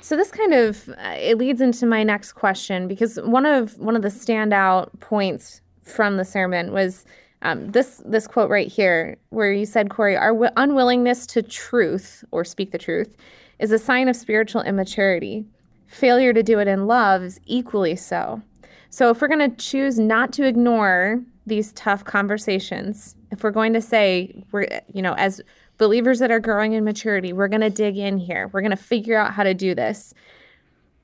So 0.00 0.16
this 0.16 0.30
kind 0.30 0.54
of 0.54 0.88
uh, 0.88 1.16
it 1.18 1.36
leads 1.36 1.60
into 1.60 1.84
my 1.84 2.02
next 2.02 2.32
question 2.32 2.88
because 2.88 3.18
one 3.20 3.44
of 3.44 3.78
one 3.78 3.94
of 3.94 4.02
the 4.02 4.08
standout 4.08 4.88
points 5.00 5.60
from 5.82 6.16
the 6.16 6.24
sermon 6.24 6.72
was 6.72 7.04
um, 7.42 7.70
this 7.70 8.02
this 8.04 8.26
quote 8.26 8.50
right 8.50 8.66
here, 8.66 9.16
where 9.30 9.52
you 9.52 9.64
said, 9.64 9.90
Kory, 9.90 10.16
our 10.16 10.32
w- 10.32 10.50
unwillingness 10.56 11.26
to 11.28 11.42
truth 11.42 12.24
or 12.30 12.44
speak 12.44 12.72
the 12.72 12.78
truth 12.78 13.16
is 13.58 13.70
a 13.70 13.78
sign 13.78 14.08
of 14.08 14.16
spiritual 14.16 14.62
immaturity. 14.62 15.44
Failure 15.86 16.32
to 16.32 16.42
do 16.42 16.58
it 16.58 16.68
in 16.68 16.86
love 16.86 17.22
is 17.22 17.40
equally 17.46 17.96
so. 17.96 18.42
So 18.90 19.10
if 19.10 19.20
we're 19.20 19.28
going 19.28 19.50
to 19.50 19.56
choose 19.56 19.98
not 19.98 20.32
to 20.34 20.44
ignore 20.44 21.22
these 21.46 21.72
tough 21.72 22.04
conversations, 22.04 23.14
if 23.30 23.42
we're 23.42 23.50
going 23.50 23.72
to 23.72 23.80
say 23.80 24.44
we're 24.50 24.66
you 24.92 25.02
know 25.02 25.14
as 25.14 25.40
believers 25.78 26.18
that 26.18 26.32
are 26.32 26.40
growing 26.40 26.72
in 26.72 26.84
maturity, 26.84 27.32
we're 27.32 27.48
going 27.48 27.60
to 27.60 27.70
dig 27.70 27.96
in 27.96 28.18
here. 28.18 28.50
We're 28.52 28.62
going 28.62 28.70
to 28.70 28.76
figure 28.76 29.16
out 29.16 29.34
how 29.34 29.44
to 29.44 29.54
do 29.54 29.74
this. 29.74 30.12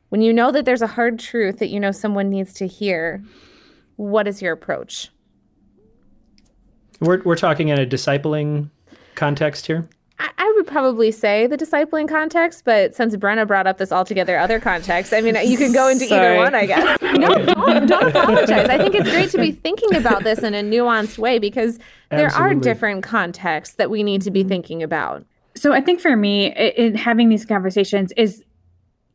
When 0.09 0.21
you 0.21 0.33
know 0.33 0.51
that 0.51 0.65
there's 0.65 0.83
a 0.83 0.89
hard 0.89 1.19
truth 1.19 1.59
that 1.59 1.69
you 1.69 1.79
know 1.79 1.93
someone 1.93 2.29
needs 2.29 2.53
to 2.55 2.67
hear, 2.67 3.23
what 3.97 4.27
is 4.27 4.43
your 4.43 4.53
approach? 4.53 5.11
We're, 7.05 7.23
we're 7.23 7.37
talking 7.37 7.69
in 7.69 7.79
a 7.79 7.87
discipling 7.87 8.71
context 9.15 9.67
here. 9.67 9.89
I, 10.19 10.31
I 10.39 10.53
would 10.57 10.67
probably 10.67 11.11
say 11.11 11.47
the 11.47 11.57
discipling 11.57 12.09
context, 12.09 12.65
but 12.65 12.95
since 12.95 13.15
Brenna 13.17 13.47
brought 13.47 13.67
up 13.67 13.79
this 13.79 13.93
altogether 13.93 14.39
other 14.39 14.61
context, 14.61 15.13
I 15.13 15.21
mean, 15.21 15.37
you 15.45 15.59
can 15.59 15.73
go 15.73 15.89
into 15.89 16.05
either 16.05 16.37
one, 16.37 16.55
I 16.55 16.67
guess. 16.67 16.99
No, 17.15 17.29
don't, 17.29 17.87
don't 17.87 18.09
apologize. 18.09 18.69
I 18.69 18.77
think 18.77 18.97
it's 18.97 19.09
great 19.09 19.31
to 19.31 19.39
be 19.39 19.53
thinking 19.53 19.95
about 19.95 20.25
this 20.25 20.41
in 20.41 20.53
a 20.53 20.63
nuanced 20.63 21.17
way 21.17 21.39
because 21.39 21.79
there 22.11 22.27
Absolutely. 22.27 22.57
are 22.57 22.61
different 22.61 23.05
contexts 23.05 23.77
that 23.77 23.89
we 23.89 24.03
need 24.03 24.23
to 24.23 24.33
be 24.33 24.41
mm-hmm. 24.41 24.49
thinking 24.49 24.83
about. 24.83 25.25
So 25.55 25.73
I 25.73 25.81
think 25.81 26.01
for 26.01 26.17
me, 26.17 26.47
it, 26.47 26.75
it, 26.77 26.97
having 26.97 27.29
these 27.29 27.45
conversations 27.45 28.13
is 28.17 28.45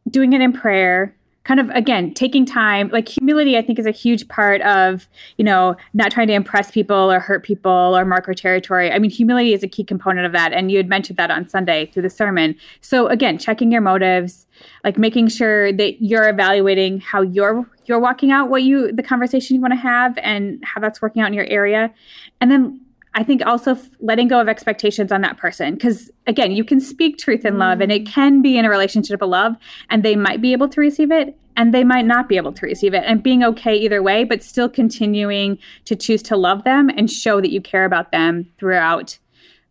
doing 0.10 0.32
it 0.32 0.40
in 0.40 0.54
prayer, 0.54 1.14
kind 1.46 1.60
of 1.60 1.70
again 1.70 2.14
taking 2.14 2.46
time 2.46 2.90
like 2.90 3.08
humility 3.08 3.58
i 3.58 3.62
think 3.62 3.80
is 3.80 3.86
a 3.86 3.92
huge 3.92 4.28
part 4.28 4.62
of 4.62 5.08
you 5.38 5.44
know 5.44 5.76
not 5.94 6.12
trying 6.12 6.28
to 6.28 6.34
impress 6.34 6.70
people 6.70 7.12
or 7.12 7.20
hurt 7.20 7.44
people 7.44 7.72
or 7.72 8.06
mark 8.06 8.28
our 8.28 8.34
territory. 8.34 8.92
I 8.92 9.00
mean 9.00 9.12
humility 9.12 9.54
is 9.54 9.64
a 9.64 9.68
key 9.68 9.84
component 9.84 10.26
of 10.26 10.32
that 10.34 10.54
and 10.54 10.72
you 10.72 10.78
had 10.78 10.90
mentioned 10.90 11.18
that 11.18 11.32
on 11.32 11.48
sunday 11.48 11.88
through 11.88 12.04
the 12.04 12.10
sermon. 12.10 12.56
So 12.82 13.08
again 13.08 13.38
checking 13.38 13.72
your 13.72 13.82
motives 13.82 14.48
like 14.84 14.98
making 14.98 15.30
sure 15.30 15.72
that 15.74 16.02
you're 16.02 16.28
evaluating 16.30 17.00
how 17.00 17.22
you're 17.22 17.70
you're 17.86 18.00
walking 18.00 18.32
out 18.32 18.50
what 18.50 18.64
you 18.64 18.92
the 18.92 19.04
conversation 19.04 19.56
you 19.56 19.62
want 19.62 19.74
to 19.74 19.80
have 19.80 20.18
and 20.20 20.64
how 20.64 20.82
that's 20.82 21.02
working 21.02 21.22
out 21.22 21.28
in 21.28 21.34
your 21.34 21.48
area. 21.48 21.94
And 22.42 22.52
then 22.52 22.82
I 23.16 23.24
think 23.24 23.46
also 23.46 23.72
f- 23.72 23.90
letting 24.00 24.28
go 24.28 24.40
of 24.40 24.48
expectations 24.48 25.12
on 25.12 25.22
that 25.22 25.38
person. 25.38 25.74
Because 25.74 26.12
again, 26.28 26.52
you 26.52 26.64
can 26.64 26.80
speak 26.80 27.18
truth 27.18 27.46
in 27.46 27.58
love 27.58 27.82
and 27.82 27.92
it 27.92 28.04
mm. 28.04 28.08
can 28.08 28.42
be 28.42 28.58
in 28.58 28.66
a 28.66 28.70
relationship 28.70 29.22
of 29.22 29.30
love 29.30 29.56
and 29.90 30.04
they 30.04 30.16
might 30.16 30.42
be 30.42 30.52
able 30.52 30.70
to 30.70 30.80
receive 30.80 31.12
it 31.12 31.38
and 31.58 31.74
they 31.74 31.84
might 31.84 32.06
not 32.06 32.30
be 32.30 32.38
able 32.38 32.54
to 32.54 32.66
receive 32.66 32.94
it 32.94 33.04
and 33.06 33.24
being 33.24 33.44
okay 33.44 33.76
either 33.76 34.02
way, 34.02 34.24
but 34.24 34.44
still 34.44 34.70
continuing 34.70 35.58
to 35.86 35.96
choose 35.96 36.22
to 36.24 36.38
love 36.38 36.64
them 36.64 36.90
and 36.90 37.10
show 37.10 37.42
that 37.42 37.52
you 37.52 37.62
care 37.62 37.86
about 37.86 38.12
them 38.12 38.50
throughout 38.58 39.18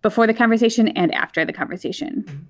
before 0.03 0.27
the 0.27 0.35
conversation 0.35 0.89
and 0.89 1.15
after 1.15 1.45
the 1.45 1.53
conversation. 1.53 2.49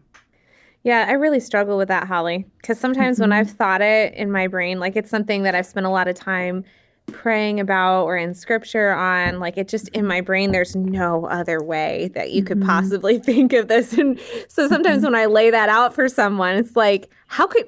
Yeah, 0.84 1.06
I 1.08 1.12
really 1.12 1.40
struggle 1.40 1.76
with 1.76 1.88
that, 1.88 2.06
Holly, 2.06 2.46
because 2.60 2.78
sometimes 2.78 3.16
mm-hmm. 3.16 3.24
when 3.24 3.32
I've 3.32 3.50
thought 3.50 3.82
it 3.82 4.14
in 4.14 4.30
my 4.30 4.46
brain, 4.46 4.80
like 4.80 4.96
it's 4.96 5.10
something 5.10 5.42
that 5.42 5.54
I've 5.54 5.66
spent 5.66 5.86
a 5.86 5.90
lot 5.90 6.08
of 6.08 6.14
time 6.14 6.64
praying 7.12 7.60
about 7.60 8.04
or 8.04 8.16
in 8.16 8.34
scripture 8.34 8.92
on 8.92 9.40
like 9.40 9.56
it 9.56 9.68
just 9.68 9.88
in 9.88 10.06
my 10.06 10.20
brain 10.20 10.52
there's 10.52 10.76
no 10.76 11.26
other 11.26 11.62
way 11.62 12.10
that 12.14 12.32
you 12.32 12.42
could 12.42 12.58
mm-hmm. 12.58 12.68
possibly 12.68 13.18
think 13.18 13.52
of 13.52 13.68
this 13.68 13.92
and 13.94 14.18
so 14.48 14.68
sometimes 14.68 14.98
mm-hmm. 14.98 15.12
when 15.12 15.14
i 15.14 15.26
lay 15.26 15.50
that 15.50 15.68
out 15.68 15.94
for 15.94 16.08
someone 16.08 16.56
it's 16.56 16.76
like 16.76 17.10
how 17.26 17.46
could 17.46 17.66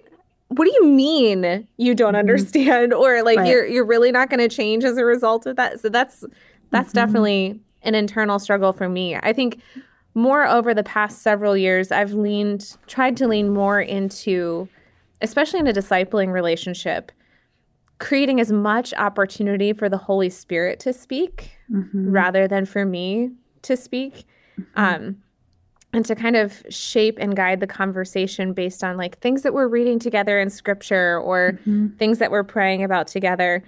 what 0.49 0.65
do 0.65 0.73
you 0.73 0.87
mean 0.87 1.67
you 1.77 1.95
don't 1.95 2.11
mm-hmm. 2.11 2.19
understand 2.21 2.93
or 2.93 3.23
like 3.23 3.39
right. 3.39 3.49
you're 3.49 3.67
you're 3.67 3.85
really 3.85 4.13
not 4.13 4.29
going 4.29 4.41
to 4.41 4.55
change 4.55 4.85
as 4.85 4.97
a 4.97 5.05
result 5.05 5.47
of 5.47 5.57
that 5.57 5.81
so 5.81 5.89
that's 5.89 6.25
that's 6.71 6.89
mm-hmm. 6.89 6.95
definitely 6.95 7.61
an 7.83 7.95
internal 7.95 8.39
struggle 8.39 8.73
for 8.73 8.89
me 8.89 9.17
i 9.17 9.33
think 9.33 9.61
more 10.15 10.47
over 10.47 10.75
the 10.75 10.83
past 10.83 11.23
several 11.23 11.57
years 11.57 11.93
i've 11.93 12.13
leaned 12.13 12.77
tried 12.87 13.17
to 13.17 13.27
lean 13.29 13.49
more 13.49 13.81
into 13.81 14.69
especially 15.21 15.61
in 15.61 15.67
a 15.67 15.73
discipling 15.73 16.33
relationship 16.33 17.13
creating 18.01 18.41
as 18.41 18.51
much 18.51 18.93
opportunity 18.95 19.73
for 19.73 19.89
the 19.89 19.97
Holy 19.97 20.31
Spirit 20.31 20.81
to 20.81 20.93
speak 20.93 21.53
mm-hmm. 21.71 22.11
rather 22.11 22.49
than 22.49 22.67
for 22.67 22.85
me 22.85 23.31
to 23.63 23.77
speak. 23.77 24.25
Mm-hmm. 24.59 24.81
Um, 24.81 25.17
and 25.93 26.05
to 26.07 26.15
kind 26.15 26.37
of 26.37 26.63
shape 26.69 27.19
and 27.21 27.35
guide 27.35 27.59
the 27.59 27.67
conversation 27.67 28.53
based 28.53 28.85
on 28.85 28.97
like 28.97 29.19
things 29.19 29.43
that 29.43 29.53
we're 29.53 29.67
reading 29.67 29.99
together 29.99 30.39
in 30.39 30.49
scripture 30.49 31.19
or 31.19 31.59
mm-hmm. 31.63 31.89
things 31.97 32.19
that 32.19 32.31
we're 32.31 32.45
praying 32.45 32.85
about 32.85 33.09
together. 33.09 33.65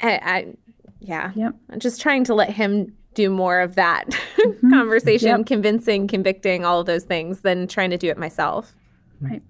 I, 0.00 0.10
I 0.22 0.54
yeah, 1.00 1.32
yep. 1.34 1.54
I'm 1.68 1.80
just 1.80 2.00
trying 2.00 2.24
to 2.24 2.34
let 2.34 2.48
him 2.48 2.96
do 3.12 3.28
more 3.28 3.60
of 3.60 3.74
that 3.74 4.08
mm-hmm. 4.08 4.70
conversation, 4.72 5.28
yep. 5.28 5.46
convincing, 5.46 6.08
convicting, 6.08 6.64
all 6.64 6.80
of 6.80 6.86
those 6.86 7.04
things 7.04 7.42
than 7.42 7.66
trying 7.66 7.90
to 7.90 7.98
do 7.98 8.08
it 8.08 8.16
myself. 8.16 8.74
Right. 9.20 9.42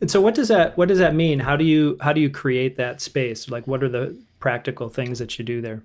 And 0.00 0.10
so 0.10 0.20
what 0.20 0.34
does 0.34 0.48
that 0.48 0.76
what 0.76 0.88
does 0.88 0.98
that 0.98 1.14
mean? 1.14 1.40
How 1.40 1.56
do 1.56 1.64
you 1.64 1.96
how 2.00 2.12
do 2.12 2.20
you 2.20 2.30
create 2.30 2.76
that 2.76 3.00
space? 3.00 3.50
Like 3.50 3.66
what 3.66 3.82
are 3.82 3.88
the 3.88 4.16
practical 4.40 4.88
things 4.88 5.18
that 5.18 5.38
you 5.38 5.44
do 5.44 5.60
there? 5.60 5.82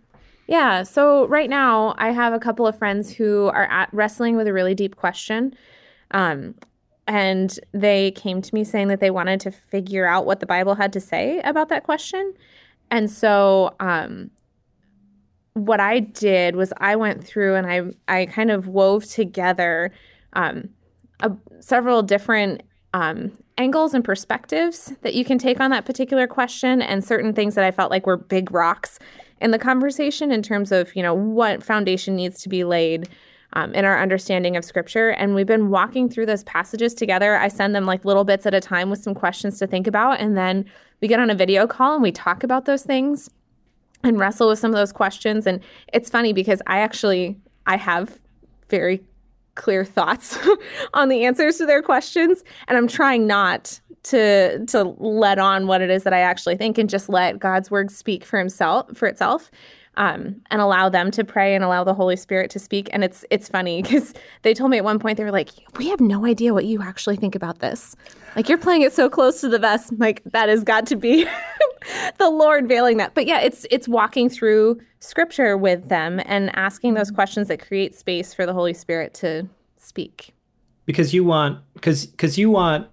Yeah, 0.48 0.84
so 0.84 1.26
right 1.28 1.50
now 1.50 1.96
I 1.98 2.12
have 2.12 2.34
a 2.34 2.40
couple 2.40 2.68
of 2.68 2.78
friends 2.78 3.12
who 3.14 3.48
are 3.48 3.66
at 3.66 3.90
wrestling 3.94 4.36
with 4.36 4.48
a 4.48 4.54
really 4.54 4.76
deep 4.76 4.98
question. 4.98 5.56
Um, 6.12 6.56
and 7.08 7.60
they 7.72 8.12
came 8.12 8.42
to 8.42 8.54
me 8.54 8.64
saying 8.64 8.90
that 8.90 9.00
they 9.00 9.10
wanted 9.10 9.40
to 9.42 9.52
figure 9.52 10.06
out 10.06 10.26
what 10.26 10.40
the 10.40 10.46
Bible 10.46 10.76
had 10.76 10.94
to 10.94 11.00
say 11.00 11.40
about 11.42 11.70
that 11.70 11.84
question. 11.84 12.34
And 12.92 13.10
so 13.10 13.76
um, 13.80 14.32
what 15.54 15.80
I 15.80 16.00
did 16.00 16.56
was 16.56 16.74
I 16.78 16.96
went 16.96 17.24
through 17.24 17.56
and 17.56 17.68
I 17.68 18.22
I 18.22 18.26
kind 18.26 18.52
of 18.52 18.68
wove 18.68 19.06
together 19.06 19.92
um, 20.34 20.70
a, 21.20 21.32
several 21.60 22.04
different 22.04 22.64
um, 22.94 23.32
angles 23.58 23.94
and 23.94 24.04
perspectives 24.04 24.94
that 25.02 25.14
you 25.14 25.24
can 25.24 25.38
take 25.38 25.60
on 25.60 25.72
that 25.72 25.86
particular 25.86 26.28
question 26.28 26.82
and 26.82 27.04
certain 27.04 27.34
things 27.34 27.56
that 27.56 27.64
I 27.64 27.72
felt 27.72 27.92
like 27.92 28.08
were 28.08 28.18
big 28.18 28.52
rocks 28.52 29.00
in 29.40 29.52
the 29.52 29.60
conversation 29.60 30.32
in 30.32 30.42
terms 30.42 30.72
of, 30.72 30.96
you 30.96 31.04
know, 31.04 31.14
what 31.14 31.64
foundation 31.64 32.16
needs 32.16 32.42
to 32.42 32.50
be 32.50 32.64
laid 32.64 33.10
um, 33.54 33.74
in 33.74 33.86
our 33.86 34.02
understanding 34.02 34.58
of 34.58 34.66
scripture. 34.66 35.10
And 35.10 35.36
we've 35.36 35.46
been 35.46 35.70
walking 35.70 36.10
through 36.10 36.26
those 36.26 36.44
passages 36.44 36.94
together. 36.94 37.36
I 37.38 37.48
send 37.48 37.76
them 37.76 37.86
like 37.86 38.06
little 38.06 38.24
bits 38.24 38.46
at 38.46 38.54
a 38.54 38.62
time 38.62 38.90
with 38.90 39.04
some 39.04 39.14
questions 39.14 39.60
to 39.60 39.68
think 39.68 39.86
about. 39.86 40.20
And 40.20 40.36
then 40.36 40.66
we 41.02 41.08
get 41.08 41.20
on 41.20 41.30
a 41.30 41.36
video 41.36 41.68
call 41.68 41.94
and 41.94 42.02
we 42.02 42.12
talk 42.12 42.44
about 42.44 42.66
those 42.66 42.84
things 42.84 43.30
and 44.04 44.20
wrestle 44.20 44.50
with 44.50 44.60
some 44.60 44.72
of 44.72 44.78
those 44.78 44.92
questions. 44.92 45.46
And 45.46 45.62
it's 45.94 46.10
funny 46.10 46.34
because 46.34 46.62
I 46.66 46.80
actually, 46.80 47.38
I 47.68 47.78
have 47.78 48.20
very 48.70 49.04
clear 49.56 49.86
thoughts 49.86 50.38
on 50.94 51.10
the 51.10 51.26
answers 51.26 51.58
to 51.58 51.66
their 51.66 51.82
questions. 51.82 52.44
And 52.68 52.78
i'm 52.78 52.88
trying 52.88 53.28
not 53.28 53.80
to 54.04 54.66
to 54.66 54.84
let 55.00 55.40
on 55.40 55.66
what 55.68 55.82
it 55.82 55.90
is 55.90 56.04
that 56.04 56.14
i 56.14 56.20
actually 56.20 56.58
think 56.58 56.78
and 56.78 56.90
just 56.90 57.10
let 57.10 57.40
god's 57.40 57.72
word 57.72 57.90
speak 57.90 58.26
for 58.26 58.38
himself 58.38 58.86
for 58.96 59.08
itself 59.08 59.50
um, 59.96 60.42
and 60.50 60.62
allow 60.62 60.90
them 60.90 61.12
to 61.12 61.24
pray 61.24 61.54
and 61.54 61.64
allow 61.64 61.84
the 61.84 61.94
Holy 61.94 62.16
Spirit 62.16 62.50
to 62.52 62.60
speak. 62.60 62.90
And 62.92 63.04
it's 63.04 63.26
it's 63.30 63.48
funny 63.48 63.82
because 63.84 64.14
they 64.42 64.54
told 64.54 64.72
me 64.72 64.78
at 64.78 64.84
one 64.84 65.00
point 65.00 65.18
they 65.18 65.24
were 65.24 65.32
like, 65.32 65.50
"We 65.78 65.90
have 65.90 66.00
no 66.00 66.26
idea 66.26 66.54
what 66.54 66.66
you 66.66 66.82
actually 66.82 67.16
think 67.16 67.36
about 67.36 67.60
this. 67.60 67.96
Like 68.36 68.50
you're 68.50 68.58
playing 68.58 68.82
it 68.82 68.94
so 68.94 69.10
close 69.10 69.42
to 69.42 69.50
the 69.50 69.60
vest. 69.60 69.92
I'm 69.92 69.98
like 69.98 70.24
that 70.26 70.50
has 70.50 70.64
got 70.64 70.86
to 70.88 70.96
be 70.96 71.26
the 72.18 72.30
Lord 72.30 72.68
veiling 72.68 72.98
that." 72.98 73.14
But 73.14 73.28
yeah, 73.28 73.42
it's 73.42 73.66
it's 73.70 73.88
walking 73.88 74.30
through 74.30 74.80
Scripture 75.00 75.58
with 75.58 75.90
them 75.90 76.22
and 76.26 76.56
asking 76.56 76.96
those 76.96 77.12
questions 77.12 77.48
that 77.50 77.66
create 77.66 77.96
space 77.96 78.34
for 78.34 78.46
the 78.46 78.54
Holy 78.54 78.74
Spirit 78.74 79.14
to 79.16 79.48
speak. 79.78 80.34
Because 80.86 81.14
you 81.14 81.24
want 81.24 81.60
because 81.74 82.06
because 82.08 82.38
you 82.38 82.50
want 82.50 82.88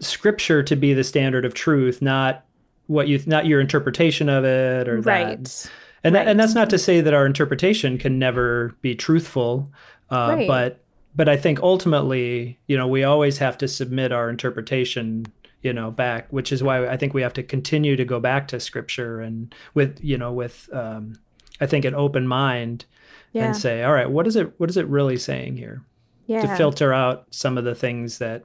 Scripture 0.00 0.62
to 0.62 0.76
be 0.76 0.94
the 0.94 1.04
standard 1.04 1.44
of 1.44 1.54
truth, 1.54 2.00
not 2.00 2.44
what 2.86 3.08
you 3.08 3.20
not 3.26 3.46
your 3.46 3.60
interpretation 3.60 4.28
of 4.28 4.44
it 4.44 4.88
or 4.88 5.00
right. 5.00 5.44
that. 5.44 5.70
And 6.04 6.14
right. 6.14 6.24
that, 6.24 6.30
and 6.30 6.40
that's 6.40 6.54
not 6.54 6.70
to 6.70 6.78
say 6.78 7.00
that 7.00 7.14
our 7.14 7.26
interpretation 7.26 7.98
can 7.98 8.18
never 8.18 8.74
be 8.82 8.94
truthful, 8.94 9.70
uh, 10.10 10.34
Right. 10.36 10.48
but 10.48 10.78
but 11.14 11.28
I 11.28 11.36
think 11.36 11.60
ultimately, 11.60 12.58
you 12.66 12.76
know, 12.76 12.86
we 12.88 13.04
always 13.04 13.36
have 13.38 13.58
to 13.58 13.68
submit 13.68 14.12
our 14.12 14.30
interpretation, 14.30 15.26
you 15.62 15.72
know, 15.74 15.90
back, 15.90 16.32
which 16.32 16.50
is 16.52 16.62
why 16.62 16.86
I 16.88 16.96
think 16.96 17.12
we 17.12 17.20
have 17.20 17.34
to 17.34 17.42
continue 17.42 17.96
to 17.96 18.04
go 18.04 18.18
back 18.18 18.48
to 18.48 18.58
Scripture 18.60 19.20
and 19.20 19.54
with 19.74 19.98
you 20.02 20.16
know 20.18 20.32
with 20.32 20.68
um, 20.72 21.18
I 21.60 21.66
think 21.66 21.84
an 21.84 21.94
open 21.94 22.26
mind 22.26 22.86
Yeah. 23.32 23.46
and 23.46 23.56
say, 23.56 23.82
all 23.82 23.92
right, 23.92 24.10
what 24.10 24.26
is 24.26 24.36
it 24.36 24.52
what 24.58 24.70
is 24.70 24.76
it 24.76 24.86
really 24.86 25.16
saying 25.18 25.56
here? 25.56 25.82
yeah. 26.26 26.40
to 26.40 26.56
filter 26.56 26.92
out 26.92 27.26
some 27.30 27.58
of 27.58 27.64
the 27.64 27.74
things 27.74 28.18
that 28.18 28.44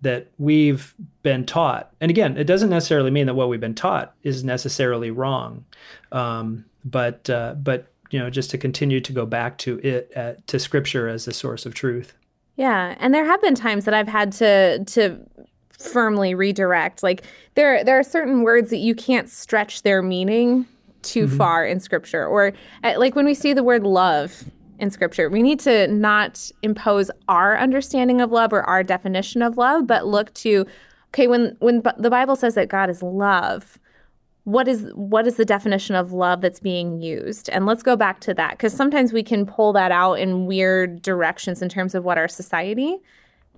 that 0.00 0.28
we've 0.38 0.94
been 1.22 1.44
taught. 1.46 1.92
And 2.00 2.10
again, 2.10 2.36
it 2.36 2.44
doesn't 2.44 2.70
necessarily 2.70 3.10
mean 3.12 3.26
that 3.26 3.34
what 3.34 3.48
we've 3.48 3.60
been 3.60 3.74
taught 3.74 4.14
is 4.24 4.42
necessarily 4.42 5.10
wrong, 5.12 5.64
um, 6.10 6.64
but 6.84 7.28
uh, 7.30 7.54
but 7.54 7.86
you 8.10 8.18
know, 8.18 8.30
just 8.30 8.50
to 8.50 8.58
continue 8.58 9.00
to 9.00 9.12
go 9.12 9.24
back 9.24 9.58
to 9.58 9.78
it 9.78 10.12
uh, 10.16 10.34
to 10.46 10.58
Scripture 10.58 11.08
as 11.08 11.24
the 11.24 11.32
source 11.32 11.64
of 11.64 11.74
truth. 11.74 12.14
Yeah, 12.56 12.94
and 12.98 13.14
there 13.14 13.24
have 13.24 13.40
been 13.40 13.54
times 13.54 13.84
that 13.86 13.94
I've 13.94 14.08
had 14.08 14.32
to 14.32 14.84
to 14.84 15.18
firmly 15.70 16.34
redirect. 16.34 17.02
Like 17.02 17.24
there 17.54 17.82
there 17.84 17.98
are 17.98 18.02
certain 18.04 18.42
words 18.42 18.70
that 18.70 18.78
you 18.78 18.94
can't 18.94 19.28
stretch 19.28 19.82
their 19.82 20.02
meaning 20.02 20.66
too 21.02 21.26
far 21.26 21.66
in 21.66 21.80
scripture 21.80 22.24
or 22.24 22.52
uh, 22.84 22.94
like 22.96 23.16
when 23.16 23.24
we 23.24 23.34
see 23.34 23.52
the 23.52 23.64
word 23.64 23.82
love 23.82 24.44
in 24.78 24.90
scripture, 24.90 25.28
we 25.28 25.42
need 25.42 25.60
to 25.60 25.86
not 25.88 26.50
impose 26.62 27.10
our 27.28 27.58
understanding 27.58 28.20
of 28.20 28.30
love 28.32 28.52
or 28.52 28.62
our 28.62 28.82
definition 28.82 29.42
of 29.42 29.56
love, 29.56 29.86
but 29.86 30.06
look 30.06 30.32
to 30.34 30.66
okay, 31.08 31.26
when 31.26 31.56
when 31.60 31.80
B- 31.80 31.90
the 31.98 32.10
Bible 32.10 32.36
says 32.36 32.54
that 32.54 32.68
God 32.68 32.90
is 32.90 33.02
love, 33.02 33.78
what 34.44 34.66
is 34.66 34.90
what 34.94 35.26
is 35.26 35.36
the 35.36 35.44
definition 35.44 35.94
of 35.94 36.12
love 36.12 36.40
that's 36.40 36.60
being 36.60 37.00
used? 37.00 37.48
And 37.50 37.64
let's 37.64 37.82
go 37.82 37.96
back 37.96 38.20
to 38.20 38.34
that 38.34 38.52
because 38.52 38.72
sometimes 38.72 39.12
we 39.12 39.22
can 39.22 39.46
pull 39.46 39.72
that 39.74 39.92
out 39.92 40.14
in 40.14 40.46
weird 40.46 41.02
directions 41.02 41.62
in 41.62 41.68
terms 41.68 41.94
of 41.94 42.04
what 42.04 42.18
our 42.18 42.28
society 42.28 42.98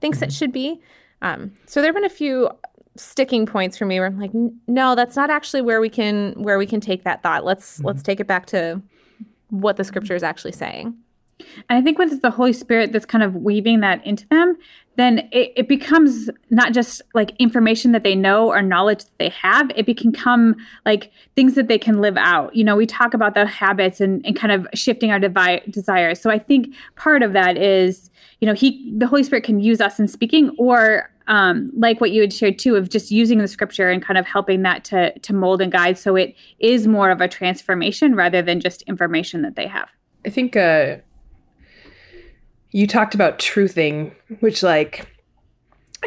thinks 0.01 0.21
it 0.21 0.33
should 0.33 0.53
be. 0.53 0.81
Um, 1.23 1.53
so 1.67 1.81
there 1.81 1.89
have 1.89 1.95
been 1.95 2.05
a 2.05 2.11
few 2.11 2.51
sticking 2.97 3.47
points 3.47 3.77
for 3.77 3.87
me 3.87 3.99
where 3.99 4.07
i'm 4.07 4.21
like 4.21 4.31
no 4.69 4.95
that's 4.95 5.17
not 5.17 5.29
actually 5.29 5.61
where 5.61 5.81
we 5.81 5.89
can 5.89 6.33
where 6.35 6.59
we 6.59 6.67
can 6.67 6.81
take 6.81 7.05
that 7.05 7.23
thought. 7.23 7.45
Let's 7.45 7.83
let's 7.83 8.03
take 8.03 8.21
it 8.21 8.27
back 8.27 8.47
to 8.47 8.83
what 9.51 9.77
the 9.77 9.85
scripture 9.85 10.15
is 10.15 10.23
actually 10.23 10.53
saying. 10.53 10.95
And 11.69 11.79
I 11.79 11.83
think 11.83 11.99
when 11.99 12.11
it's 12.11 12.21
the 12.21 12.31
Holy 12.31 12.53
Spirit 12.53 12.93
that's 12.93 13.07
kind 13.07 13.25
of 13.25 13.37
weaving 13.37 13.81
that 13.81 14.05
into 14.07 14.27
them, 14.29 14.57
then 14.97 15.29
it, 15.33 15.53
it 15.57 15.69
becomes 15.69 16.31
not 16.51 16.73
just 16.73 17.03
like 17.15 17.33
information 17.39 17.93
that 17.93 18.05
they 18.05 18.15
know 18.15 18.49
or 18.49 18.63
knowledge 18.63 19.05
that 19.05 19.19
they 19.19 19.29
have, 19.31 19.71
it 19.75 19.87
become 19.87 20.57
like 20.85 21.11
things 21.35 21.55
that 21.55 21.69
they 21.69 21.79
can 21.79 22.01
live 22.01 22.17
out. 22.17 22.55
You 22.55 22.65
know, 22.65 22.77
we 22.77 22.87
talk 22.87 23.15
about 23.15 23.35
the 23.35 23.47
habits 23.47 24.01
and, 24.01 24.25
and 24.25 24.37
kind 24.37 24.53
of 24.53 24.67
shifting 24.75 25.11
our 25.11 25.19
devi- 25.19 25.63
desires. 25.71 26.21
So 26.21 26.31
I 26.31 26.39
think 26.39 26.75
part 26.97 27.23
of 27.23 27.33
that 27.33 27.57
is, 27.57 28.11
you 28.41 28.47
know, 28.47 28.55
he 28.55 28.95
the 28.97 29.07
Holy 29.07 29.23
Spirit 29.23 29.45
can 29.45 29.61
use 29.61 29.81
us 29.81 29.99
in 29.99 30.09
speaking 30.09 30.51
or 30.59 31.11
um, 31.27 31.71
like 31.75 32.01
what 32.01 32.11
you 32.11 32.21
had 32.21 32.33
shared 32.33 32.59
too, 32.59 32.77
of 32.77 32.91
just 32.91 33.11
using 33.11 33.39
the 33.39 33.49
scripture 33.49 33.91
and 33.91 34.03
kind 34.05 34.19
of 34.19 34.27
helping 34.27 34.63
that 34.63 34.85
to 34.85 35.19
to 35.21 35.33
mold 35.33 35.61
and 35.61 35.73
guide 35.73 35.99
so 35.99 36.17
it 36.17 36.35
is 36.59 36.87
more 36.87 37.11
of 37.11 37.21
a 37.21 37.29
transformation 37.29 38.15
rather 38.15 38.43
than 38.43 38.61
just 38.61 38.83
information 38.83 39.43
that 39.43 39.57
they 39.57 39.67
have. 39.67 39.91
I 40.27 40.31
think 40.31 40.57
uh, 40.57 40.97
you 42.75 42.87
talked 42.89 43.15
about 43.15 43.39
truthing, 43.39 44.11
which 44.41 44.63
like 44.63 45.07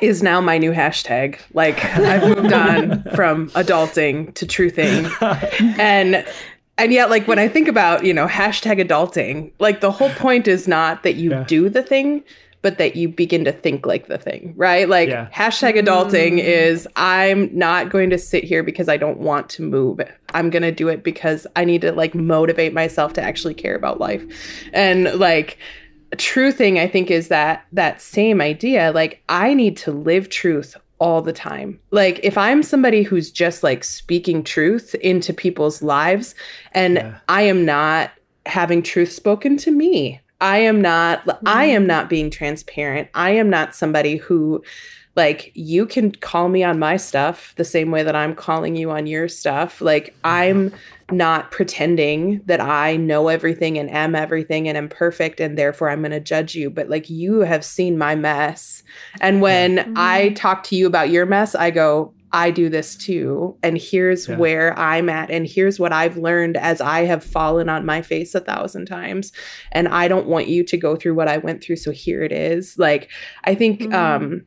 is 0.02 0.22
now 0.22 0.42
my 0.42 0.58
new 0.58 0.74
hashtag. 0.74 1.40
Like 1.54 1.84
I've 1.84 2.24
moved 2.28 2.52
on 2.54 3.04
from 3.16 3.50
adulting 3.52 4.34
to 4.36 4.46
truthing, 4.46 5.10
and 5.80 6.26
and 6.78 6.92
yet 6.94 7.10
like 7.10 7.26
when 7.28 7.40
I 7.40 7.48
think 7.48 7.68
about 7.70 8.04
you 8.06 8.14
know 8.14 8.28
hashtag 8.28 8.86
adulting, 8.86 9.54
like 9.60 9.80
the 9.82 9.92
whole 9.92 10.12
point 10.12 10.48
is 10.48 10.68
not 10.68 11.04
that 11.04 11.16
you 11.16 11.32
Yeah. 11.32 11.44
do 11.48 11.70
the 11.70 11.82
thing. 11.82 12.24
But 12.64 12.80
that 12.80 12.96
you 12.96 13.08
begin 13.08 13.46
to 13.46 13.52
think 13.52 13.86
like 13.86 14.08
the 14.08 14.18
thing, 14.18 14.54
right? 14.58 14.90
Like 14.90 15.10
Yeah. 15.10 15.30
hashtag 15.32 15.76
adulting 15.82 16.40
is 16.40 16.88
I'm 16.96 17.56
not 17.58 17.90
going 17.90 18.10
to 18.10 18.18
sit 18.18 18.44
here 18.44 18.64
because 18.64 18.90
I 18.90 18.98
don't 18.98 19.20
want 19.20 19.48
to 19.52 19.62
move. 19.62 20.02
I'm 20.34 20.50
gonna 20.50 20.72
do 20.72 20.88
it 20.90 21.04
because 21.04 21.46
I 21.56 21.64
need 21.66 21.82
to 21.82 21.92
like 21.94 22.16
motivate 22.16 22.74
myself 22.74 23.14
to 23.14 23.22
actually 23.22 23.54
care 23.54 23.76
about 23.76 24.00
life. 24.02 24.24
And 24.74 25.04
like 25.18 25.60
truthing, 26.16 26.80
I 26.80 26.88
think, 26.88 27.12
is 27.12 27.28
that 27.28 27.66
that 27.74 28.02
same 28.02 28.42
idea. 28.42 28.92
Like 28.92 29.22
I 29.30 29.54
need 29.54 29.78
to 29.78 29.92
live 29.92 30.30
truth 30.30 30.78
all 31.00 31.22
the 31.22 31.34
time. 31.34 31.80
Like 31.92 32.20
if 32.24 32.38
I'm 32.38 32.64
somebody 32.64 33.04
who's 33.04 33.32
just 33.32 33.64
like 33.64 33.84
speaking 33.84 34.44
truth 34.44 34.96
into 34.96 35.34
people's 35.34 35.82
lives 35.82 36.34
and 36.72 36.96
Yeah. 36.96 37.20
I 37.30 37.44
am 37.44 37.66
not 37.66 38.12
having 38.46 38.82
truth 38.82 39.12
spoken 39.12 39.58
to 39.58 39.72
me. 39.72 40.22
I 40.42 40.60
am 40.60 40.82
not 40.82 41.24
I 41.46 41.68
mm-hmm. 41.68 41.76
am 41.76 41.88
not 41.88 42.10
being 42.10 42.30
transparent. 42.30 43.10
I 43.14 43.32
am 43.32 43.50
not 43.50 43.76
somebody 43.76 44.18
who 44.18 44.64
like 45.16 45.52
you 45.56 45.86
can 45.86 46.12
call 46.12 46.48
me 46.48 46.64
on 46.64 46.80
my 46.80 46.96
stuff 46.96 47.54
the 47.58 47.66
same 47.66 47.92
way 47.92 48.04
that 48.04 48.16
I'm 48.16 48.36
calling 48.36 48.76
you 48.76 48.92
on 48.92 49.08
your 49.08 49.28
stuff. 49.28 49.82
Like 49.82 50.16
mm-hmm. 50.24 50.26
I'm 50.26 50.74
not 51.12 51.52
pretending 51.52 52.42
that 52.46 52.60
I 52.60 52.98
know 52.98 53.30
everything 53.30 53.78
and 53.78 53.90
am 53.90 54.14
everything 54.14 54.68
and 54.68 54.78
am 54.78 54.90
perfect 54.90 55.40
and 55.40 55.58
therefore 55.58 55.90
I'm 55.90 56.02
going 56.02 56.12
to 56.12 56.20
judge 56.20 56.54
you, 56.54 56.70
but 56.70 56.90
like 56.90 57.10
you 57.10 57.40
have 57.42 57.64
seen 57.64 57.98
my 57.98 58.16
mess. 58.16 58.84
And 59.22 59.42
when 59.42 59.94
I 59.96 60.30
talk 60.30 60.64
to 60.64 60.76
you 60.76 60.86
about 60.86 61.10
your 61.10 61.26
mess, 61.26 61.56
I 61.56 61.72
go, 61.72 62.14
I 62.34 62.52
do 62.52 62.68
this 62.68 62.98
too. 62.98 63.56
And 63.64 63.78
here's 63.78 64.28
Yeah. 64.28 64.36
where 64.36 64.78
I'm 64.78 65.08
at. 65.08 65.32
And 65.32 65.48
here's 65.48 65.80
what 65.80 65.94
I've 65.94 66.18
learned 66.18 66.58
as 66.58 66.82
I 66.82 67.06
have 67.06 67.24
fallen 67.24 67.70
on 67.70 67.86
my 67.86 68.02
face 68.02 68.36
a 68.36 68.42
thousand 68.42 68.86
times. 68.88 69.32
And 69.72 69.88
I 69.88 70.10
don't 70.10 70.28
want 70.28 70.48
you 70.50 70.66
to 70.66 70.76
go 70.78 70.98
through 70.98 71.16
what 71.16 71.30
I 71.30 71.38
went 71.38 71.64
through. 71.64 71.78
So 71.78 71.92
here 71.92 72.22
it 72.22 72.34
is. 72.34 72.78
Like, 72.78 73.10
I 73.46 73.56
think 73.56 73.80
Mhm. 73.84 73.94
um, 73.94 74.42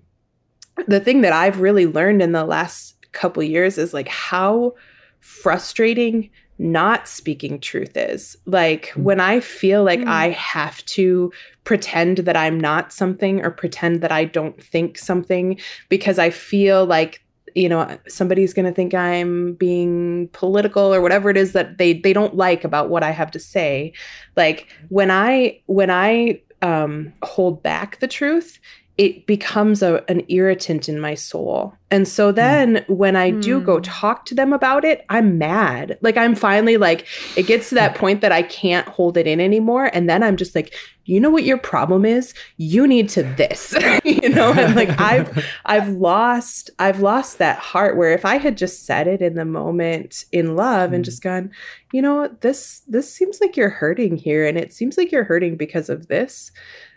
the 0.88 1.00
thing 1.00 1.22
that 1.22 1.32
I've 1.32 1.60
really 1.60 1.86
learned 1.86 2.20
in 2.20 2.32
the 2.32 2.44
last 2.44 2.96
couple 3.12 3.42
years 3.42 3.78
is 3.78 3.94
like 3.94 4.08
how 4.08 4.74
frustrating 5.20 6.30
not 6.60 7.08
speaking 7.08 7.58
truth 7.58 7.96
is. 7.96 8.36
Like 8.44 8.88
when 8.94 9.18
I 9.18 9.40
feel 9.40 9.82
like 9.82 10.00
Mm. 10.00 10.08
I 10.08 10.28
have 10.30 10.84
to 10.86 11.32
pretend 11.64 12.18
that 12.18 12.36
I'm 12.36 12.60
not 12.60 12.92
something 12.92 13.42
or 13.42 13.50
pretend 13.50 14.02
that 14.02 14.12
I 14.12 14.26
don't 14.26 14.62
think 14.62 14.98
something 14.98 15.58
because 15.88 16.18
I 16.18 16.28
feel 16.30 16.84
like 16.84 17.22
you 17.54 17.68
know 17.68 17.98
somebody's 18.06 18.52
going 18.52 18.66
to 18.66 18.72
think 18.72 18.94
I'm 18.94 19.54
being 19.54 20.28
political 20.32 20.94
or 20.94 21.00
whatever 21.00 21.30
it 21.30 21.36
is 21.36 21.52
that 21.52 21.78
they 21.78 21.94
they 21.94 22.12
don't 22.12 22.36
like 22.36 22.62
about 22.62 22.90
what 22.90 23.02
I 23.02 23.10
have 23.10 23.30
to 23.32 23.40
say. 23.40 23.92
Like 24.36 24.68
when 24.90 25.10
I 25.10 25.60
when 25.66 25.90
I 25.90 26.42
um 26.62 27.12
hold 27.22 27.62
back 27.62 28.00
the 28.00 28.06
truth, 28.06 28.60
it 29.00 29.26
becomes 29.26 29.82
a, 29.82 30.04
an 30.10 30.20
irritant 30.28 30.86
in 30.86 31.00
my 31.00 31.14
soul. 31.14 31.72
And 31.90 32.06
so 32.06 32.32
then 32.32 32.84
when 32.86 33.16
I 33.16 33.30
do 33.30 33.62
go 33.62 33.76
Hmm. 33.76 33.82
talk 33.82 34.26
to 34.26 34.34
them 34.34 34.52
about 34.52 34.84
it, 34.84 35.06
I'm 35.08 35.38
mad. 35.38 35.96
Like 36.02 36.18
I'm 36.18 36.34
finally 36.34 36.76
like, 36.76 37.06
it 37.34 37.44
gets 37.44 37.70
to 37.70 37.74
that 37.76 37.94
point 37.94 38.20
that 38.20 38.30
I 38.30 38.42
can't 38.42 38.86
hold 38.86 39.16
it 39.16 39.26
in 39.26 39.40
anymore. 39.40 39.86
And 39.94 40.06
then 40.08 40.22
I'm 40.22 40.36
just 40.36 40.54
like, 40.54 40.74
you 41.06 41.18
know 41.18 41.30
what 41.30 41.44
your 41.44 41.56
problem 41.56 42.04
is? 42.04 42.34
You 42.58 42.86
need 42.86 43.08
to 43.10 43.22
this. 43.22 43.74
you 44.04 44.28
know, 44.28 44.52
and 44.52 44.76
like 44.76 44.90
I've 45.00 45.30
I've 45.64 45.88
lost 45.88 46.70
I've 46.78 47.00
lost 47.00 47.38
that 47.38 47.58
heart 47.58 47.96
where 47.96 48.12
if 48.12 48.24
I 48.26 48.36
had 48.36 48.58
just 48.58 48.84
said 48.84 49.08
it 49.08 49.22
in 49.22 49.34
the 49.34 49.46
moment 49.46 50.24
in 50.30 50.56
love 50.56 50.92
and 50.92 51.02
Mm. 51.02 51.06
just 51.06 51.22
gone, 51.22 51.50
you 51.90 52.02
know 52.02 52.28
this 52.42 52.82
this 52.86 53.12
seems 53.12 53.40
like 53.40 53.56
you're 53.56 53.70
hurting 53.70 54.18
here 54.18 54.46
and 54.46 54.58
it 54.58 54.72
seems 54.74 54.98
like 54.98 55.10
you're 55.10 55.24
hurting 55.24 55.56
because 55.56 55.88
of 55.88 56.06
this. 56.08 56.52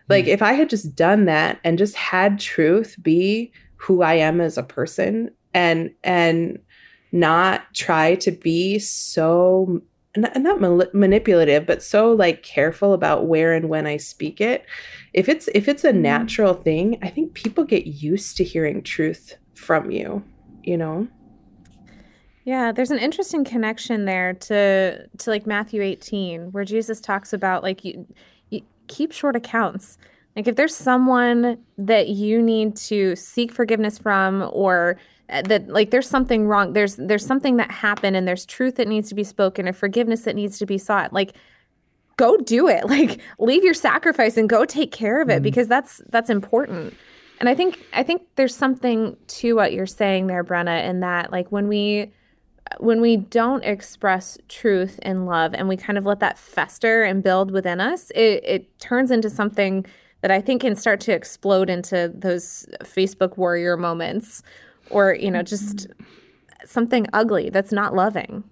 Like 0.09 0.27
if 0.27 0.41
I 0.41 0.53
had 0.53 0.69
just 0.69 0.95
done 0.95 1.25
that 1.25 1.59
and 1.63 1.77
just 1.77 1.95
had 1.95 2.39
truth 2.39 2.95
be 3.01 3.51
who 3.77 4.01
I 4.01 4.15
am 4.15 4.41
as 4.41 4.57
a 4.57 4.63
person 4.63 5.31
and 5.53 5.91
and 6.03 6.59
not 7.11 7.73
try 7.73 8.15
to 8.15 8.31
be 8.31 8.79
so 8.79 9.81
not, 10.15 10.35
not 10.41 10.61
mal- 10.61 10.87
manipulative 10.93 11.65
but 11.65 11.81
so 11.83 12.11
like 12.11 12.43
careful 12.43 12.93
about 12.93 13.27
where 13.27 13.53
and 13.53 13.69
when 13.69 13.85
I 13.87 13.97
speak 13.97 14.41
it 14.41 14.65
if 15.13 15.27
it's 15.29 15.47
if 15.53 15.67
it's 15.67 15.83
a 15.83 15.91
Mhm. 15.91 16.01
natural 16.01 16.53
thing 16.53 16.97
I 17.01 17.09
think 17.09 17.33
people 17.33 17.63
get 17.63 17.87
used 17.87 18.37
to 18.37 18.43
hearing 18.43 18.81
truth 18.83 19.37
from 19.53 19.91
you 19.91 20.23
you 20.63 20.77
know 20.77 21.07
Yeah, 22.45 22.73
there's 22.73 22.91
an 22.91 22.99
interesting 22.99 23.43
connection 23.45 24.05
there 24.05 24.33
to 24.33 25.07
to 25.17 25.29
like 25.29 25.47
Matthew 25.47 25.81
18 25.81 26.51
where 26.51 26.65
Jesus 26.65 26.99
talks 26.99 27.31
about 27.31 27.63
like 27.63 27.85
you 27.85 28.05
keep 28.87 29.11
short 29.11 29.35
accounts. 29.35 29.97
Like 30.35 30.47
if 30.47 30.55
there's 30.55 30.75
someone 30.75 31.59
that 31.77 32.09
you 32.09 32.41
need 32.41 32.75
to 32.77 33.15
seek 33.15 33.51
forgiveness 33.51 33.97
from 33.97 34.49
or 34.51 34.97
uh, 35.29 35.43
that 35.43 35.69
like 35.69 35.91
there's 35.91 36.09
something 36.09 36.47
wrong, 36.47 36.73
there's 36.73 36.95
there's 36.95 37.25
something 37.25 37.57
that 37.57 37.69
happened 37.69 38.15
and 38.15 38.27
there's 38.27 38.45
truth 38.45 38.75
that 38.75 38.87
needs 38.87 39.09
to 39.09 39.15
be 39.15 39.23
spoken 39.23 39.67
or 39.67 39.73
forgiveness 39.73 40.21
that 40.21 40.35
needs 40.35 40.57
to 40.59 40.65
be 40.65 40.77
sought. 40.77 41.13
Like 41.13 41.35
go 42.17 42.37
do 42.37 42.67
it. 42.67 42.83
Like 42.93 43.21
leave 43.39 43.63
your 43.63 43.73
sacrifice 43.73 44.37
and 44.37 44.49
go 44.49 44.65
take 44.65 44.91
care 44.91 45.21
of 45.21 45.29
it 45.29 45.33
mm-hmm. 45.35 45.43
because 45.43 45.67
that's 45.67 46.01
that's 46.09 46.29
important. 46.29 46.95
And 47.39 47.49
I 47.49 47.55
think 47.55 47.79
I 47.93 48.03
think 48.03 48.23
there's 48.35 48.55
something 48.55 49.17
to 49.27 49.55
what 49.55 49.73
you're 49.73 49.85
saying 49.85 50.27
there, 50.27 50.43
Brenna, 50.43 50.87
in 50.87 51.01
that 51.01 51.31
like 51.31 51.51
when 51.51 51.67
we 51.67 52.11
when 52.79 53.01
we 53.01 53.17
don't 53.17 53.63
express 53.63 54.37
truth 54.47 54.99
and 55.03 55.25
love 55.25 55.53
and 55.53 55.67
we 55.67 55.77
kind 55.77 55.97
of 55.97 56.05
let 56.05 56.19
that 56.19 56.37
fester 56.37 57.03
and 57.03 57.23
build 57.23 57.51
within 57.51 57.79
us, 57.79 58.11
it, 58.11 58.43
it 58.43 58.79
turns 58.79 59.11
into 59.11 59.29
something 59.29 59.85
that 60.21 60.31
I 60.31 60.41
think 60.41 60.61
can 60.61 60.75
start 60.75 60.99
to 61.01 61.13
explode 61.13 61.69
into 61.69 62.11
those 62.15 62.65
Facebook 62.83 63.37
warrior 63.37 63.75
moments 63.75 64.41
or, 64.89 65.15
you 65.15 65.29
know, 65.29 65.43
just 65.43 65.87
something 66.65 67.07
ugly 67.13 67.49
that's 67.49 67.71
not 67.71 67.93
loving. 67.93 68.43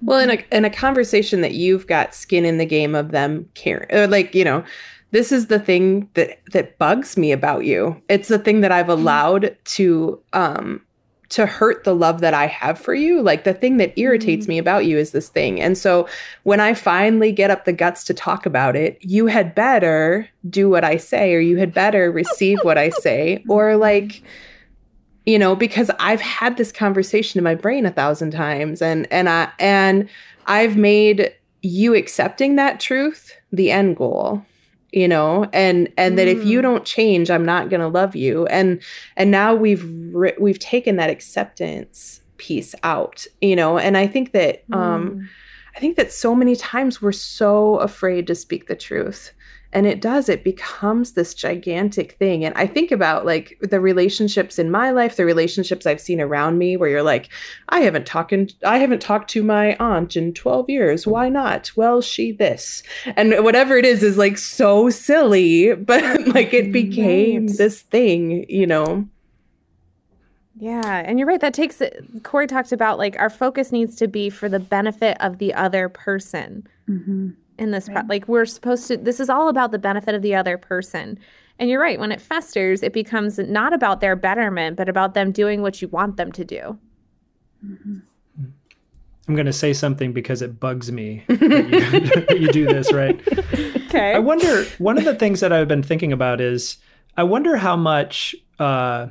Well, 0.00 0.18
in 0.18 0.30
a 0.30 0.44
in 0.50 0.64
a 0.64 0.70
conversation 0.70 1.42
that 1.42 1.54
you've 1.54 1.86
got 1.86 2.14
skin 2.14 2.44
in 2.44 2.58
the 2.58 2.66
game 2.66 2.94
of 2.94 3.12
them 3.12 3.48
caring, 3.54 3.92
or 3.94 4.08
like 4.08 4.34
you 4.34 4.44
know, 4.44 4.64
this 5.12 5.30
is 5.30 5.46
the 5.46 5.60
thing 5.60 6.08
that 6.14 6.40
that 6.52 6.76
bugs 6.78 7.16
me 7.16 7.30
about 7.30 7.64
you. 7.64 8.02
It's 8.08 8.26
the 8.26 8.38
thing 8.38 8.62
that 8.62 8.72
I've 8.72 8.88
allowed 8.88 9.56
to 9.64 10.20
um 10.32 10.82
to 11.32 11.46
hurt 11.46 11.84
the 11.84 11.94
love 11.94 12.20
that 12.20 12.34
I 12.34 12.46
have 12.46 12.78
for 12.78 12.94
you. 12.94 13.22
Like 13.22 13.44
the 13.44 13.54
thing 13.54 13.78
that 13.78 13.98
irritates 13.98 14.44
mm-hmm. 14.44 14.50
me 14.50 14.58
about 14.58 14.84
you 14.84 14.98
is 14.98 15.12
this 15.12 15.30
thing. 15.30 15.60
And 15.60 15.78
so 15.78 16.06
when 16.42 16.60
I 16.60 16.74
finally 16.74 17.32
get 17.32 17.50
up 17.50 17.64
the 17.64 17.72
guts 17.72 18.04
to 18.04 18.14
talk 18.14 18.44
about 18.44 18.76
it, 18.76 18.98
you 19.00 19.26
had 19.26 19.54
better 19.54 20.28
do 20.50 20.68
what 20.68 20.84
I 20.84 20.98
say, 20.98 21.34
or 21.34 21.40
you 21.40 21.56
had 21.56 21.72
better 21.72 22.12
receive 22.12 22.58
what 22.62 22.76
I 22.76 22.90
say, 22.90 23.42
or 23.48 23.76
like, 23.76 24.22
you 25.24 25.38
know, 25.38 25.56
because 25.56 25.90
I've 25.98 26.20
had 26.20 26.58
this 26.58 26.70
conversation 26.70 27.38
in 27.38 27.44
my 27.44 27.54
brain 27.54 27.86
a 27.86 27.90
thousand 27.90 28.32
times 28.32 28.82
and 28.82 29.10
and 29.10 29.28
I 29.28 29.50
and 29.58 30.10
I've 30.46 30.76
made 30.76 31.34
you 31.62 31.94
accepting 31.94 32.56
that 32.56 32.78
truth 32.78 33.34
the 33.52 33.70
end 33.70 33.96
goal 33.96 34.44
you 34.92 35.08
know 35.08 35.48
and 35.52 35.92
and 35.96 36.18
that 36.18 36.28
if 36.28 36.44
you 36.44 36.58
mm. 36.58 36.62
don't 36.62 36.84
change 36.84 37.30
i'm 37.30 37.44
not 37.44 37.70
going 37.70 37.80
to 37.80 37.88
love 37.88 38.14
you 38.14 38.46
and 38.46 38.80
and 39.16 39.30
now 39.30 39.54
we've 39.54 39.84
we've 40.38 40.58
taken 40.58 40.96
that 40.96 41.10
acceptance 41.10 42.20
piece 42.36 42.74
out 42.82 43.26
you 43.40 43.56
know 43.56 43.78
and 43.78 43.96
i 43.96 44.06
think 44.06 44.32
that 44.32 44.62
um 44.72 45.10
mm. 45.10 45.28
i 45.76 45.80
think 45.80 45.96
that 45.96 46.12
so 46.12 46.34
many 46.34 46.54
times 46.54 47.00
we're 47.00 47.10
so 47.10 47.76
afraid 47.76 48.26
to 48.26 48.34
speak 48.34 48.66
the 48.66 48.76
truth 48.76 49.32
and 49.72 49.86
it 49.86 50.00
does 50.00 50.28
it 50.28 50.44
becomes 50.44 51.12
this 51.12 51.34
gigantic 51.34 52.12
thing 52.12 52.44
and 52.44 52.54
i 52.56 52.66
think 52.66 52.90
about 52.90 53.24
like 53.24 53.58
the 53.60 53.80
relationships 53.80 54.58
in 54.58 54.70
my 54.70 54.90
life 54.90 55.16
the 55.16 55.24
relationships 55.24 55.86
i've 55.86 56.00
seen 56.00 56.20
around 56.20 56.58
me 56.58 56.76
where 56.76 56.88
you're 56.88 57.02
like 57.02 57.28
i 57.70 57.80
haven't 57.80 58.06
talked 58.06 58.32
i 58.64 58.78
haven't 58.78 59.02
talked 59.02 59.30
to 59.30 59.42
my 59.42 59.74
aunt 59.76 60.16
in 60.16 60.32
12 60.32 60.68
years 60.68 61.06
why 61.06 61.28
not 61.28 61.70
well 61.76 62.00
she 62.00 62.32
this 62.32 62.82
and 63.16 63.44
whatever 63.44 63.76
it 63.76 63.84
is 63.84 64.02
is 64.02 64.18
like 64.18 64.38
so 64.38 64.90
silly 64.90 65.74
but 65.92 66.26
like 66.28 66.52
it 66.52 66.72
became 66.72 67.46
right. 67.46 67.58
this 67.58 67.82
thing 67.82 68.44
you 68.48 68.66
know 68.66 69.06
yeah, 70.54 71.02
and 71.04 71.18
you're 71.18 71.26
right. 71.26 71.40
That 71.40 71.54
takes 71.54 71.80
it. 71.80 72.04
Kory 72.22 72.46
talked 72.46 72.70
about 72.70 72.96
like 72.96 73.18
our 73.18 73.30
focus 73.30 73.72
needs 73.72 73.96
to 73.96 74.06
be 74.06 74.30
for 74.30 74.48
the 74.48 74.60
benefit 74.60 75.16
of 75.18 75.38
the 75.38 75.52
other 75.54 75.88
person. 75.88 76.68
Mm-hmm 76.88 77.30
in 77.62 77.70
this 77.70 77.88
right. 77.88 77.98
pro- 77.98 78.06
like 78.08 78.28
we're 78.28 78.44
supposed 78.44 78.86
to 78.88 78.96
this 78.96 79.20
is 79.20 79.30
all 79.30 79.48
about 79.48 79.70
the 79.70 79.78
benefit 79.78 80.14
of 80.14 80.22
the 80.22 80.34
other 80.34 80.58
person 80.58 81.18
and 81.58 81.70
you're 81.70 81.80
right 81.80 82.00
when 82.00 82.12
it 82.12 82.20
festers 82.20 82.82
it 82.82 82.92
becomes 82.92 83.38
not 83.38 83.72
about 83.72 84.00
their 84.00 84.16
betterment 84.16 84.76
but 84.76 84.88
about 84.88 85.14
them 85.14 85.30
doing 85.32 85.62
what 85.62 85.80
you 85.80 85.88
want 85.88 86.16
them 86.16 86.32
to 86.32 86.44
do 86.44 86.78
mm-hmm. 87.64 87.98
i'm 89.28 89.34
going 89.34 89.46
to 89.46 89.52
say 89.52 89.72
something 89.72 90.12
because 90.12 90.42
it 90.42 90.58
bugs 90.58 90.90
me 90.90 91.24
that 91.28 92.26
you, 92.30 92.36
you 92.40 92.48
do 92.48 92.66
this 92.66 92.92
right 92.92 93.20
okay 93.86 94.14
i 94.14 94.18
wonder 94.18 94.64
one 94.78 94.98
of 94.98 95.04
the 95.04 95.14
things 95.14 95.40
that 95.40 95.52
i've 95.52 95.68
been 95.68 95.82
thinking 95.82 96.12
about 96.12 96.40
is 96.40 96.78
i 97.16 97.22
wonder 97.22 97.56
how 97.56 97.76
much 97.76 98.34
uh, 98.58 99.06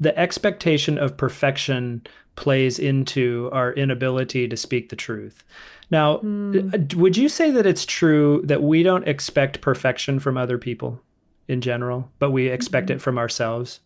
the 0.00 0.16
expectation 0.18 0.98
of 0.98 1.16
perfection 1.16 2.02
plays 2.36 2.78
into 2.78 3.48
our 3.52 3.72
inability 3.72 4.48
to 4.48 4.56
speak 4.56 4.88
the 4.88 4.96
truth 4.96 5.44
now, 5.90 6.18
mm. 6.18 6.94
would 6.94 7.16
you 7.16 7.28
say 7.28 7.50
that 7.50 7.66
it's 7.66 7.84
true 7.84 8.42
that 8.44 8.62
we 8.62 8.82
don't 8.82 9.06
expect 9.06 9.60
perfection 9.60 10.18
from 10.18 10.36
other 10.36 10.58
people 10.58 11.00
in 11.46 11.60
general, 11.60 12.10
but 12.18 12.30
we 12.30 12.48
expect 12.48 12.88
mm-hmm. 12.88 12.96
it 12.96 13.02
from 13.02 13.18
ourselves? 13.18 13.80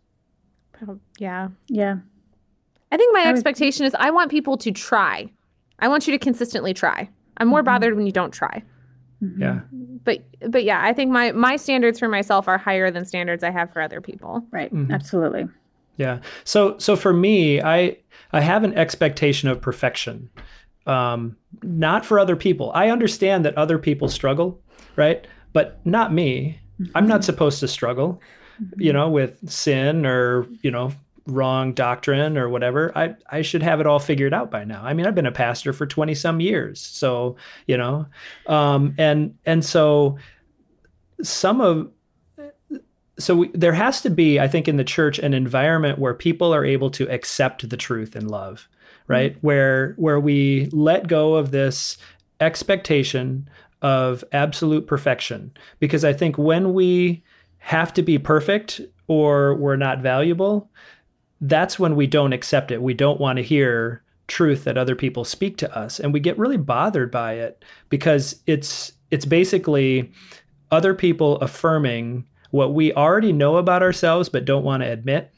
Yeah. 1.19 1.49
Yeah. 1.67 1.97
I 2.93 2.97
think 2.97 3.13
my 3.13 3.25
I 3.27 3.31
expectation 3.31 3.85
would... 3.85 3.89
is 3.89 3.97
I 3.99 4.11
want 4.11 4.31
people 4.31 4.57
to 4.59 4.71
try. 4.71 5.31
I 5.81 5.89
want 5.89 6.07
you 6.07 6.13
to 6.13 6.19
consistently 6.19 6.73
try. 6.73 7.11
I'm 7.37 7.49
more 7.49 7.61
mm-hmm. 7.61 7.67
bothered 7.67 7.97
when 7.97 8.07
you 8.07 8.13
don't 8.13 8.33
try. 8.33 8.63
Mm-hmm. 9.23 9.43
Yeah. 9.43 9.61
But 10.05 10.25
but 10.49 10.63
yeah, 10.63 10.83
I 10.83 10.93
think 10.93 11.11
my 11.11 11.33
my 11.33 11.57
standards 11.57 11.99
for 11.99 12.09
myself 12.09 12.47
are 12.47 12.57
higher 12.57 12.91
than 12.91 13.05
standards 13.05 13.43
I 13.43 13.51
have 13.51 13.73
for 13.73 13.83
other 13.83 14.01
people. 14.01 14.47
Right. 14.53 14.73
Mm-hmm. 14.73 14.93
Absolutely. 14.93 15.49
Yeah. 15.97 16.21
So 16.45 16.79
so 16.79 16.95
for 16.95 17.13
me, 17.13 17.61
I 17.61 17.99
I 18.33 18.41
have 18.41 18.65
an 18.65 18.75
expectation 18.75 19.49
of 19.49 19.61
perfection 19.61 20.31
um, 20.89 21.37
not 21.63 22.05
for 22.05 22.19
other 22.19 22.35
people. 22.35 22.73
I 22.75 22.89
understand 22.91 23.45
that 23.45 23.57
other 23.57 23.79
people 23.79 24.09
struggle, 24.09 24.61
right? 24.97 25.27
But 25.53 25.85
not 25.87 26.13
me. 26.13 26.61
I'm 26.95 27.07
not 27.07 27.25
supposed 27.25 27.61
to 27.61 27.69
struggle, 27.69 28.23
you 28.77 28.93
know, 28.93 29.09
with 29.09 29.51
sin 29.51 30.07
or, 30.07 30.47
you 30.63 30.71
know, 30.71 30.93
wrong 31.27 31.75
doctrine 31.75 32.39
or 32.39 32.49
whatever. 32.49 32.91
I, 32.97 33.15
I 33.31 33.43
should 33.43 33.63
have 33.63 33.81
it 33.81 33.87
all 33.87 33.99
figured 33.99 34.33
out 34.33 34.51
by 34.51 34.65
now. 34.65 34.83
I 34.83 34.95
mean, 34.95 35.07
I've 35.07 35.15
been 35.15 35.27
a 35.27 35.33
pastor 35.33 35.75
for 35.75 35.87
20 35.87 36.15
some 36.15 36.41
years. 36.41 36.81
So, 36.81 37.37
you 37.67 37.77
know, 37.77 38.07
um, 38.47 38.95
and, 38.97 39.37
and 39.45 39.63
so 39.63 40.17
some 41.23 41.61
of, 41.61 41.91
so 43.19 43.37
we, 43.37 43.49
there 43.49 43.73
has 43.73 44.01
to 44.03 44.11
be, 44.11 44.39
I 44.39 44.49
think, 44.49 44.69
in 44.69 44.77
the 44.77 44.85
church, 44.85 45.19
an 45.19 45.35
environment 45.35 45.99
where 45.99 46.15
people 46.15 46.55
are 46.55 46.65
able 46.65 46.91
to 46.93 47.09
accept 47.11 47.69
the 47.69 47.77
truth 47.77 48.15
and 48.15 48.31
love 48.31 48.69
right? 49.09 49.33
Mm-hmm. 49.33 49.47
Where 49.47 49.95
where 49.97 50.21
we 50.21 50.69
let 50.71 51.09
go 51.09 51.35
of 51.35 51.51
this 51.51 51.99
expectation 52.41 53.49
of 53.83 54.23
absolute 54.33 54.87
perfection 54.87 55.53
because 55.81 56.05
I 56.05 56.13
think 56.13 56.39
when 56.39 56.75
we 56.75 57.25
have 57.59 57.93
to 57.95 58.03
be 58.03 58.19
perfect 58.19 58.81
or 59.09 59.55
we're 59.55 59.77
not 59.77 60.01
valuable, 60.01 60.71
that's 61.41 61.79
when 61.79 61.97
we 61.97 62.07
don't 62.07 62.33
accept 62.33 62.71
it. 62.71 62.83
We 62.83 62.95
don't 62.95 63.21
want 63.21 63.39
to 63.39 63.43
hear 63.43 64.03
truth 64.27 64.65
that 64.65 64.77
other 64.77 64.95
people 64.95 65.25
speak 65.25 65.57
to 65.57 65.77
us 65.77 65.99
and 65.99 66.13
we 66.13 66.21
get 66.21 66.39
really 66.39 66.59
bothered 66.59 67.11
by 67.11 67.33
it 67.33 67.65
because 67.89 68.41
it's 68.47 68.93
it's 69.11 69.25
basically 69.25 70.13
other 70.71 70.95
people 70.95 71.37
affirming 71.39 72.28
what 72.51 72.75
we 72.75 72.93
already 72.93 73.33
know 73.33 73.57
about 73.57 73.83
ourselves 73.83 74.29
but 74.29 74.45
don't 74.45 74.65
want 74.65 74.83
to 74.83 74.91
admit. 74.91 75.33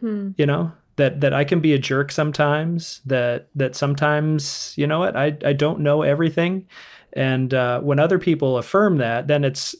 Hmm. 0.00 0.30
You 0.36 0.46
know? 0.46 0.72
that 0.98 1.20
that 1.22 1.32
I 1.32 1.44
can 1.44 1.60
be 1.60 1.72
a 1.72 1.78
jerk 1.78 2.12
sometimes. 2.12 3.00
That 3.06 3.48
that 3.54 3.74
sometimes 3.74 4.74
you 4.76 4.86
know 4.86 4.98
what 4.98 5.16
I 5.16 5.36
I 5.44 5.54
don't 5.54 5.80
know 5.80 6.02
everything, 6.02 6.66
and 7.14 7.54
uh, 7.54 7.80
when 7.80 7.98
other 7.98 8.18
people 8.18 8.58
affirm 8.58 8.98
that, 8.98 9.26
then 9.26 9.44
it's 9.44 9.74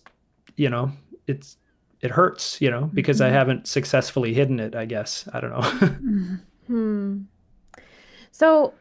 you 0.57 0.71
know 0.71 0.91
it's 1.27 1.59
it 2.01 2.13
hurts 2.13 2.61
you 2.61 2.71
know 2.71 2.91
because 2.95 3.19
mm-hmm. 3.19 3.35
I 3.35 3.37
haven't 3.37 3.67
successfully 3.67 4.33
hidden 4.33 4.59
it. 4.59 4.75
I 4.75 4.87
guess 4.87 5.29
I 5.35 5.41
don't 5.41 5.51
know. 5.51 5.63
hmm. 6.69 7.19
So 8.31 8.73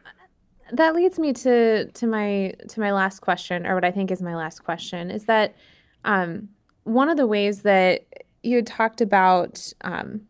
that 0.72 0.94
leads 0.94 1.18
me 1.18 1.32
to 1.34 1.90
to 1.90 2.06
my 2.06 2.54
to 2.68 2.80
my 2.80 2.92
last 2.92 3.20
question, 3.20 3.66
or 3.66 3.74
what 3.74 3.84
I 3.84 3.90
think 3.90 4.10
is 4.10 4.22
my 4.22 4.36
last 4.36 4.60
question, 4.64 5.10
is 5.10 5.26
that 5.26 5.56
um, 6.04 6.48
one 6.88 7.08
of 7.08 7.16
the 7.16 7.26
ways 7.26 7.62
that 7.62 8.06
you 8.42 8.56
had 8.56 8.66
talked 8.66 9.00
about 9.00 9.72
um, 9.82 10.22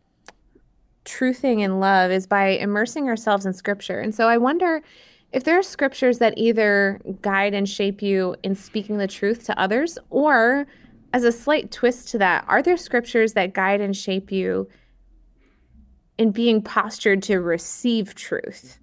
truthing 1.05 1.61
in 1.61 1.81
love 1.81 2.11
is 2.11 2.27
by 2.27 2.49
immersing 2.49 3.09
ourselves 3.09 3.47
in 3.47 3.53
scripture. 3.53 4.01
And 4.01 4.15
so 4.15 4.29
I 4.29 4.39
wonder 4.39 4.83
if 5.33 5.45
there 5.45 5.59
are 5.59 5.63
scriptures 5.63 6.19
that 6.19 6.35
either 6.37 7.01
guide 7.21 7.55
and 7.55 7.69
shape 7.69 8.03
you 8.03 8.37
in 8.43 8.55
speaking 8.55 8.99
the 8.99 9.07
truth 9.07 9.45
to 9.47 9.59
others, 9.59 9.99
or 10.11 10.67
as 11.13 11.25
a 11.25 11.33
slight 11.33 11.71
twist 11.71 12.09
to 12.09 12.19
that, 12.19 12.45
are 12.49 12.63
there 12.63 12.77
scriptures 12.77 13.35
that 13.35 13.53
guide 13.53 13.81
and 13.81 13.97
shape 13.97 14.33
you 14.33 14.69
in 16.17 16.31
being 16.31 16.63
postured 16.63 17.23
to 17.25 17.39
receive 17.39 18.15
truth? 18.15 18.79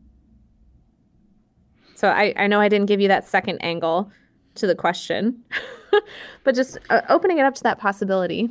So 1.95 2.09
I, 2.09 2.33
I 2.35 2.47
know 2.47 2.59
I 2.59 2.69
didn't 2.69 2.87
give 2.87 3.01
you 3.01 3.07
that 3.07 3.25
second 3.25 3.59
angle 3.59 4.11
to 4.55 4.67
the 4.67 4.75
question, 4.75 5.43
but 6.43 6.55
just 6.55 6.77
uh, 6.89 7.01
opening 7.09 7.37
it 7.37 7.45
up 7.45 7.55
to 7.55 7.63
that 7.63 7.79
possibility. 7.79 8.49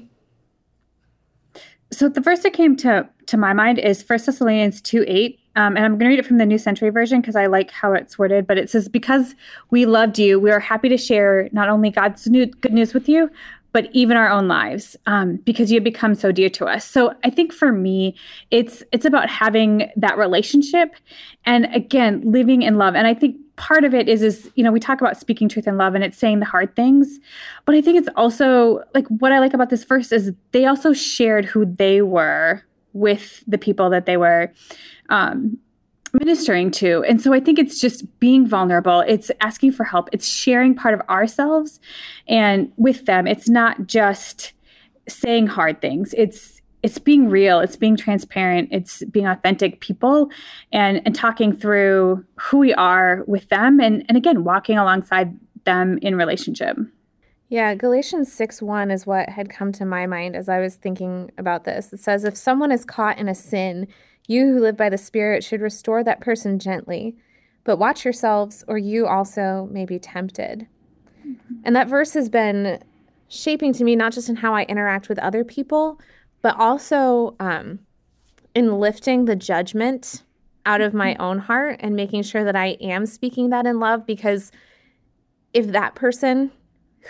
So 1.90 2.08
the 2.08 2.20
verse 2.20 2.40
that 2.40 2.52
came 2.52 2.76
to 2.76 3.08
to 3.26 3.36
my 3.36 3.52
mind 3.52 3.78
is 3.78 4.02
First 4.02 4.26
Thessalonians 4.26 4.80
2 4.82 5.04
8. 5.06 5.38
um, 5.56 5.76
and 5.76 5.84
I'm 5.84 5.92
going 5.92 6.00
to 6.00 6.08
read 6.08 6.18
it 6.18 6.26
from 6.26 6.38
the 6.38 6.46
New 6.46 6.58
Century 6.58 6.90
Version 6.90 7.20
because 7.20 7.36
I 7.36 7.46
like 7.46 7.70
how 7.70 7.92
it's 7.92 8.18
worded. 8.18 8.46
But 8.46 8.58
it 8.58 8.68
says, 8.68 8.88
Because 8.88 9.34
we 9.70 9.86
loved 9.86 10.18
you, 10.18 10.38
we 10.38 10.50
are 10.50 10.60
happy 10.60 10.88
to 10.88 10.96
share 10.96 11.48
not 11.52 11.68
only 11.68 11.90
God's 11.90 12.26
new, 12.26 12.46
good 12.46 12.72
news 12.72 12.92
with 12.92 13.08
you, 13.08 13.30
but 13.74 13.88
even 13.92 14.16
our 14.16 14.30
own 14.30 14.46
lives 14.46 14.96
um, 15.06 15.36
because 15.38 15.72
you 15.72 15.76
have 15.76 15.84
become 15.84 16.14
so 16.14 16.30
dear 16.30 16.48
to 16.48 16.64
us. 16.64 16.84
So 16.86 17.12
i 17.24 17.28
think 17.28 17.52
for 17.52 17.72
me 17.72 18.14
it's 18.50 18.82
it's 18.92 19.04
about 19.04 19.28
having 19.28 19.90
that 19.96 20.16
relationship 20.16 20.94
and 21.44 21.66
again 21.74 22.22
living 22.24 22.62
in 22.62 22.78
love. 22.78 22.94
And 22.94 23.06
i 23.06 23.12
think 23.12 23.36
part 23.56 23.84
of 23.84 23.92
it 23.92 24.08
is 24.08 24.22
is 24.22 24.50
you 24.54 24.64
know 24.64 24.72
we 24.72 24.80
talk 24.80 25.00
about 25.00 25.16
speaking 25.16 25.48
truth 25.48 25.66
in 25.66 25.76
love 25.76 25.94
and 25.94 26.02
it's 26.02 26.16
saying 26.16 26.40
the 26.40 26.46
hard 26.46 26.74
things 26.74 27.20
but 27.66 27.74
i 27.76 27.80
think 27.80 27.96
it's 27.96 28.08
also 28.16 28.82
like 28.94 29.06
what 29.06 29.30
i 29.30 29.38
like 29.38 29.54
about 29.54 29.70
this 29.70 29.84
verse 29.84 30.10
is 30.10 30.32
they 30.50 30.66
also 30.66 30.92
shared 30.92 31.44
who 31.44 31.64
they 31.64 32.02
were 32.02 32.60
with 32.94 33.44
the 33.46 33.58
people 33.58 33.90
that 33.90 34.06
they 34.06 34.16
were 34.16 34.52
um, 35.08 35.56
ministering 36.14 36.70
to. 36.70 37.04
And 37.04 37.20
so 37.20 37.32
I 37.32 37.40
think 37.40 37.58
it's 37.58 37.80
just 37.80 38.20
being 38.20 38.46
vulnerable. 38.46 39.00
It's 39.06 39.30
asking 39.40 39.72
for 39.72 39.84
help. 39.84 40.08
It's 40.12 40.26
sharing 40.26 40.74
part 40.74 40.94
of 40.94 41.00
ourselves 41.08 41.80
and 42.28 42.72
with 42.76 43.06
them. 43.06 43.26
It's 43.26 43.48
not 43.48 43.86
just 43.86 44.52
saying 45.08 45.48
hard 45.48 45.80
things. 45.80 46.14
It's 46.16 46.60
it's 46.82 46.98
being 46.98 47.30
real, 47.30 47.60
it's 47.60 47.76
being 47.76 47.96
transparent, 47.96 48.68
it's 48.70 49.02
being 49.06 49.26
authentic 49.26 49.80
people 49.80 50.30
and 50.70 51.00
and 51.06 51.14
talking 51.14 51.54
through 51.56 52.24
who 52.36 52.58
we 52.58 52.74
are 52.74 53.24
with 53.26 53.48
them 53.48 53.80
and 53.80 54.04
and 54.08 54.16
again 54.16 54.44
walking 54.44 54.78
alongside 54.78 55.38
them 55.64 55.98
in 56.02 56.14
relationship. 56.14 56.76
Yeah, 57.48 57.74
Galatians 57.74 58.32
6 58.32 58.62
1 58.62 58.90
is 58.90 59.06
what 59.06 59.28
had 59.28 59.48
come 59.48 59.70
to 59.72 59.84
my 59.84 60.06
mind 60.06 60.34
as 60.34 60.48
I 60.48 60.60
was 60.60 60.76
thinking 60.76 61.30
about 61.38 61.64
this. 61.64 61.92
It 61.92 62.00
says, 62.00 62.24
If 62.24 62.36
someone 62.36 62.72
is 62.72 62.84
caught 62.84 63.18
in 63.18 63.28
a 63.28 63.34
sin, 63.34 63.86
you 64.26 64.46
who 64.46 64.60
live 64.60 64.76
by 64.76 64.88
the 64.88 64.98
Spirit 64.98 65.44
should 65.44 65.60
restore 65.60 66.02
that 66.02 66.20
person 66.20 66.58
gently, 66.58 67.16
but 67.64 67.78
watch 67.78 68.04
yourselves, 68.04 68.64
or 68.68 68.78
you 68.78 69.06
also 69.06 69.68
may 69.70 69.84
be 69.84 69.98
tempted. 69.98 70.66
Mm-hmm. 71.26 71.54
And 71.64 71.76
that 71.76 71.88
verse 71.88 72.14
has 72.14 72.28
been 72.28 72.82
shaping 73.28 73.72
to 73.74 73.84
me, 73.84 73.96
not 73.96 74.12
just 74.12 74.28
in 74.28 74.36
how 74.36 74.54
I 74.54 74.62
interact 74.64 75.08
with 75.08 75.18
other 75.18 75.44
people, 75.44 76.00
but 76.42 76.58
also 76.58 77.36
um, 77.40 77.80
in 78.54 78.78
lifting 78.78 79.24
the 79.24 79.36
judgment 79.36 80.22
out 80.66 80.80
of 80.80 80.94
my 80.94 81.14
own 81.16 81.38
heart 81.38 81.76
and 81.80 81.94
making 81.94 82.22
sure 82.22 82.44
that 82.44 82.56
I 82.56 82.76
am 82.80 83.06
speaking 83.06 83.50
that 83.50 83.66
in 83.66 83.80
love. 83.80 84.06
Because 84.06 84.50
if 85.52 85.68
that 85.68 85.94
person 85.94 86.50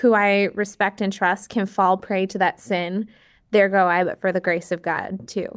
who 0.01 0.15
I 0.15 0.49
respect 0.55 1.01
and 1.01 1.13
trust 1.13 1.51
can 1.51 1.67
fall 1.67 1.97
prey 1.97 2.27
to 2.27 2.39
that 2.39 2.61
sin, 2.61 3.09
there 3.55 3.71
go 3.71 3.87
I, 3.87 4.05
but 4.05 4.21
for 4.21 4.31
the 4.31 4.41
grace 4.41 4.71
of 4.71 4.83
God 4.83 5.27
too. 5.27 5.49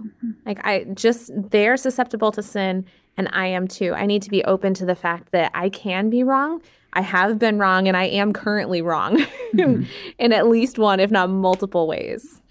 Like 0.45 0.65
I 0.65 0.85
just, 0.93 1.31
they're 1.35 1.75
susceptible 1.75 2.31
to 2.31 2.41
sin 2.41 2.85
and 3.17 3.27
I 3.33 3.47
am 3.47 3.67
too. 3.67 3.93
I 3.93 4.05
need 4.05 4.21
to 4.21 4.29
be 4.29 4.43
open 4.45 4.73
to 4.75 4.85
the 4.85 4.95
fact 4.95 5.31
that 5.31 5.51
I 5.53 5.67
can 5.69 6.09
be 6.09 6.23
wrong. 6.23 6.61
I 6.93 7.01
have 7.01 7.37
been 7.37 7.59
wrong 7.59 7.87
and 7.87 7.97
I 7.97 8.05
am 8.05 8.31
currently 8.31 8.81
wrong 8.81 9.17
mm-hmm. 9.53 9.83
in 10.19 10.31
at 10.31 10.47
least 10.47 10.77
one, 10.77 10.99
if 10.99 11.11
not 11.11 11.29
multiple 11.29 11.87
ways. 11.87 12.41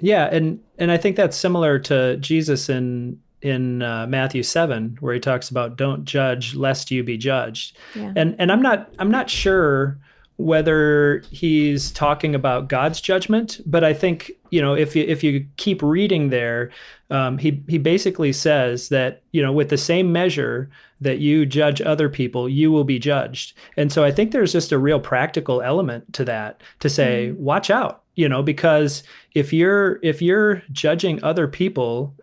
Yeah, 0.00 0.28
and 0.32 0.60
and 0.78 0.90
I 0.90 0.96
think 0.96 1.14
that's 1.14 1.36
similar 1.36 1.78
to 1.80 2.16
Jesus 2.16 2.68
in 2.68 3.20
in 3.40 3.82
uh, 3.82 4.06
Matthew 4.08 4.42
seven, 4.42 4.96
where 4.98 5.14
he 5.14 5.20
talks 5.20 5.48
about 5.48 5.76
"Don't 5.76 6.04
judge, 6.04 6.56
lest 6.56 6.90
you 6.90 7.04
be 7.04 7.16
judged." 7.16 7.76
Yeah. 7.94 8.12
And 8.16 8.34
and 8.40 8.50
I'm 8.50 8.62
not 8.62 8.92
I'm 8.98 9.12
not 9.12 9.30
sure 9.30 10.00
whether 10.42 11.22
he's 11.30 11.90
talking 11.92 12.34
about 12.34 12.68
God's 12.68 13.00
judgment, 13.00 13.60
but 13.64 13.84
I 13.84 13.94
think 13.94 14.30
you 14.50 14.60
know 14.60 14.74
if 14.74 14.96
you 14.96 15.04
if 15.04 15.22
you 15.22 15.46
keep 15.56 15.82
reading 15.82 16.30
there, 16.30 16.70
um, 17.10 17.38
he 17.38 17.62
he 17.68 17.78
basically 17.78 18.32
says 18.32 18.88
that 18.88 19.22
you 19.32 19.40
know 19.40 19.52
with 19.52 19.68
the 19.68 19.78
same 19.78 20.12
measure 20.12 20.68
that 21.00 21.18
you 21.18 21.46
judge 21.46 21.80
other 21.80 22.08
people, 22.08 22.48
you 22.48 22.70
will 22.70 22.84
be 22.84 22.98
judged, 22.98 23.54
and 23.76 23.92
so 23.92 24.04
I 24.04 24.10
think 24.10 24.32
there's 24.32 24.52
just 24.52 24.72
a 24.72 24.78
real 24.78 25.00
practical 25.00 25.62
element 25.62 26.12
to 26.14 26.24
that 26.24 26.60
to 26.80 26.90
say 26.90 27.28
mm-hmm. 27.28 27.42
watch 27.42 27.70
out, 27.70 28.02
you 28.14 28.28
know, 28.28 28.42
because 28.42 29.02
if 29.34 29.52
you're 29.52 30.00
if 30.02 30.20
you're 30.20 30.62
judging 30.72 31.22
other 31.22 31.46
people 31.46 32.14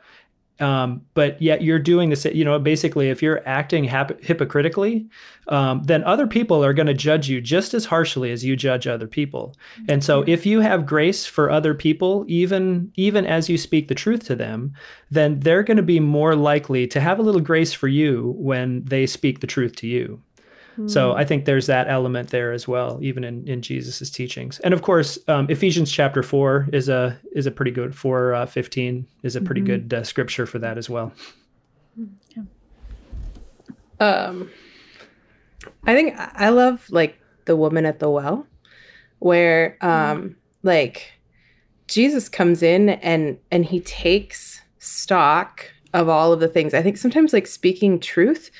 um, 0.59 1.01
but 1.13 1.41
yet 1.41 1.61
you're 1.61 1.79
doing 1.79 2.09
this 2.09 2.25
you 2.25 2.45
know 2.45 2.59
basically 2.59 3.09
if 3.09 3.21
you're 3.21 3.41
acting 3.47 3.83
hap- 3.83 4.21
hypocritically 4.21 5.07
um, 5.49 5.81
then 5.83 6.03
other 6.03 6.27
people 6.27 6.63
are 6.63 6.73
going 6.73 6.87
to 6.87 6.93
judge 6.93 7.27
you 7.27 7.41
just 7.41 7.73
as 7.73 7.85
harshly 7.85 8.31
as 8.31 8.45
you 8.45 8.55
judge 8.55 8.85
other 8.85 9.07
people. 9.07 9.55
And 9.87 10.03
so 10.03 10.23
if 10.27 10.45
you 10.45 10.59
have 10.59 10.85
grace 10.85 11.25
for 11.25 11.49
other 11.49 11.73
people 11.73 12.23
even 12.27 12.91
even 12.95 13.25
as 13.25 13.49
you 13.49 13.57
speak 13.57 13.87
the 13.87 13.95
truth 13.95 14.23
to 14.25 14.35
them 14.35 14.73
then 15.11 15.39
they're 15.39 15.63
going 15.63 15.77
to 15.77 15.83
be 15.83 15.99
more 15.99 16.35
likely 16.35 16.85
to 16.87 16.99
have 16.99 17.19
a 17.19 17.21
little 17.21 17.41
grace 17.41 17.73
for 17.73 17.87
you 17.87 18.35
when 18.37 18.83
they 18.85 19.05
speak 19.05 19.39
the 19.39 19.47
truth 19.47 19.75
to 19.75 19.87
you 19.87 20.21
so 20.87 21.13
I 21.13 21.25
think 21.25 21.45
there's 21.45 21.67
that 21.67 21.87
element 21.89 22.29
there 22.29 22.51
as 22.51 22.67
well, 22.67 22.99
even 23.01 23.23
in, 23.23 23.47
in 23.47 23.61
Jesus's 23.61 24.09
teachings. 24.09 24.59
And 24.59 24.73
of 24.73 24.81
course, 24.81 25.19
um, 25.27 25.47
Ephesians 25.49 25.91
chapter 25.91 26.23
four 26.23 26.67
is 26.71 26.89
a 26.89 27.19
is 27.33 27.45
a 27.45 27.51
pretty 27.51 27.71
good 27.71 27.95
four 27.95 28.33
uh, 28.33 28.45
fifteen 28.45 29.07
is 29.23 29.35
a 29.35 29.41
pretty 29.41 29.61
mm-hmm. 29.61 29.87
good 29.87 29.93
uh, 29.93 30.03
scripture 30.03 30.45
for 30.45 30.59
that 30.59 30.77
as 30.77 30.89
well. 30.89 31.11
Yeah. 32.35 32.43
Um, 33.99 34.49
I 35.85 35.93
think 35.93 36.15
I 36.17 36.49
love 36.49 36.89
like 36.89 37.19
the 37.45 37.55
woman 37.55 37.85
at 37.85 37.99
the 37.99 38.09
well, 38.09 38.47
where 39.19 39.77
um, 39.81 39.89
mm. 39.89 40.35
like 40.63 41.13
Jesus 41.87 42.29
comes 42.29 42.63
in 42.63 42.89
and 42.89 43.37
and 43.51 43.65
he 43.65 43.81
takes 43.81 44.61
stock 44.77 45.71
of 45.93 46.07
all 46.07 46.31
of 46.31 46.39
the 46.39 46.47
things. 46.47 46.73
I 46.73 46.81
think 46.81 46.97
sometimes 46.97 47.33
like 47.33 47.47
speaking 47.47 47.99
truth, 47.99 48.51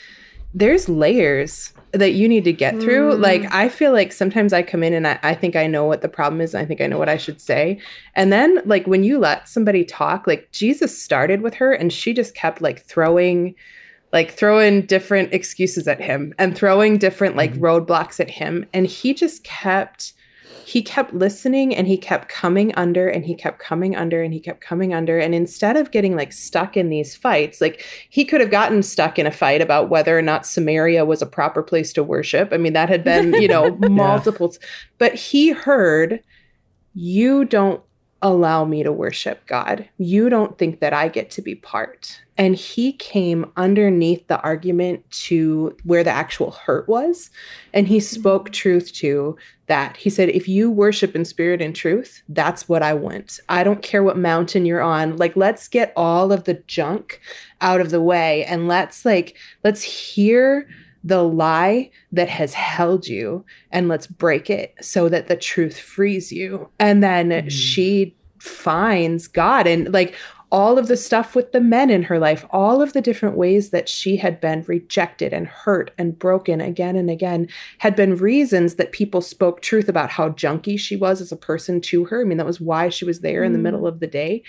there's 0.54 0.90
layers 0.90 1.74
that 1.92 2.14
you 2.14 2.28
need 2.28 2.44
to 2.44 2.54
get 2.54 2.80
through. 2.80 3.14
Mm. 3.14 3.22
Like, 3.22 3.54
I 3.54 3.70
feel 3.70 3.92
like 3.92 4.12
sometimes 4.12 4.54
I 4.54 4.62
come 4.64 4.84
in 4.84 4.94
and 4.94 5.08
I, 5.08 5.20
I 5.22 5.34
think 5.34 5.56
I 5.56 5.68
know 5.68 5.86
what 5.86 6.02
the 6.02 6.10
problem 6.10 6.42
is. 6.42 6.56
I 6.56 6.66
think 6.66 6.82
I 6.82 6.88
know 6.88 6.98
what 6.98 7.10
I 7.10 7.18
should 7.18 7.40
say. 7.40 7.80
And 8.16 8.32
then, 8.32 8.62
like, 8.66 8.88
when 8.88 9.04
you 9.04 9.20
let 9.20 9.48
somebody 9.48 9.84
talk, 9.84 10.28
like, 10.28 10.52
Jesus 10.52 11.00
started 11.00 11.42
with 11.42 11.56
her 11.56 11.72
and 11.74 11.94
she 11.94 12.14
just 12.14 12.36
kept 12.36 12.62
like 12.62 12.82
throwing, 12.82 13.56
like, 14.12 14.32
throwing 14.32 14.86
different 14.86 15.34
excuses 15.34 15.88
at 15.88 16.02
him 16.02 16.34
and 16.38 16.56
throwing 16.56 16.98
different 16.98 17.36
like 17.36 17.54
mm. 17.54 17.60
roadblocks 17.60 18.20
at 18.20 18.30
him. 18.30 18.66
And 18.74 18.88
he 18.88 19.14
just 19.14 19.44
kept 19.44 20.14
he 20.70 20.84
kept 20.84 21.16
listening 21.16 21.76
and 21.76 21.88
he 21.88 21.98
kept 21.98 22.30
coming 22.30 22.72
under 22.76 23.10
and 23.10 23.26
he 23.26 23.34
kept 23.34 23.58
coming 23.58 23.96
under 23.96 24.22
and 24.22 24.32
he 24.32 24.40
kept 24.40 24.62
coming 24.62 24.94
under. 24.94 25.18
And 25.18 25.34
instead 25.34 25.76
of 25.76 25.90
getting 25.90 26.16
like 26.16 26.32
stuck 26.32 26.78
in 26.78 26.90
these 26.90 27.16
fights, 27.16 27.60
like 27.60 27.84
he 28.12 28.24
could 28.24 28.40
have 28.40 28.52
gotten 28.52 28.84
stuck 28.84 29.18
in 29.18 29.26
a 29.26 29.32
fight 29.32 29.62
about 29.64 29.90
whether 29.90 30.16
or 30.16 30.22
not 30.22 30.46
Samaria 30.46 31.06
was 31.06 31.24
a 31.24 31.26
proper 31.26 31.64
place 31.64 31.92
to 31.94 32.04
worship. 32.04 32.50
I 32.52 32.58
mean, 32.58 32.74
that 32.74 32.88
had 32.88 33.04
been, 33.04 33.34
you 33.42 33.48
know, 33.48 33.78
multiple, 33.90 34.52
yeah. 34.54 34.68
but 35.00 35.16
he 35.16 35.50
heard, 35.50 36.22
you 36.94 37.46
don't 37.46 37.82
allow 38.22 38.66
me 38.66 38.84
to 38.84 38.92
worship 38.92 39.46
God. 39.46 39.88
You 39.98 40.30
don't 40.30 40.58
think 40.58 40.80
that 40.80 40.94
I 40.94 41.08
get 41.08 41.32
to 41.32 41.42
be 41.42 41.56
part. 41.56 42.22
And 42.38 42.56
he 42.56 42.94
came 42.94 43.52
underneath 43.58 44.28
the 44.28 44.40
argument 44.42 45.10
to 45.12 45.76
where 45.84 46.04
the 46.04 46.12
actual 46.12 46.52
hurt 46.52 46.88
was. 46.88 47.30
And 47.74 47.88
he 47.88 48.00
spoke 48.00 48.46
mm-hmm. 48.46 48.54
truth 48.54 48.94
to 48.96 49.38
that. 49.68 49.98
He 49.98 50.10
said, 50.10 50.30
if 50.30 50.48
you 50.48 50.72
worship 50.72 51.16
in 51.16 51.26
spirit 51.26 51.62
and 51.62 51.76
truth, 51.76 52.24
that's 52.30 52.68
what 52.68 52.82
I 52.82 52.94
want. 52.94 53.40
I 53.50 53.64
don't 53.64 53.84
care 53.84 54.04
what 54.04 54.18
mountain 54.18 54.66
you're 54.66 54.82
on. 54.82 55.18
Like, 55.18 55.36
let's 55.36 55.68
get 55.68 55.94
all 55.96 56.32
of 56.32 56.46
the 56.46 56.56
junk 56.68 57.22
out 57.62 57.82
of 57.82 57.90
the 57.90 58.02
way 58.02 58.46
and 58.46 58.68
let's, 58.68 59.06
like, 59.06 59.38
let's 59.64 59.84
hear 59.84 60.68
the 61.04 61.24
lie 61.24 61.90
that 62.12 62.30
has 62.30 62.54
held 62.54 63.08
you 63.08 63.46
and 63.72 63.88
let's 63.88 64.08
break 64.08 64.50
it 64.50 64.76
so 64.82 65.10
that 65.10 65.28
the 65.28 65.38
truth 65.38 65.80
frees 65.80 66.32
you. 66.32 66.70
And 66.80 67.02
then 67.02 67.30
mm-hmm. 67.30 67.48
she 67.48 68.16
finds 68.40 69.28
God 69.28 69.68
and 69.68 69.92
like 69.94 70.16
all 70.52 70.80
of 70.80 70.88
the 70.88 70.98
stuff 70.98 71.36
with 71.36 71.52
the 71.52 71.62
men 71.62 71.90
in 71.90 72.04
her 72.04 72.18
life, 72.18 72.46
all 72.50 72.82
of 72.82 72.94
the 72.94 73.02
different 73.02 73.38
ways 73.38 73.70
that 73.70 73.88
she 73.88 74.18
had 74.18 74.42
been 74.42 74.64
rejected 74.68 75.32
and 75.32 75.48
hurt 75.48 75.92
and 75.98 76.18
broken 76.18 76.60
again 76.60 76.96
and 76.96 77.10
again 77.10 77.48
had 77.78 77.96
been 77.96 78.16
reasons 78.16 78.76
that 78.76 78.92
people 78.92 79.22
spoke 79.22 79.62
truth 79.62 79.88
about 79.88 80.10
how 80.10 80.30
junky 80.30 80.80
she 80.80 80.96
was 80.96 81.22
as 81.22 81.32
a 81.32 81.38
person 81.38 81.80
to 81.82 82.06
her. 82.06 82.22
I 82.22 82.24
mean, 82.24 82.38
that 82.38 82.48
was 82.48 82.60
why 82.60 82.90
she 82.90 83.06
was 83.06 83.20
there 83.20 83.44
mm. 83.44 83.48
in 83.48 83.54
the 83.54 83.60
middle 83.60 83.82
mm. 83.82 83.90
of 83.90 84.00
the 84.00 84.08
day. 84.08 84.42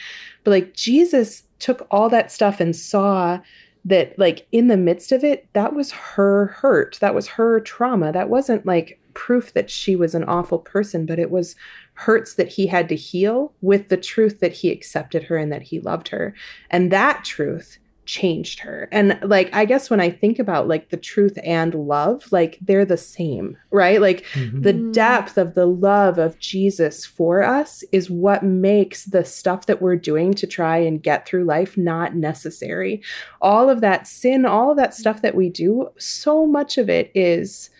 But 0.43 0.53
like 0.53 0.75
Jesus 0.75 1.43
took 1.59 1.87
all 1.91 2.09
that 2.09 2.33
stuff 2.33 2.61
and 2.61 2.75
saw 2.75 3.41
that 3.85 4.19
like 4.19 4.47
in 4.53 4.69
the 4.69 4.77
midst 4.77 5.13
of 5.13 5.25
it 5.25 5.49
that 5.53 5.75
was 5.75 5.91
her 5.93 6.47
hurt. 6.47 6.99
That 7.01 7.15
was 7.15 7.29
her 7.29 7.61
trauma. 7.61 8.13
That 8.13 8.29
wasn't 8.29 8.67
like 8.67 9.01
proof 9.15 9.53
that 9.55 9.71
she 9.71 9.97
was 9.97 10.15
an 10.15 10.25
awful 10.25 10.59
person 10.59 11.05
but 11.05 11.19
it 11.19 11.31
was 11.31 11.57
hurts 11.95 12.35
that 12.35 12.49
he 12.49 12.67
had 12.67 12.89
to 12.89 12.95
heal 12.97 13.53
with 13.61 13.89
the 13.89 13.97
truth 13.97 14.41
that 14.41 14.53
he 14.53 14.71
accepted 14.71 15.25
her 15.25 15.37
and 15.37 15.53
that 15.53 15.63
he 15.63 15.81
loved 15.81 16.09
her. 16.09 16.35
And 16.71 16.91
that 16.91 17.25
truth 17.25 17.79
changed 18.07 18.61
her. 18.61 18.89
And 18.91 19.19
like 19.23 19.55
I 19.55 19.65
guess 19.65 19.89
when 19.89 20.01
I 20.01 20.11
think 20.11 20.39
about 20.39 20.67
like 20.67 20.91
the 20.91 20.97
truth 20.97 21.39
and 21.45 21.75
love, 21.75 22.25
like 22.33 22.59
they're 22.61 22.85
the 22.85 22.97
same, 22.97 23.57
right? 23.71 24.01
Like 24.01 24.25
Mhm. 24.33 24.63
the 24.63 24.73
depth 24.73 25.39
of 25.39 25.55
the 25.55 25.67
love 25.67 26.19
of 26.19 26.39
Jesus 26.39 27.07
for 27.07 27.43
us 27.43 27.85
is 27.93 28.11
what 28.11 28.43
makes 28.43 29.05
the 29.05 29.25
stuff 29.25 29.67
that 29.67 29.81
we're 29.81 29.97
doing 29.97 30.35
to 30.35 30.47
try 30.47 30.79
and 30.79 31.03
get 31.03 31.27
through 31.27 31.45
life 31.45 31.77
not 31.77 32.17
necessary. 32.17 33.01
All 33.41 33.71
of 33.71 33.81
that 33.81 34.07
sin, 34.07 34.45
all 34.45 34.73
of 34.73 34.77
that 34.77 34.95
stuff 34.95 35.23
that 35.23 35.35
we 35.37 35.49
do, 35.49 35.91
so 35.99 36.47
much 36.47 36.79
of 36.79 36.91
it 36.91 37.13
is 37.15 37.71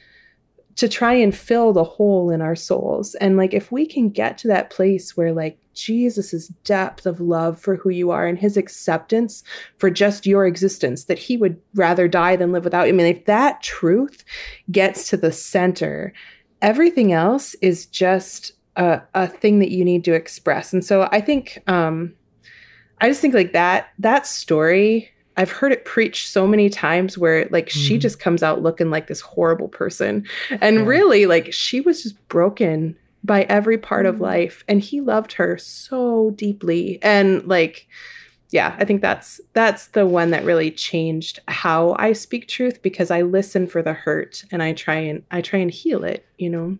to 0.77 0.89
try 0.89 1.15
and 1.15 1.35
fill 1.35 1.73
the 1.73 1.85
hole 1.85 2.31
in 2.31 2.41
our 2.41 2.57
souls. 2.57 3.15
And 3.17 3.37
like 3.37 3.53
if 3.53 3.71
we 3.71 3.85
can 3.85 4.09
get 4.09 4.39
to 4.39 4.49
that 4.49 4.71
place 4.71 5.17
where 5.17 5.33
like 5.33 5.59
Jesus's 5.83 6.49
depth 6.65 7.07
of 7.07 7.21
love 7.21 7.61
for 7.61 7.77
who 7.77 7.91
you 7.91 8.11
are 8.11 8.27
and 8.27 8.39
his 8.39 8.57
acceptance 8.57 9.43
for 9.79 9.91
just 9.91 10.27
your 10.27 10.47
existence 10.47 11.05
that 11.05 11.19
he 11.19 11.37
would 11.37 11.57
rather 11.75 12.09
die 12.09 12.37
than 12.37 12.53
live 12.53 12.65
without 12.65 12.85
you. 12.87 12.93
I 12.93 12.97
mean 12.97 13.07
if 13.07 13.25
that 13.27 13.63
truth 13.63 14.25
gets 14.71 15.09
to 15.11 15.17
the 15.17 15.33
center, 15.33 16.13
everything 16.63 17.13
else 17.13 17.55
is 17.63 17.87
just 17.87 18.53
a, 18.77 19.01
a 19.15 19.27
thing 19.27 19.59
that 19.61 19.71
you 19.71 19.85
need 19.85 20.05
to 20.05 20.13
express. 20.15 20.73
And 20.73 20.85
so 20.85 21.09
I 21.11 21.21
think 21.21 21.63
um 21.67 22.15
I 23.01 23.09
just 23.09 23.21
think 23.21 23.35
like 23.35 23.53
that 23.53 23.89
that 23.99 24.27
story 24.27 25.11
I've 25.37 25.51
heard 25.51 25.73
it 25.73 25.87
preached 25.87 26.29
so 26.29 26.47
many 26.47 26.69
times 26.69 27.17
where 27.17 27.49
like 27.51 27.71
she 27.71 27.97
Mhm. 27.97 28.01
just 28.01 28.21
comes 28.21 28.43
out 28.43 28.63
looking 28.63 28.91
like 28.91 29.07
this 29.07 29.21
horrible 29.23 29.69
person. 29.69 30.27
And 30.61 30.77
Yeah. 30.77 30.85
really 30.85 31.25
like 31.27 31.51
she 31.53 31.81
was 31.81 32.03
just 32.03 32.29
broken 32.29 32.97
by 33.23 33.43
every 33.43 33.79
part 33.79 34.07
of 34.07 34.17
Mhm. 34.17 34.21
life 34.21 34.65
and 34.67 34.81
he 34.81 35.01
loved 35.01 35.35
her 35.35 35.59
so 35.59 36.31
deeply 36.31 36.99
and 37.03 37.47
like 37.47 37.87
yeah, 38.53 38.75
I 38.81 38.85
think 38.85 39.01
that's 39.01 39.41
that's 39.53 39.87
the 39.89 40.07
one 40.07 40.31
that 40.33 40.45
really 40.45 40.73
changed 40.73 41.39
how 41.47 41.95
I 42.01 42.13
speak 42.13 42.49
truth 42.49 42.83
because 42.83 43.09
I 43.09 43.23
listen 43.23 43.69
for 43.69 43.81
the 43.81 43.93
hurt 43.93 44.45
and 44.51 44.61
I 44.61 44.73
try 44.73 44.97
and 44.97 45.23
I 45.31 45.41
try 45.41 45.61
and 45.61 45.71
heal 45.71 46.03
it, 46.03 46.27
you 46.37 46.51
know. 46.51 46.77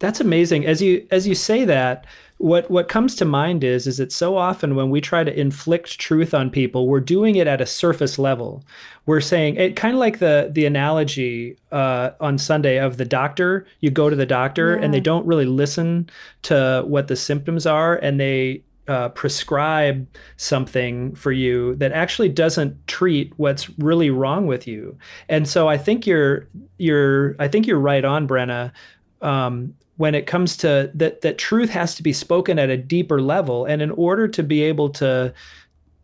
That's 0.00 0.18
amazing. 0.18 0.66
As 0.66 0.82
you 0.82 1.06
as 1.10 1.28
you 1.28 1.34
say 1.34 1.64
that, 1.66 2.06
what 2.38 2.70
what 2.70 2.88
comes 2.88 3.14
to 3.16 3.26
mind 3.26 3.62
is 3.62 3.86
is 3.86 3.98
that 3.98 4.10
so 4.10 4.36
often 4.36 4.74
when 4.74 4.88
we 4.88 5.00
try 5.02 5.22
to 5.22 5.40
inflict 5.40 5.98
truth 5.98 6.32
on 6.32 6.50
people, 6.50 6.88
we're 6.88 7.00
doing 7.00 7.36
it 7.36 7.46
at 7.46 7.60
a 7.60 7.66
surface 7.66 8.18
level. 8.18 8.64
We're 9.04 9.20
saying 9.20 9.56
it 9.56 9.76
kind 9.76 9.92
of 9.92 10.00
like 10.00 10.18
the 10.18 10.48
the 10.50 10.64
analogy 10.64 11.58
uh, 11.70 12.12
on 12.18 12.38
Sunday 12.38 12.78
of 12.78 12.96
the 12.96 13.04
doctor. 13.04 13.66
You 13.80 13.90
go 13.90 14.08
to 14.08 14.16
the 14.16 14.26
doctor 14.26 14.74
and 14.74 14.92
they 14.92 15.00
don't 15.00 15.26
really 15.26 15.44
listen 15.44 16.08
to 16.42 16.82
what 16.86 17.08
the 17.08 17.16
symptoms 17.16 17.66
are, 17.66 17.96
and 17.96 18.18
they 18.18 18.62
uh, 18.88 19.10
prescribe 19.10 20.06
something 20.38 21.14
for 21.14 21.30
you 21.30 21.76
that 21.76 21.92
actually 21.92 22.30
doesn't 22.30 22.86
treat 22.86 23.34
what's 23.36 23.68
really 23.78 24.08
wrong 24.08 24.46
with 24.46 24.66
you. 24.66 24.96
And 25.28 25.46
so 25.46 25.68
I 25.68 25.76
think 25.76 26.06
you're 26.06 26.48
you're 26.78 27.36
I 27.38 27.48
think 27.48 27.66
you're 27.66 27.78
right 27.78 28.04
on, 28.04 28.26
Brenna 28.26 28.72
um, 29.20 29.74
when 30.00 30.14
it 30.14 30.26
comes 30.26 30.56
to 30.56 30.90
that 30.94 31.20
that 31.20 31.36
truth 31.36 31.70
has 31.70 31.94
to 31.94 32.02
be 32.02 32.12
spoken 32.12 32.58
at 32.58 32.70
a 32.70 32.76
deeper 32.76 33.20
level. 33.20 33.66
And 33.66 33.82
in 33.82 33.90
order 33.92 34.26
to 34.28 34.42
be 34.42 34.62
able 34.62 34.88
to 34.90 35.32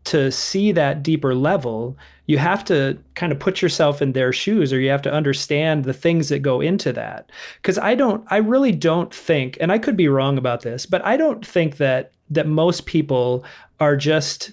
to 0.03 0.31
see 0.31 0.71
that 0.71 1.03
deeper 1.03 1.33
level 1.35 1.97
you 2.27 2.37
have 2.37 2.63
to 2.63 2.97
kind 3.15 3.31
of 3.31 3.39
put 3.39 3.61
yourself 3.61 4.01
in 4.01 4.11
their 4.13 4.31
shoes 4.33 4.71
or 4.71 4.79
you 4.79 4.89
have 4.89 5.01
to 5.01 5.11
understand 5.11 5.83
the 5.85 5.93
things 5.93 6.27
that 6.29 6.39
go 6.39 6.61
into 6.61 6.93
that. 6.93 7.29
Because 7.61 7.77
i 7.79 7.95
don't 7.95 8.23
i 8.27 8.37
really 8.37 8.71
don't 8.71 9.11
think 9.13 9.57
and 9.59 9.71
i 9.71 9.79
could 9.79 9.97
be 9.97 10.07
wrong 10.07 10.37
about 10.37 10.61
this 10.61 10.85
but 10.85 11.03
i 11.03 11.17
don't 11.17 11.45
think 11.45 11.77
that 11.77 12.11
that 12.29 12.47
most 12.47 12.85
people 12.85 13.43
are 13.79 13.97
just 13.97 14.51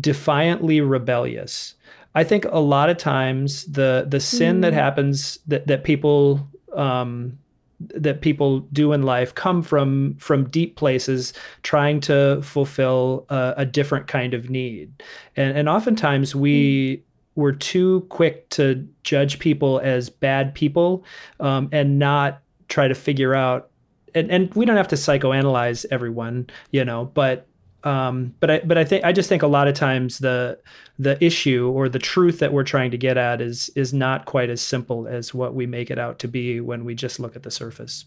defiantly 0.00 0.80
rebellious. 0.80 1.74
I 2.14 2.24
think 2.24 2.44
a 2.46 2.60
lot 2.60 2.88
of 2.90 2.96
times 2.96 3.64
the 3.66 4.06
the 4.08 4.20
sin 4.20 4.60
that 4.62 4.72
Mm. 4.72 4.82
happens 4.84 5.38
that 5.46 5.66
that 5.66 5.84
people 5.84 6.48
um 6.74 7.38
that 7.80 8.22
people 8.22 8.60
do 8.72 8.92
in 8.92 9.02
life 9.02 9.34
come 9.34 9.62
from 9.62 10.16
from 10.18 10.48
deep 10.48 10.76
places 10.76 11.32
trying 11.62 12.00
to 12.00 12.40
fulfill 12.42 13.26
a, 13.28 13.54
a 13.58 13.66
different 13.66 14.06
kind 14.06 14.34
of 14.34 14.50
need. 14.50 15.02
And 15.36 15.56
and 15.56 15.68
oftentimes 15.68 16.34
we 16.34 17.02
we're 17.34 17.52
too 17.52 18.06
quick 18.08 18.48
to 18.48 18.88
judge 19.02 19.38
people 19.38 19.78
as 19.80 20.08
bad 20.08 20.54
people 20.54 21.04
um, 21.38 21.68
and 21.70 21.98
not 21.98 22.40
try 22.68 22.88
to 22.88 22.94
figure 22.94 23.34
out 23.34 23.70
and, 24.14 24.30
and 24.30 24.52
we 24.54 24.64
don't 24.64 24.76
have 24.76 24.88
to 24.88 24.96
psychoanalyze 24.96 25.84
everyone 25.90 26.48
you 26.72 26.84
know 26.84 27.04
but 27.04 27.46
um, 27.86 28.34
but 28.40 28.50
I 28.50 28.60
but 28.64 28.76
I 28.76 28.84
think 28.84 29.04
I 29.04 29.12
just 29.12 29.28
think 29.28 29.44
a 29.44 29.46
lot 29.46 29.68
of 29.68 29.74
times 29.74 30.18
the 30.18 30.58
the 30.98 31.22
issue 31.24 31.70
or 31.72 31.88
the 31.88 32.00
truth 32.00 32.40
that 32.40 32.52
we're 32.52 32.64
trying 32.64 32.90
to 32.90 32.98
get 32.98 33.16
at 33.16 33.40
is 33.40 33.70
is 33.76 33.94
not 33.94 34.24
quite 34.24 34.50
as 34.50 34.60
simple 34.60 35.06
as 35.06 35.32
what 35.32 35.54
we 35.54 35.66
make 35.66 35.88
it 35.88 35.98
out 35.98 36.18
to 36.18 36.28
be 36.28 36.60
when 36.60 36.84
we 36.84 36.96
just 36.96 37.20
look 37.20 37.36
at 37.36 37.44
the 37.44 37.50
surface. 37.50 38.06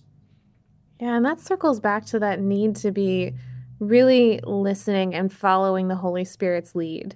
Yeah, 0.99 1.15
and 1.15 1.25
that 1.25 1.39
circles 1.39 1.79
back 1.79 2.05
to 2.07 2.19
that 2.19 2.41
need 2.41 2.75
to 2.77 2.91
be 2.91 3.35
really 3.79 4.41
listening 4.43 5.15
and 5.15 5.31
following 5.31 5.87
the 5.87 5.95
Holy 5.95 6.25
Spirit's 6.25 6.75
lead. 6.75 7.15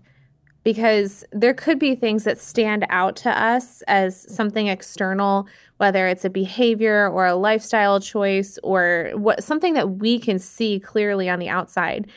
Because 0.63 1.25
there 1.33 1.53
could 1.53 1.77
be 1.77 1.93
things 1.93 2.23
that 2.23 2.39
stand 2.39 2.85
out 2.89 3.17
to 3.17 3.29
us 3.29 3.81
as 3.81 4.25
something 4.33 4.67
external, 4.67 5.45
whether 5.75 6.07
it's 6.07 6.23
a 6.23 6.29
behavior 6.29 7.09
or 7.09 7.25
a 7.25 7.35
lifestyle 7.35 7.99
choice 7.99 8.57
or 8.63 9.11
what 9.15 9.43
something 9.43 9.73
that 9.73 9.97
we 9.97 10.17
can 10.17 10.39
see 10.39 10.79
clearly 10.79 11.29
on 11.29 11.39
the 11.39 11.49
outside. 11.49 12.09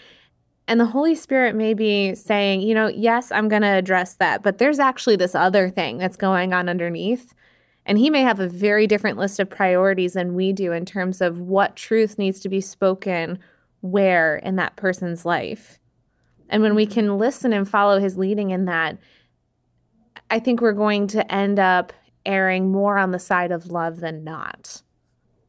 And 0.68 0.80
the 0.80 0.86
Holy 0.86 1.14
Spirit 1.14 1.54
may 1.54 1.74
be 1.74 2.14
saying, 2.14 2.60
you 2.60 2.74
know, 2.74 2.88
yes, 2.88 3.30
I'm 3.30 3.48
going 3.48 3.62
to 3.62 3.68
address 3.68 4.14
that, 4.14 4.42
but 4.42 4.58
there's 4.58 4.80
actually 4.80 5.16
this 5.16 5.34
other 5.34 5.70
thing 5.70 5.98
that's 5.98 6.16
going 6.16 6.52
on 6.52 6.68
underneath. 6.68 7.34
And 7.84 7.98
he 7.98 8.10
may 8.10 8.22
have 8.22 8.40
a 8.40 8.48
very 8.48 8.88
different 8.88 9.16
list 9.16 9.38
of 9.38 9.48
priorities 9.48 10.14
than 10.14 10.34
we 10.34 10.52
do 10.52 10.72
in 10.72 10.84
terms 10.84 11.20
of 11.20 11.40
what 11.40 11.76
truth 11.76 12.18
needs 12.18 12.40
to 12.40 12.48
be 12.48 12.60
spoken 12.60 13.38
where 13.80 14.36
in 14.36 14.56
that 14.56 14.74
person's 14.74 15.24
life. 15.24 15.78
And 16.48 16.62
when 16.62 16.74
we 16.74 16.86
can 16.86 17.16
listen 17.16 17.52
and 17.52 17.68
follow 17.68 18.00
his 18.00 18.18
leading 18.18 18.50
in 18.50 18.64
that, 18.64 18.98
I 20.30 20.40
think 20.40 20.60
we're 20.60 20.72
going 20.72 21.06
to 21.08 21.32
end 21.32 21.60
up 21.60 21.92
erring 22.24 22.72
more 22.72 22.98
on 22.98 23.12
the 23.12 23.18
side 23.20 23.52
of 23.52 23.70
love 23.70 24.00
than 24.00 24.24
not. 24.24 24.82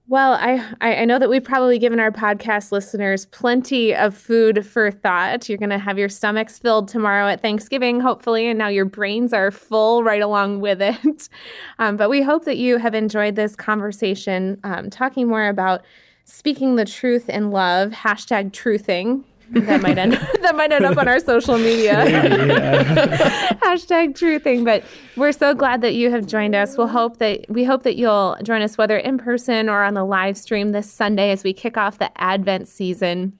Well, 0.10 0.38
I, 0.40 0.64
I 0.80 1.04
know 1.04 1.20
that 1.20 1.30
we've 1.30 1.44
probably 1.44 1.78
given 1.78 2.00
our 2.00 2.12
podcast 2.12 2.72
listeners 2.72 3.26
plenty 3.26 3.94
of 3.94 4.16
food 4.16 4.66
for 4.66 4.90
thought. 4.90 5.50
You're 5.50 5.58
going 5.58 5.70
to 5.70 5.78
have 5.78 5.98
your 5.98 6.08
stomachs 6.08 6.58
filled 6.58 6.88
tomorrow 6.88 7.28
at 7.28 7.42
Thanksgiving, 7.42 8.00
hopefully, 8.00 8.48
and 8.48 8.58
now 8.58 8.70
your 8.70 8.86
brains 8.86 9.34
are 9.34 9.52
full 9.52 10.06
right 10.06 10.22
along 10.22 10.62
with 10.62 10.82
it. 10.82 11.30
Um, 11.80 11.96
but 11.96 12.10
we 12.10 12.24
hope 12.24 12.46
that 12.46 12.58
you 12.58 12.78
have 12.78 12.96
enjoyed 12.96 13.36
this 13.36 13.56
conversation, 13.56 14.60
um, 14.64 14.90
talking 14.90 15.28
more 15.28 15.48
about 15.48 15.84
speaking 16.26 16.76
the 16.76 16.86
truth 16.86 17.30
in 17.30 17.52
love. 17.52 17.92
Hashtag 17.92 18.52
truthing. 18.52 19.24
That 19.52 19.82
might 19.82 19.98
end 19.98 20.14
that 20.42 20.56
might 20.56 20.72
end 20.72 20.86
up 20.86 20.98
on 20.98 21.08
our 21.08 21.20
social 21.20 21.58
media. 21.58 21.98
Maybe, 22.06 22.48
yeah. 22.52 23.54
Hashtag 23.64 24.14
truthing. 24.14 24.66
But 24.66 24.84
we're 25.16 25.32
so 25.32 25.54
glad 25.54 25.82
that 25.82 25.96
you 25.96 26.12
have 26.12 26.26
joined 26.28 26.56
us. 26.56 26.78
We'll 26.78 26.88
hope 26.88 27.18
that 27.18 27.46
we 27.50 27.64
hope 27.64 27.84
that 27.84 27.96
you'll 27.96 28.38
join 28.44 28.62
us 28.62 28.78
whether 28.78 28.98
in 28.98 29.18
person 29.18 29.70
or 29.70 29.84
on 29.84 29.94
the 29.94 30.04
live 30.04 30.38
stream 30.38 30.72
this 30.72 30.92
Sunday 30.92 31.32
as 31.32 31.44
we 31.44 31.54
kick 31.54 31.78
off 31.78 31.98
the 32.00 32.12
Advent 32.22 32.68
season. 32.68 33.38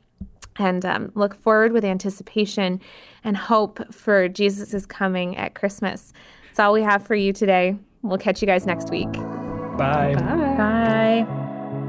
And 0.60 0.84
um, 0.86 1.12
look 1.14 1.36
forward 1.36 1.72
with 1.72 1.86
anticipation 1.86 2.82
and 3.24 3.38
hope 3.38 3.94
for 3.94 4.28
Jesus' 4.28 4.86
coming 4.88 5.38
at 5.38 5.54
Christmas. 5.54 6.14
That's 6.48 6.60
all 6.60 6.74
we 6.74 6.82
have 6.82 7.06
for 7.06 7.14
you 7.14 7.32
today. 7.32 7.76
We'll 8.02 8.18
catch 8.18 8.42
you 8.42 8.48
guys 8.48 8.66
next 8.66 8.90
week. 8.90 9.12
Bye. 9.78 10.16
Bye. 10.16 11.28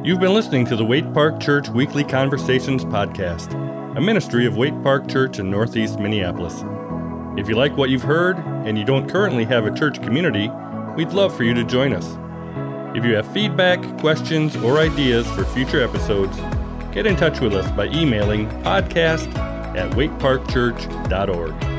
You've 0.04 0.20
been 0.20 0.34
listening 0.34 0.66
to 0.66 0.76
the 0.76 0.84
Wake 0.84 1.12
Park 1.14 1.40
Church 1.40 1.68
Weekly 1.70 2.04
Conversations 2.04 2.84
podcast, 2.84 3.52
a 3.96 4.00
ministry 4.00 4.46
of 4.46 4.56
Wake 4.56 4.80
Park 4.82 5.08
Church 5.08 5.38
in 5.38 5.50
Northeast 5.50 5.98
Minneapolis. 5.98 6.62
If 7.38 7.48
you 7.48 7.56
like 7.56 7.76
what 7.76 7.90
you've 7.90 8.02
heard 8.02 8.36
and 8.66 8.78
you 8.78 8.84
don't 8.84 9.08
currently 9.08 9.44
have 9.46 9.64
a 9.64 9.74
church 9.74 10.02
community, 10.02 10.50
we'd 10.96 11.12
love 11.12 11.34
for 11.36 11.44
you 11.44 11.54
to 11.54 11.64
join 11.64 11.92
us. 11.92 12.16
If 12.96 13.04
you 13.04 13.14
have 13.16 13.32
feedback, 13.32 13.80
questions, 13.98 14.56
or 14.56 14.78
ideas 14.78 15.26
for 15.32 15.44
future 15.44 15.82
episodes, 15.82 16.36
get 16.92 17.06
in 17.06 17.16
touch 17.16 17.40
with 17.40 17.54
us 17.54 17.70
by 17.72 17.86
emailing 17.86 18.48
podcast 18.62 19.34
at 19.76 19.90
wakeparkchurch.org. 19.92 21.77